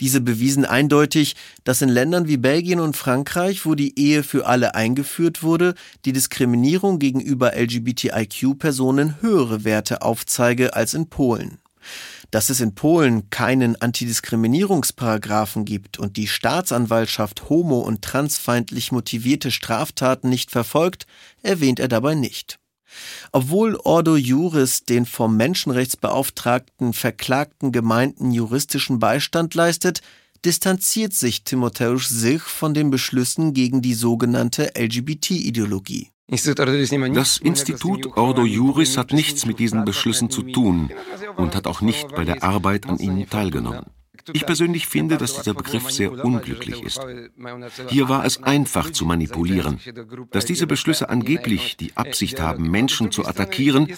Diese 0.00 0.20
bewiesen 0.20 0.64
eindeutig, 0.64 1.36
dass 1.64 1.82
in 1.82 1.88
Ländern 1.88 2.28
wie 2.28 2.36
Belgien 2.36 2.80
und 2.80 2.96
Frankreich, 2.96 3.66
wo 3.66 3.74
die 3.74 3.98
Ehe 3.98 4.22
für 4.22 4.46
alle 4.46 4.74
eingeführt 4.74 5.42
wurde, 5.42 5.74
die 6.04 6.12
Diskriminierung 6.12 6.98
gegenüber 6.98 7.52
LGBTIQ-Personen 7.56 9.20
höhere 9.20 9.64
Werte 9.64 10.02
aufzeige 10.02 10.74
als 10.74 10.94
in 10.94 11.08
Polen. 11.08 11.58
Dass 12.30 12.50
es 12.50 12.60
in 12.60 12.74
Polen 12.74 13.30
keinen 13.30 13.80
Antidiskriminierungsparagraphen 13.80 15.64
gibt 15.64 15.98
und 15.98 16.16
die 16.16 16.26
Staatsanwaltschaft 16.26 17.48
homo- 17.48 17.80
und 17.80 18.02
transfeindlich 18.02 18.90
motivierte 18.90 19.50
Straftaten 19.50 20.28
nicht 20.28 20.50
verfolgt, 20.50 21.06
erwähnt 21.42 21.78
er 21.78 21.88
dabei 21.88 22.14
nicht. 22.14 22.58
Obwohl 23.32 23.76
Ordo 23.84 24.16
Juris 24.16 24.84
den 24.84 25.06
vom 25.06 25.36
Menschenrechtsbeauftragten 25.36 26.92
verklagten 26.92 27.72
Gemeinden 27.72 28.32
juristischen 28.32 28.98
Beistand 28.98 29.54
leistet, 29.54 30.00
distanziert 30.44 31.12
sich 31.12 31.44
Timotheusz 31.44 32.08
Sich 32.08 32.42
von 32.42 32.74
den 32.74 32.90
Beschlüssen 32.90 33.52
gegen 33.52 33.82
die 33.82 33.94
sogenannte 33.94 34.72
LGBT-Ideologie. 34.78 36.10
Das 36.28 37.38
Institut 37.38 38.16
Ordo 38.16 38.44
Juris 38.44 38.96
hat 38.96 39.12
nichts 39.12 39.46
mit 39.46 39.60
diesen 39.60 39.84
Beschlüssen 39.84 40.28
zu 40.28 40.42
tun 40.42 40.90
und 41.36 41.54
hat 41.54 41.66
auch 41.66 41.80
nicht 41.80 42.08
bei 42.14 42.24
der 42.24 42.42
Arbeit 42.42 42.86
an 42.86 42.98
ihnen 42.98 43.28
teilgenommen. 43.30 43.86
Ich 44.32 44.46
persönlich 44.46 44.86
finde, 44.86 45.16
dass 45.16 45.36
dieser 45.36 45.54
Begriff 45.54 45.90
sehr 45.90 46.24
unglücklich 46.24 46.82
ist. 46.82 47.00
Hier 47.88 48.08
war 48.08 48.24
es 48.24 48.42
einfach 48.42 48.90
zu 48.90 49.04
manipulieren. 49.04 49.78
Dass 50.30 50.44
diese 50.44 50.66
Beschlüsse 50.66 51.08
angeblich 51.08 51.76
die 51.76 51.96
Absicht 51.96 52.40
haben, 52.40 52.70
Menschen 52.70 53.10
zu 53.10 53.26
attackieren, 53.26 53.88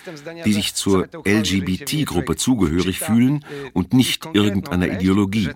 die 0.44 0.52
sich 0.52 0.74
zur 0.74 1.08
LGBT-Gruppe 1.24 2.36
zugehörig 2.36 2.98
fühlen 2.98 3.44
und 3.72 3.92
nicht 3.94 4.28
irgendeiner 4.32 4.88
Ideologie. 4.88 5.50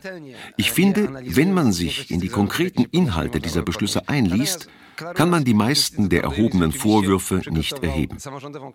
Ich 0.57 0.73
finde, 0.73 1.23
wenn 1.25 1.53
man 1.53 1.73
sich 1.73 2.11
in 2.11 2.21
die 2.21 2.29
konkreten 2.29 2.85
Inhalte 2.91 3.41
dieser 3.41 3.63
Beschlüsse 3.63 4.09
einliest, 4.09 4.69
kann 4.97 5.31
man 5.31 5.45
die 5.45 5.55
meisten 5.55 6.09
der 6.09 6.23
erhobenen 6.23 6.73
Vorwürfe 6.73 7.43
nicht 7.51 7.83
erheben. 7.83 8.19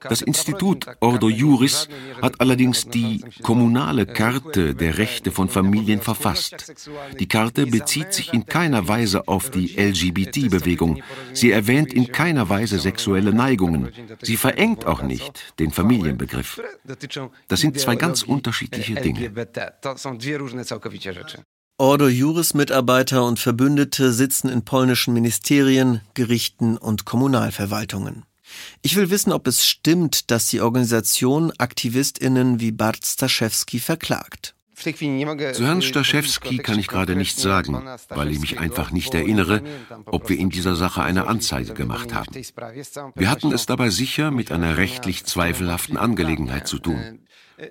Das 0.02 0.22
Institut 0.22 0.86
Ordo 1.00 1.30
Juris 1.30 1.88
hat 2.22 2.40
allerdings 2.42 2.88
die 2.88 3.24
kommunale 3.44 4.06
Karte 4.06 4.76
der 4.76 4.98
Rechte 4.98 5.32
von 5.32 5.50
Familien 5.50 6.02
verfasst. 6.02 6.74
Die 7.20 7.28
Karte 7.28 7.66
bezieht 7.68 8.14
sich 8.14 8.34
in 8.34 8.46
keiner 8.46 8.88
Weise 8.88 9.28
auf 9.28 9.50
die 9.50 9.76
LGBT-Bewegung. 9.76 11.02
Sie 11.34 11.52
erwähnt 11.52 11.94
in 11.94 12.12
keiner 12.12 12.50
Weise 12.50 12.80
sexuelle 12.80 13.34
Neigungen. 13.34 13.92
Sie 14.22 14.38
verengt 14.38 14.86
auch 14.86 15.02
nicht 15.02 15.54
den 15.60 15.72
Familienbegriff. 15.72 16.62
Das 17.48 17.62
sind 17.62 17.80
zwei 17.80 17.96
ganz 17.96 18.24
unterschiedliche 18.24 18.96
Dinge. 18.96 19.32
Ordo 21.80 22.08
Juris-Mitarbeiter 22.08 23.24
und 23.24 23.38
Verbündete 23.38 24.12
sitzen 24.12 24.50
in 24.50 24.66
polnischen 24.66 25.14
Ministerien, 25.14 26.02
Gerichten 26.16 26.76
und 26.76 27.06
Kommunalverwaltungen. 27.06 28.26
Ich 28.82 28.96
will 28.96 29.12
wissen, 29.12 29.32
ob 29.32 29.46
es 29.46 29.68
stimmt, 29.68 30.32
dass 30.32 30.48
die 30.48 30.62
Organisation 30.62 31.54
AktivistInnen 31.60 32.60
wie 32.60 32.72
Bart 32.72 33.06
Staszewski 33.06 33.80
verklagt. 33.80 34.56
Zu 34.76 35.66
Herrn 35.66 35.84
Staszewski 35.84 36.58
kann 36.58 36.80
ich 36.80 36.88
gerade 36.88 37.16
nichts 37.16 37.42
sagen, 37.44 37.84
weil 38.10 38.32
ich 38.32 38.40
mich 38.40 38.60
einfach 38.60 38.92
nicht 38.92 39.14
erinnere, 39.14 39.62
ob 40.06 40.30
wir 40.30 40.38
in 40.38 40.50
dieser 40.50 40.76
Sache 40.76 41.04
eine 41.04 41.28
Anzeige 41.28 41.74
gemacht 41.76 42.12
haben. 42.14 42.32
Wir 43.16 43.30
hatten 43.30 43.52
es 43.52 43.68
dabei 43.68 43.92
sicher 43.92 44.32
mit 44.32 44.52
einer 44.52 44.78
rechtlich 44.78 45.26
zweifelhaften 45.26 45.98
Angelegenheit 45.98 46.68
zu 46.68 46.80
tun. 46.80 47.20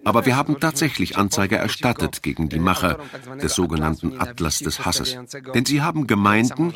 Aber 0.04 0.26
wir 0.26 0.36
haben 0.36 0.58
tatsächlich 0.58 1.16
Anzeige 1.16 1.56
erstattet 1.56 2.22
gegen 2.22 2.48
die 2.48 2.58
Macher 2.58 2.98
des 3.40 3.54
sogenannten 3.54 4.20
Atlas 4.20 4.58
des 4.58 4.84
Hasses. 4.84 5.16
Denn 5.54 5.64
sie 5.64 5.82
haben 5.82 6.06
Gemeinden, 6.06 6.72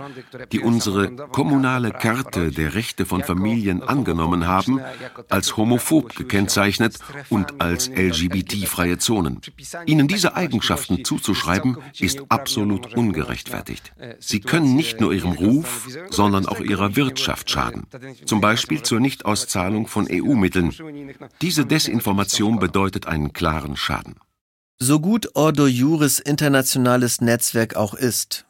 die 0.52 0.60
unsere 0.60 1.10
kommunale 1.32 1.90
Karte 1.90 2.50
der 2.52 2.74
Rechte 2.74 3.06
von 3.06 3.24
Familien 3.24 3.82
angenommen 3.82 4.46
haben, 4.46 4.80
als 5.28 5.56
homophob 5.56 6.14
gekennzeichnet 6.14 6.98
und 7.30 7.60
als 7.60 7.88
LGBT-freie 7.88 8.98
Zonen. 8.98 9.40
Ihnen 9.86 10.06
diese 10.06 10.36
Eigenschaften 10.36 11.04
zuzuschreiben, 11.04 11.78
ist 11.98 12.22
absolut 12.28 12.94
ungerechtfertigt. 12.94 13.92
Sie 14.20 14.40
können 14.40 14.76
nicht 14.76 15.00
nur 15.00 15.12
ihrem 15.12 15.32
Ruf, 15.32 15.88
sondern 16.10 16.46
auch 16.46 16.60
ihrer 16.60 16.94
Wirtschaft 16.94 17.50
schaden. 17.50 17.86
Zum 18.24 18.40
Beispiel 18.40 18.82
zur 18.82 19.00
Nichtauszahlung 19.00 19.88
von 19.88 20.06
EU-Mitteln. 20.10 20.72
Diese 21.42 21.66
Desinformation 21.66 22.58
bedeutet 22.58 22.99
einen 23.06 23.32
klaren 23.32 23.76
Schaden. 23.76 24.16
So 24.78 24.98
gut 25.00 25.34
Ordo 25.34 25.66
Juris 25.66 26.18
internationales 26.18 27.20
Netzwerk 27.20 27.76
auch 27.76 27.94
ist, 27.94 28.46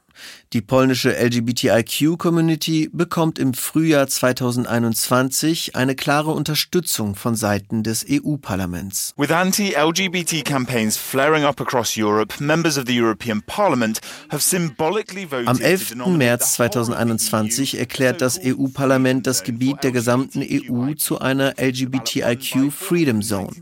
die 0.52 0.62
polnische 0.62 1.16
LGBTIQ-Community 1.16 2.90
bekommt 2.92 3.38
im 3.38 3.54
Frühjahr 3.54 4.08
2021 4.08 5.76
eine 5.76 5.94
klare 5.94 6.32
Unterstützung 6.32 7.14
von 7.14 7.36
Seiten 7.36 7.84
des 7.84 8.04
EU-Parlaments. 8.10 9.14
With 9.16 9.30
anti-LGBT 9.30 10.44
campaigns 10.44 10.96
flaring 10.96 11.44
up 11.44 11.60
across 11.60 11.96
Europe, 11.96 12.42
members 12.42 12.76
of 12.76 12.84
the 12.88 13.00
European 13.00 13.42
Parliament 13.42 14.00
have 14.28 14.42
symbolically 14.42 15.24
voted 15.24 15.46
Am 15.46 15.60
11. 15.60 16.06
März 16.16 16.54
2021 16.54 17.78
erklärt 17.78 18.20
das 18.20 18.40
EU-Parlament 18.42 19.28
das 19.28 19.44
Gebiet 19.44 19.84
der 19.84 19.92
gesamten 19.92 20.42
EU 20.42 20.94
zu 20.94 21.20
einer 21.20 21.54
LGBTIQ 21.60 22.72
Freedom 22.72 23.22
Zone. 23.22 23.52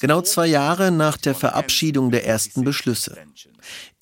Genau 0.00 0.20
zwei 0.22 0.46
Jahre 0.46 0.92
nach 0.92 1.16
der 1.16 1.34
Verabschiedung 1.34 2.12
der 2.12 2.26
ersten 2.26 2.62
Beschlüsse. 2.62 3.18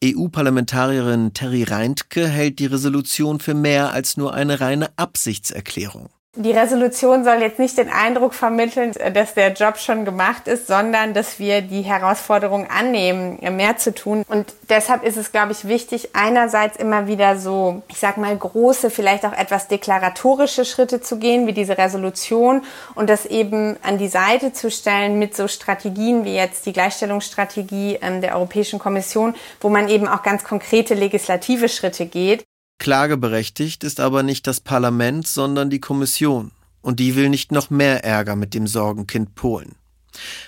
EU-Parlamentarierin 0.02 1.34
Terry 1.34 1.62
Reintke 1.64 2.09
hält 2.16 2.58
die 2.58 2.66
Resolution 2.66 3.40
für 3.40 3.54
mehr 3.54 3.92
als 3.92 4.16
nur 4.16 4.34
eine 4.34 4.60
reine 4.60 4.90
Absichtserklärung. 4.96 6.10
Die 6.36 6.52
Resolution 6.52 7.24
soll 7.24 7.42
jetzt 7.42 7.58
nicht 7.58 7.76
den 7.76 7.90
Eindruck 7.90 8.34
vermitteln, 8.34 8.92
dass 9.14 9.34
der 9.34 9.52
Job 9.52 9.78
schon 9.78 10.04
gemacht 10.04 10.46
ist, 10.46 10.68
sondern 10.68 11.12
dass 11.12 11.40
wir 11.40 11.60
die 11.60 11.82
Herausforderung 11.82 12.68
annehmen, 12.70 13.40
mehr 13.56 13.78
zu 13.78 13.92
tun. 13.92 14.24
Und 14.28 14.54
deshalb 14.68 15.02
ist 15.02 15.16
es, 15.16 15.32
glaube 15.32 15.50
ich, 15.50 15.66
wichtig, 15.66 16.10
einerseits 16.12 16.76
immer 16.76 17.08
wieder 17.08 17.36
so, 17.36 17.82
ich 17.88 17.98
sag 17.98 18.16
mal, 18.16 18.36
große, 18.36 18.90
vielleicht 18.90 19.26
auch 19.26 19.32
etwas 19.32 19.66
deklaratorische 19.66 20.64
Schritte 20.64 21.00
zu 21.00 21.18
gehen, 21.18 21.48
wie 21.48 21.52
diese 21.52 21.76
Resolution, 21.76 22.62
und 22.94 23.10
das 23.10 23.26
eben 23.26 23.76
an 23.82 23.98
die 23.98 24.06
Seite 24.06 24.52
zu 24.52 24.70
stellen 24.70 25.18
mit 25.18 25.34
so 25.36 25.48
Strategien 25.48 26.24
wie 26.24 26.36
jetzt 26.36 26.64
die 26.64 26.72
Gleichstellungsstrategie 26.72 27.98
ähm, 28.02 28.20
der 28.20 28.36
Europäischen 28.36 28.78
Kommission, 28.78 29.34
wo 29.60 29.68
man 29.68 29.88
eben 29.88 30.06
auch 30.06 30.22
ganz 30.22 30.44
konkrete 30.44 30.94
legislative 30.94 31.68
Schritte 31.68 32.06
geht. 32.06 32.44
Klageberechtigt 32.80 33.84
ist 33.84 34.00
aber 34.00 34.22
nicht 34.22 34.46
das 34.46 34.58
Parlament, 34.60 35.28
sondern 35.28 35.68
die 35.68 35.80
Kommission. 35.80 36.50
Und 36.80 36.98
die 36.98 37.14
will 37.14 37.28
nicht 37.28 37.52
noch 37.52 37.68
mehr 37.68 38.04
Ärger 38.04 38.36
mit 38.36 38.54
dem 38.54 38.66
Sorgenkind 38.66 39.34
Polen. 39.34 39.74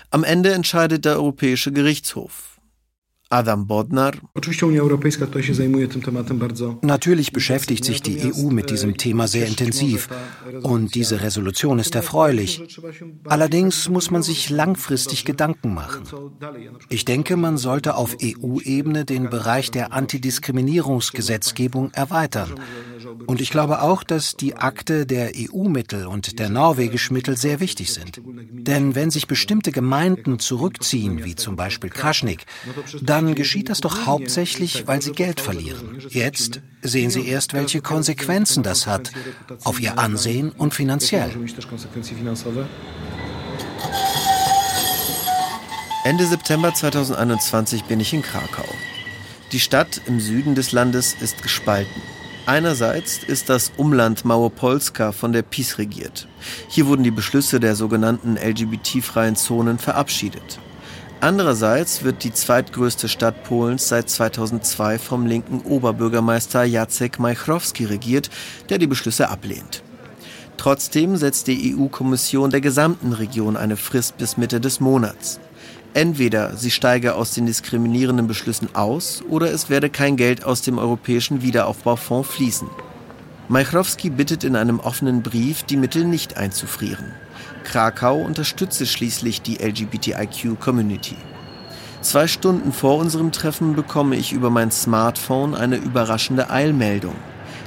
Am 0.09 0.23
Ende 0.23 0.51
entscheidet 0.51 1.05
der 1.05 1.13
Europäische 1.13 1.71
Gerichtshof. 1.71 2.52
Adam 3.33 3.65
Bodnar. 3.65 4.11
Natürlich 6.81 7.31
beschäftigt 7.33 7.83
sich 7.83 8.01
die 8.03 8.31
EU 8.31 8.49
mit 8.51 8.69
diesem 8.69 8.97
Thema 8.97 9.27
sehr 9.27 9.47
intensiv 9.47 10.07
und 10.61 10.93
diese 10.93 11.21
Resolution 11.21 11.79
ist 11.79 11.95
erfreulich. 11.95 12.61
Allerdings 13.25 13.89
muss 13.89 14.11
man 14.11 14.21
sich 14.21 14.51
langfristig 14.51 15.25
Gedanken 15.25 15.73
machen. 15.73 16.03
Ich 16.89 17.05
denke, 17.05 17.35
man 17.35 17.57
sollte 17.57 17.95
auf 17.95 18.17
EU-Ebene 18.21 19.03
den 19.03 19.31
Bereich 19.31 19.71
der 19.71 19.93
Antidiskriminierungsgesetzgebung 19.93 21.89
erweitern. 21.91 22.53
Und 23.25 23.41
ich 23.41 23.49
glaube 23.49 23.81
auch, 23.81 24.03
dass 24.03 24.35
die 24.35 24.55
Akte 24.55 25.05
der 25.05 25.31
EU-Mittel 25.35 26.07
und 26.07 26.39
der 26.39 26.49
norwegischen 26.49 27.13
Mittel 27.13 27.37
sehr 27.37 27.59
wichtig 27.59 27.93
sind. 27.93 28.21
Denn 28.51 28.95
wenn 28.95 29.11
sich 29.11 29.27
bestimmte 29.27 29.71
Gemeinden 29.71 30.39
zurückziehen, 30.39 31.23
wie 31.23 31.35
zum 31.35 31.55
Beispiel 31.55 31.89
Kraschnik, 31.89 32.45
dann 33.01 33.35
geschieht 33.35 33.69
das 33.69 33.81
doch 33.81 34.05
hauptsächlich, 34.05 34.87
weil 34.87 35.01
sie 35.01 35.11
Geld 35.11 35.39
verlieren. 35.39 35.99
Jetzt 36.09 36.61
sehen 36.81 37.09
sie 37.09 37.27
erst, 37.27 37.53
welche 37.53 37.81
Konsequenzen 37.81 38.63
das 38.63 38.87
hat 38.87 39.11
auf 39.63 39.79
ihr 39.79 39.97
Ansehen 39.97 40.51
und 40.51 40.73
finanziell. 40.73 41.31
Ende 46.05 46.25
September 46.25 46.73
2021 46.73 47.85
bin 47.85 48.01
ich 48.01 48.13
in 48.13 48.21
Krakau. 48.21 48.67
Die 49.53 49.59
Stadt 49.59 50.01
im 50.05 50.19
Süden 50.19 50.55
des 50.55 50.71
Landes 50.71 51.15
ist 51.21 51.41
gespalten. 51.41 52.01
Einerseits 52.45 53.19
ist 53.23 53.47
das 53.47 53.71
Umland 53.77 54.25
Małopolska 54.25 55.13
von 55.13 55.31
der 55.31 55.43
PiS 55.43 55.77
regiert. 55.77 56.27
Hier 56.67 56.87
wurden 56.87 57.03
die 57.03 57.11
Beschlüsse 57.11 57.61
der 57.61 57.73
sogenannten 57.73 58.35
LGBT-freien 58.35 59.37
Zonen 59.37 59.79
verabschiedet. 59.79 60.59
Andererseits 61.21 62.03
wird 62.03 62.25
die 62.25 62.33
zweitgrößte 62.33 63.07
Stadt 63.07 63.45
Polens 63.45 63.87
seit 63.87 64.09
2002 64.09 64.99
vom 64.99 65.25
linken 65.25 65.61
Oberbürgermeister 65.61 66.65
Jacek 66.65 67.17
Majchrowski 67.17 67.85
regiert, 67.85 68.29
der 68.67 68.77
die 68.77 68.87
Beschlüsse 68.87 69.29
ablehnt. 69.29 69.81
Trotzdem 70.57 71.15
setzt 71.15 71.47
die 71.47 71.73
EU-Kommission 71.77 72.49
der 72.49 72.59
gesamten 72.59 73.13
Region 73.13 73.55
eine 73.55 73.77
Frist 73.77 74.17
bis 74.17 74.35
Mitte 74.35 74.59
des 74.59 74.81
Monats. 74.81 75.39
Entweder 75.93 76.57
sie 76.57 76.71
steige 76.71 77.13
aus 77.15 77.31
den 77.31 77.45
diskriminierenden 77.45 78.25
Beschlüssen 78.27 78.73
aus 78.73 79.23
oder 79.29 79.51
es 79.51 79.69
werde 79.69 79.89
kein 79.89 80.17
Geld 80.17 80.43
aus 80.43 80.61
dem 80.61 80.79
Europäischen 80.79 81.43
Wiederaufbaufonds 81.43 82.29
fließen. 82.29 82.67
Majchrowski 83.47 84.09
bittet 84.09 84.43
in 84.43 84.55
einem 84.55 84.79
offenen 84.79 85.21
Brief, 85.21 85.63
die 85.63 85.77
Mittel 85.77 86.05
nicht 86.05 86.37
einzufrieren. 86.37 87.11
Krakau 87.63 88.17
unterstütze 88.17 88.87
schließlich 88.87 89.41
die 89.41 89.57
LGBTIQ-Community. 89.57 91.15
Zwei 92.01 92.27
Stunden 92.27 92.73
vor 92.73 92.97
unserem 92.97 93.31
Treffen 93.31 93.75
bekomme 93.75 94.15
ich 94.15 94.33
über 94.33 94.49
mein 94.49 94.71
Smartphone 94.71 95.53
eine 95.53 95.77
überraschende 95.77 96.49
Eilmeldung. 96.49 97.15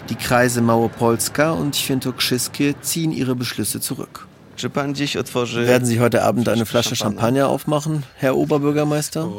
Die 0.08 0.14
Kreise 0.14 0.60
Małopolska 0.62 1.52
und 1.52 1.76
Świętokrzyskie 1.76 2.74
ziehen 2.80 3.12
ihre 3.12 3.34
Beschlüsse 3.34 3.80
zurück. 3.80 4.26
Werden 4.62 5.86
Sie 5.86 6.00
heute 6.00 6.22
Abend 6.22 6.48
eine 6.48 6.64
Flasche 6.64 6.96
Champagner 6.96 7.48
aufmachen, 7.48 8.04
Herr 8.14 8.36
Oberbürgermeister? 8.36 9.30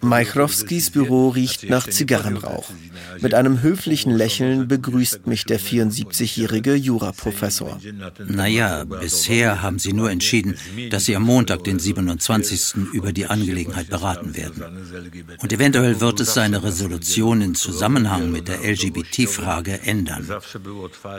Majchrowskis 0.00 0.90
Büro 0.90 1.30
riecht 1.30 1.68
nach 1.68 1.88
Zigarrenrauch. 1.88 2.70
Mit 3.20 3.34
einem 3.34 3.62
höflichen 3.62 4.12
Lächeln 4.12 4.68
begrüßt 4.68 5.26
mich 5.26 5.44
der 5.44 5.58
74-jährige 5.58 6.74
Juraprofessor. 6.74 7.78
Naja, 8.26 8.84
bisher 8.84 9.62
haben 9.62 9.78
Sie 9.78 9.92
nur 9.92 10.10
entschieden, 10.10 10.56
dass 10.90 11.06
Sie 11.06 11.16
am 11.16 11.24
Montag, 11.24 11.64
den 11.64 11.78
27. 11.78 12.92
über 12.92 13.12
die 13.12 13.26
Angelegenheit 13.26 13.88
beraten 13.88 14.36
werden. 14.36 14.62
Und 15.40 15.52
eventuell 15.52 16.00
wird 16.00 16.20
es 16.20 16.34
seine 16.34 16.62
Resolution 16.62 17.40
in 17.40 17.54
Zusammenhang 17.54 18.30
mit 18.30 18.48
der 18.48 18.60
LGBT-Frage 18.62 19.80
ändern. 19.82 20.28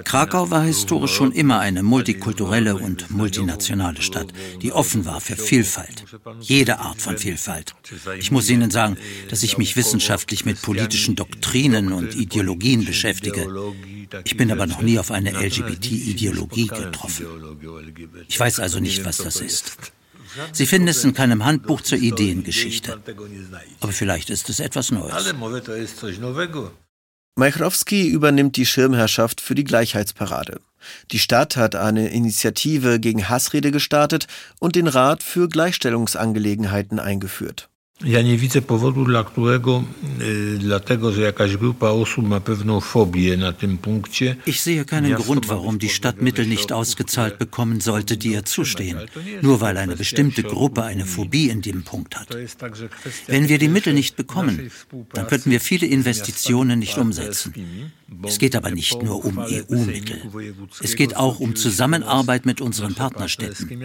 Krakau 0.04 0.50
war 0.52 0.64
historisch 0.64 1.14
schon 1.14 1.32
immer 1.32 1.60
eine 1.60 1.84
multikulturelle 1.84 2.77
und 2.78 3.10
multinationale 3.12 4.02
Stadt, 4.02 4.34
die 4.62 4.72
offen 4.72 5.06
war 5.06 5.22
für 5.22 5.36
Vielfalt, 5.36 6.04
jede 6.42 6.80
Art 6.80 7.02
von 7.02 7.18
Vielfalt. 7.18 7.76
Ich 8.20 8.32
muss 8.32 8.50
Ihnen 8.50 8.72
sagen, 8.72 8.98
dass 9.30 9.44
ich 9.44 9.58
mich 9.58 9.76
wissenschaftlich 9.76 10.46
mit 10.46 10.62
politischen 10.62 11.16
Doktrinen 11.16 11.92
und 11.92 12.16
Ideologien 12.16 12.86
beschäftige. 12.86 13.48
Ich 14.24 14.38
bin 14.38 14.52
aber 14.52 14.68
noch 14.68 14.82
nie 14.82 15.00
auf 15.00 15.12
eine 15.12 15.32
LGBT-Ideologie 15.32 16.68
getroffen. 16.68 17.26
Ich 18.28 18.40
weiß 18.40 18.60
also 18.60 18.80
nicht, 18.80 19.06
was 19.06 19.18
das 19.18 19.42
ist. 19.42 19.76
Sie 20.52 20.66
finden 20.66 20.88
es 20.88 21.04
in 21.04 21.14
keinem 21.14 21.44
Handbuch 21.46 21.82
zur 21.82 21.98
Ideengeschichte. 21.98 23.00
Aber 23.80 23.92
vielleicht 23.92 24.30
ist 24.30 24.50
es 24.50 24.60
etwas 24.60 24.92
Neues. 24.92 25.34
Majchrowski 27.38 28.08
übernimmt 28.08 28.58
die 28.58 28.66
Schirmherrschaft 28.66 29.42
für 29.42 29.54
die 29.54 29.64
Gleichheitsparade. 29.64 30.60
Die 31.12 31.20
Stadt 31.20 31.56
hat 31.56 31.76
eine 31.76 32.10
Initiative 32.10 33.00
gegen 33.00 33.30
Hassrede 33.30 33.70
gestartet 33.70 34.26
und 34.60 34.76
den 34.76 34.88
Rat 34.88 35.22
für 35.22 35.48
Gleichstellungsangelegenheiten 35.48 37.00
eingeführt. 37.00 37.70
Ja 38.06 38.22
nie 38.22 38.38
widzę 38.38 38.62
powodu, 38.62 39.06
dla 39.06 39.24
którego, 39.24 39.84
dlatego, 40.60 41.12
że 41.12 41.22
jakaś 41.22 41.58
grupa 41.58 41.90
osób 41.90 42.28
ma 42.28 42.40
pewną 42.40 42.80
fobię 42.80 43.38
na 43.38 43.54
tym 43.54 43.78
punkcie. 43.78 44.36
Ich 44.46 44.62
sehe 44.62 44.86
keinen 44.86 45.16
Grund, 45.16 45.46
warum 45.46 45.78
die 45.80 45.90
Stadt 45.90 46.22
Mittel 46.22 46.48
nicht 46.48 46.72
ausgezahlt 46.72 47.38
bekommen 47.40 47.82
sollte, 47.82 48.18
die 48.18 48.32
ihr 48.32 48.46
zustehen, 48.46 48.98
nur 49.42 49.62
weil 49.62 49.78
eine 49.78 49.96
bestimmte 49.96 50.44
Gruppe 50.44 50.84
eine 50.84 51.06
Phobie 51.06 51.50
in 51.50 51.62
dem 51.62 51.84
Punkt 51.84 52.16
hat. 52.16 52.28
Wenn 53.28 53.50
wir 53.50 53.58
die 53.58 53.68
Mittel 53.68 53.94
nicht 53.94 54.16
bekommen, 54.16 54.72
dann 55.14 55.28
könnten 55.28 55.50
wir 55.50 55.60
viele 55.60 55.88
Investitionen 55.88 56.80
nicht 56.80 56.98
umsetzen. 56.98 57.54
Es 58.24 58.40
geht 58.40 58.56
aber 58.56 58.72
nicht 58.72 59.02
nur 59.04 59.24
um 59.26 59.38
EU-Mittel. 59.38 60.22
Es 60.82 60.96
geht 60.96 61.18
auch 61.18 61.40
um 61.40 61.56
Zusammenarbeit 61.56 62.46
mit 62.46 62.62
unseren 62.62 62.96
Partnerstädten. 62.96 63.84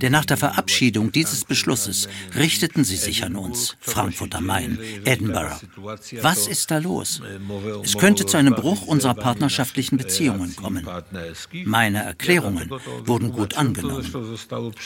Denn 0.00 0.12
nach 0.12 0.24
der 0.24 0.36
Verabschiedung 0.36 1.10
dieses 1.10 1.44
Beschlusses 1.44 2.08
richteten 2.36 2.84
sie 2.84 2.96
sich 2.96 3.24
an 3.24 3.36
uns, 3.36 3.76
Frankfurt 3.80 4.34
am 4.34 4.46
Main, 4.46 4.78
Edinburgh. 5.04 5.56
Was 6.22 6.46
ist 6.46 6.70
da 6.70 6.78
los? 6.78 7.20
Es 7.82 7.98
könnte 7.98 8.26
zu 8.26 8.36
einem 8.36 8.54
Bruch 8.54 8.86
unserer 8.86 9.14
partnerschaftlichen 9.14 9.96
Beziehungen 9.96 10.54
kommen. 10.54 10.86
Meine 11.64 12.04
Erklärungen 12.04 12.70
wurden 13.04 13.32
gut 13.32 13.56
angenommen. 13.56 14.06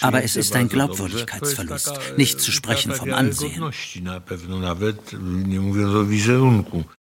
Aber 0.01 0.24
es 0.24 0.36
ist 0.36 0.57
ein 0.57 0.68
Glaubwürdigkeitsverlust, 0.68 1.93
nicht 2.16 2.41
zu 2.41 2.53
sprechen 2.53 2.93
vom 2.93 3.12
Ansehen. 3.12 3.70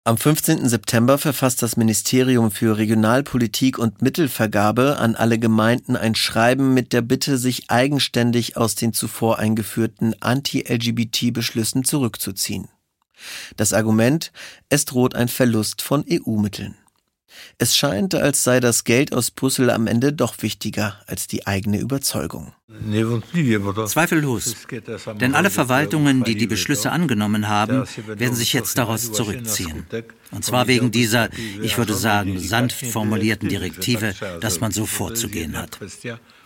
Am 0.04 0.18
15. 0.18 0.68
September 0.68 1.20
verfasst 1.20 1.62
das 1.62 1.78
Ministerium 1.78 2.50
für 2.50 2.76
Regionalpolitik 2.76 3.78
und 3.78 4.02
Mittelvergabe 4.02 4.98
an 4.98 5.14
alle 5.16 5.38
Gemeinden 5.38 5.96
ein 5.96 6.16
Schreiben 6.16 6.74
mit 6.74 6.92
der 6.92 7.04
Bitte, 7.04 7.38
sich 7.38 7.70
eigenständig 7.70 8.58
aus 8.58 8.74
den 8.74 8.94
zuvor 8.94 9.38
eingeführten 9.38 10.16
Anti-LGBT-Beschlüssen 10.20 11.84
zurückzuziehen. 11.84 12.68
Das 13.58 13.74
Argument, 13.74 14.32
es 14.70 14.86
droht 14.86 15.14
ein 15.14 15.28
Verlust 15.28 15.84
von 15.84 16.04
EU-Mitteln. 16.10 16.76
Es 17.60 17.78
scheint, 17.78 18.16
als 18.16 18.44
sei 18.44 18.60
das 18.60 18.86
Geld 18.86 19.14
aus 19.14 19.30
Brüssel 19.30 19.70
am 19.70 19.86
Ende 19.86 20.14
doch 20.14 20.42
wichtiger 20.42 21.00
als 21.06 21.28
die 21.28 21.46
eigene 21.46 21.78
Überzeugung. 21.78 22.54
Zweifellos. 23.88 24.56
Denn 25.20 25.36
alle 25.36 25.50
Verwaltungen, 25.50 26.24
die 26.24 26.36
die 26.36 26.48
Beschlüsse 26.48 26.92
angenommen 26.92 27.48
haben, 27.48 27.86
werden 28.08 28.36
sich 28.36 28.54
jetzt 28.54 28.78
daraus 28.78 29.12
zurückziehen. 29.12 29.86
Und 30.32 30.46
zwar 30.46 30.68
wegen 30.68 30.92
dieser, 30.92 31.30
ich 31.62 31.78
würde 31.78 31.94
sagen, 31.94 32.40
sanft 32.40 32.86
formulierten 32.86 33.50
Direktive, 33.50 34.14
dass 34.40 34.62
man 34.62 34.72
so 34.72 34.86
vorzugehen 34.86 35.58
hat. 35.58 35.80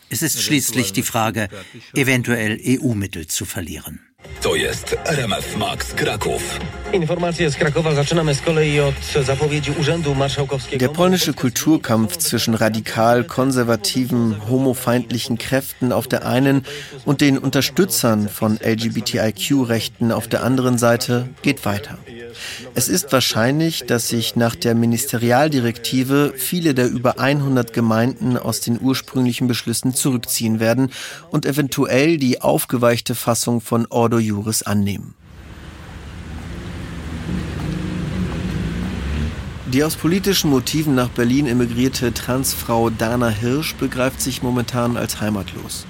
Es 0.10 0.22
ist 0.22 0.42
schließlich 0.42 0.94
die 0.94 1.04
Frage, 1.04 1.50
eventuell 1.94 2.60
EU-Mittel 2.64 3.28
zu 3.28 3.46
verlieren. 3.46 4.00
To 4.42 4.56
jest 4.56 4.96
RMF 5.06 5.58
Max 5.58 5.94
Kraków. 5.94 6.60
Informacje 6.94 7.50
z 7.50 7.56
Krakowa 7.56 7.94
zaczynamy 7.94 8.36
z 8.36 8.42
kolei 8.42 8.80
od 8.80 8.96
zapowiedzi 9.26 9.72
Urzędu 9.80 10.16
Marszałkowskiego. 10.16 10.80
Der 10.80 10.92
polnische 10.92 11.34
Kulturkampf 11.34 12.18
zwischen 12.18 12.56
radikal 12.56 13.24
konservativen, 13.24 14.36
homofeindlichen 14.50 15.38
Kräften 15.38 15.92
auf 15.92 16.08
der 16.08 16.26
einen 16.26 16.62
und 17.06 17.22
den 17.22 17.38
Unterstützern 17.38 18.30
von 18.30 18.58
LGBTIQ-Rechten 18.58 20.12
auf 20.12 20.28
der 20.28 20.44
anderen 20.44 20.78
Seite 20.78 21.28
geht 21.42 21.66
weiter. 21.66 21.98
Es 22.74 22.88
ist 22.88 23.12
wahrscheinlich, 23.12 23.86
dass 23.86 24.10
sich 24.10 24.36
nach 24.36 24.56
der 24.56 24.76
Ministerialdirektive 24.76 26.34
viele 26.36 26.74
der 26.74 26.90
über 26.90 27.20
100 27.20 27.74
Gemeinden 27.74 28.38
aus 28.38 28.62
den 28.62 28.80
ursprünglichen 28.82 29.48
Beschlüssen 29.48 29.94
zurückziehen 29.94 30.60
werden 30.60 30.92
und 31.32 31.46
eventuell 31.46 32.18
die 32.18 32.42
aufgeweichte 32.42 33.16
Fassung 33.16 33.62
von 33.62 33.86
Ordo 33.90 34.20
Juris 34.20 34.64
annehmen. 34.64 35.14
Die 39.76 39.84
aus 39.84 39.96
politischen 39.96 40.52
Motiven 40.52 40.96
nach 40.96 41.10
Berlin 41.10 41.48
emigrierte 41.48 42.14
Transfrau 42.14 42.90
Dana 42.90 43.30
Hirsch 43.30 43.76
begreift 43.76 44.22
sich 44.22 44.42
momentan 44.42 44.96
als 44.96 45.20
heimatlos. 45.20 45.86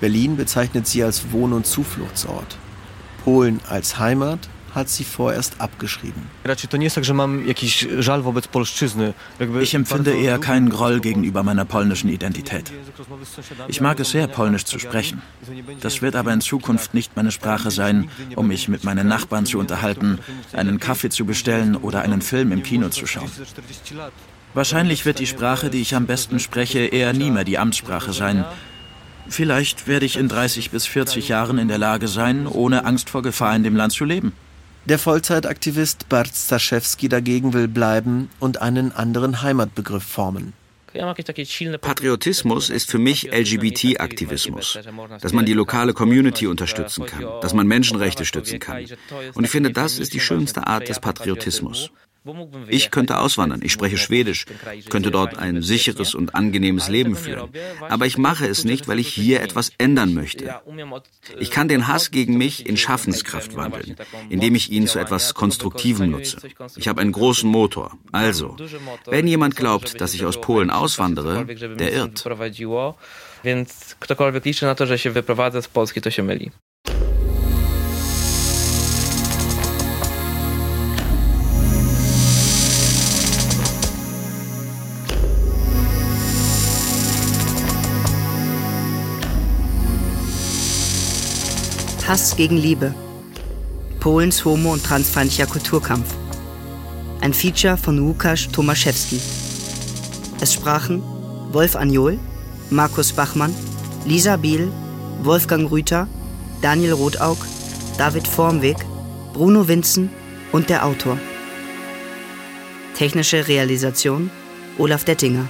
Berlin 0.00 0.36
bezeichnet 0.36 0.86
sie 0.86 1.02
als 1.02 1.32
Wohn- 1.32 1.52
und 1.52 1.66
Zufluchtsort. 1.66 2.58
Polen 3.24 3.60
als 3.68 3.98
Heimat 3.98 4.48
hat 4.74 4.88
sie 4.88 5.04
vorerst 5.04 5.60
abgeschrieben. 5.60 6.22
Ich 9.60 9.74
empfinde 9.74 10.12
eher 10.12 10.38
keinen 10.38 10.70
Groll 10.70 11.00
gegenüber 11.00 11.42
meiner 11.42 11.64
polnischen 11.64 12.08
Identität. 12.08 12.72
Ich 13.68 13.80
mag 13.80 14.00
es 14.00 14.10
sehr, 14.10 14.26
polnisch 14.26 14.64
zu 14.64 14.78
sprechen. 14.78 15.22
Das 15.80 16.02
wird 16.02 16.16
aber 16.16 16.32
in 16.32 16.40
Zukunft 16.40 16.94
nicht 16.94 17.16
meine 17.16 17.30
Sprache 17.30 17.70
sein, 17.70 18.10
um 18.36 18.48
mich 18.48 18.68
mit 18.68 18.84
meinen 18.84 19.08
Nachbarn 19.08 19.46
zu 19.46 19.58
unterhalten, 19.58 20.18
einen 20.52 20.80
Kaffee 20.80 21.10
zu 21.10 21.24
bestellen 21.24 21.76
oder 21.76 22.02
einen 22.02 22.22
Film 22.22 22.52
im 22.52 22.62
Kino 22.62 22.88
zu 22.88 23.06
schauen. 23.06 23.30
Wahrscheinlich 24.54 25.06
wird 25.06 25.18
die 25.18 25.26
Sprache, 25.26 25.70
die 25.70 25.80
ich 25.80 25.94
am 25.94 26.06
besten 26.06 26.38
spreche, 26.38 26.80
eher 26.80 27.12
nie 27.12 27.30
mehr 27.30 27.44
die 27.44 27.58
Amtssprache 27.58 28.12
sein. 28.12 28.44
Vielleicht 29.28 29.86
werde 29.86 30.04
ich 30.04 30.18
in 30.18 30.28
30 30.28 30.70
bis 30.70 30.86
40 30.86 31.28
Jahren 31.28 31.58
in 31.58 31.68
der 31.68 31.78
Lage 31.78 32.08
sein, 32.08 32.46
ohne 32.46 32.84
Angst 32.84 33.08
vor 33.08 33.22
Gefahr 33.22 33.56
in 33.56 33.62
dem 33.62 33.76
Land 33.76 33.92
zu 33.92 34.04
leben. 34.04 34.32
Der 34.84 34.98
Vollzeitaktivist 34.98 36.08
Bart 36.08 36.34
Staszewski 36.34 37.08
dagegen 37.08 37.52
will 37.52 37.68
bleiben 37.68 38.30
und 38.40 38.60
einen 38.60 38.90
anderen 38.90 39.42
Heimatbegriff 39.42 40.02
formen. 40.02 40.54
Patriotismus 41.80 42.68
ist 42.68 42.90
für 42.90 42.98
mich 42.98 43.32
LGBT-Aktivismus, 43.32 44.78
dass 45.20 45.32
man 45.32 45.46
die 45.46 45.52
lokale 45.54 45.94
Community 45.94 46.46
unterstützen 46.46 47.06
kann, 47.06 47.24
dass 47.40 47.54
man 47.54 47.66
Menschenrechte 47.66 48.24
stützen 48.24 48.58
kann. 48.58 48.84
Und 49.34 49.44
ich 49.44 49.50
finde, 49.50 49.70
das 49.70 49.98
ist 49.98 50.12
die 50.12 50.20
schönste 50.20 50.66
Art 50.66 50.88
des 50.88 51.00
Patriotismus. 51.00 51.90
Ich 52.68 52.90
könnte 52.90 53.18
auswandern, 53.18 53.60
ich 53.62 53.72
spreche 53.72 53.98
Schwedisch, 53.98 54.46
könnte 54.88 55.10
dort 55.10 55.38
ein 55.38 55.62
sicheres 55.62 56.14
und 56.14 56.34
angenehmes 56.34 56.88
Leben 56.88 57.16
führen. 57.16 57.50
Aber 57.88 58.06
ich 58.06 58.16
mache 58.16 58.46
es 58.46 58.64
nicht, 58.64 58.86
weil 58.86 59.00
ich 59.00 59.08
hier 59.08 59.40
etwas 59.40 59.72
ändern 59.78 60.14
möchte. 60.14 60.54
Ich 61.38 61.50
kann 61.50 61.68
den 61.68 61.88
Hass 61.88 62.10
gegen 62.10 62.36
mich 62.36 62.66
in 62.66 62.76
Schaffenskraft 62.76 63.56
wandeln, 63.56 63.96
indem 64.28 64.54
ich 64.54 64.70
ihn 64.70 64.86
zu 64.86 64.98
etwas 64.98 65.34
Konstruktivem 65.34 66.10
nutze. 66.10 66.38
Ich 66.76 66.86
habe 66.88 67.00
einen 67.00 67.12
großen 67.12 67.48
Motor. 67.48 67.98
Also, 68.12 68.56
wenn 69.06 69.26
jemand 69.26 69.56
glaubt, 69.56 70.00
dass 70.00 70.14
ich 70.14 70.24
aus 70.24 70.40
Polen 70.40 70.70
auswandere, 70.70 71.44
der 71.44 71.92
irrt. 71.92 72.24
Więc 73.44 73.96
ktokolwiek 73.98 74.44
liczy 74.44 74.64
na 74.66 74.74
to, 74.74 74.86
że 74.86 74.98
się 74.98 75.10
wyprowadzę 75.10 75.62
z 75.62 75.68
Polski, 75.68 76.00
to 76.00 76.10
się 76.10 76.22
myli. 76.22 76.50
Hass 92.12 92.36
gegen 92.36 92.58
Liebe. 92.58 92.94
Polens 93.98 94.44
homo- 94.44 94.74
und 94.74 94.84
transfeindlicher 94.84 95.46
Kulturkampf. 95.46 96.14
Ein 97.22 97.32
Feature 97.32 97.78
von 97.78 97.98
Łukasz 98.00 98.48
Tomaszewski. 98.52 99.18
Es 100.42 100.52
sprachen 100.52 101.02
Wolf 101.52 101.74
Anjol, 101.74 102.18
Markus 102.68 103.14
Bachmann, 103.14 103.54
Lisa 104.04 104.36
Biel, 104.36 104.70
Wolfgang 105.22 105.72
Rüther, 105.72 106.06
Daniel 106.60 106.92
Rotaug, 106.92 107.38
David 107.96 108.28
Formweg, 108.28 108.76
Bruno 109.32 109.66
Winzen 109.66 110.10
und 110.52 110.68
der 110.68 110.84
Autor. 110.84 111.16
Technische 112.94 113.48
Realisation 113.48 114.30
Olaf 114.76 115.04
Dettinger. 115.04 115.48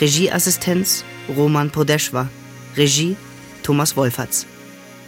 Regieassistenz 0.00 1.04
Roman 1.36 1.70
Podeschwa. 1.70 2.30
Regie 2.78 3.14
Thomas 3.62 3.94
Wolferts. 3.94 4.46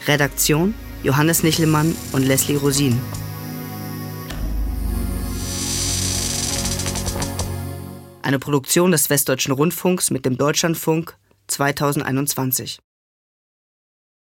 Redaktion 0.07 0.75
Johannes 1.03 1.43
Nichelmann 1.43 1.97
und 2.13 2.25
Leslie 2.27 2.57
Rosin. 2.57 3.01
Eine 8.23 8.39
Produktion 8.39 8.93
des 8.93 9.09
Westdeutschen 9.09 9.53
Rundfunks 9.53 10.11
mit 10.11 10.27
dem 10.27 10.37
Deutschlandfunk 10.37 11.17
2021. 11.47 12.81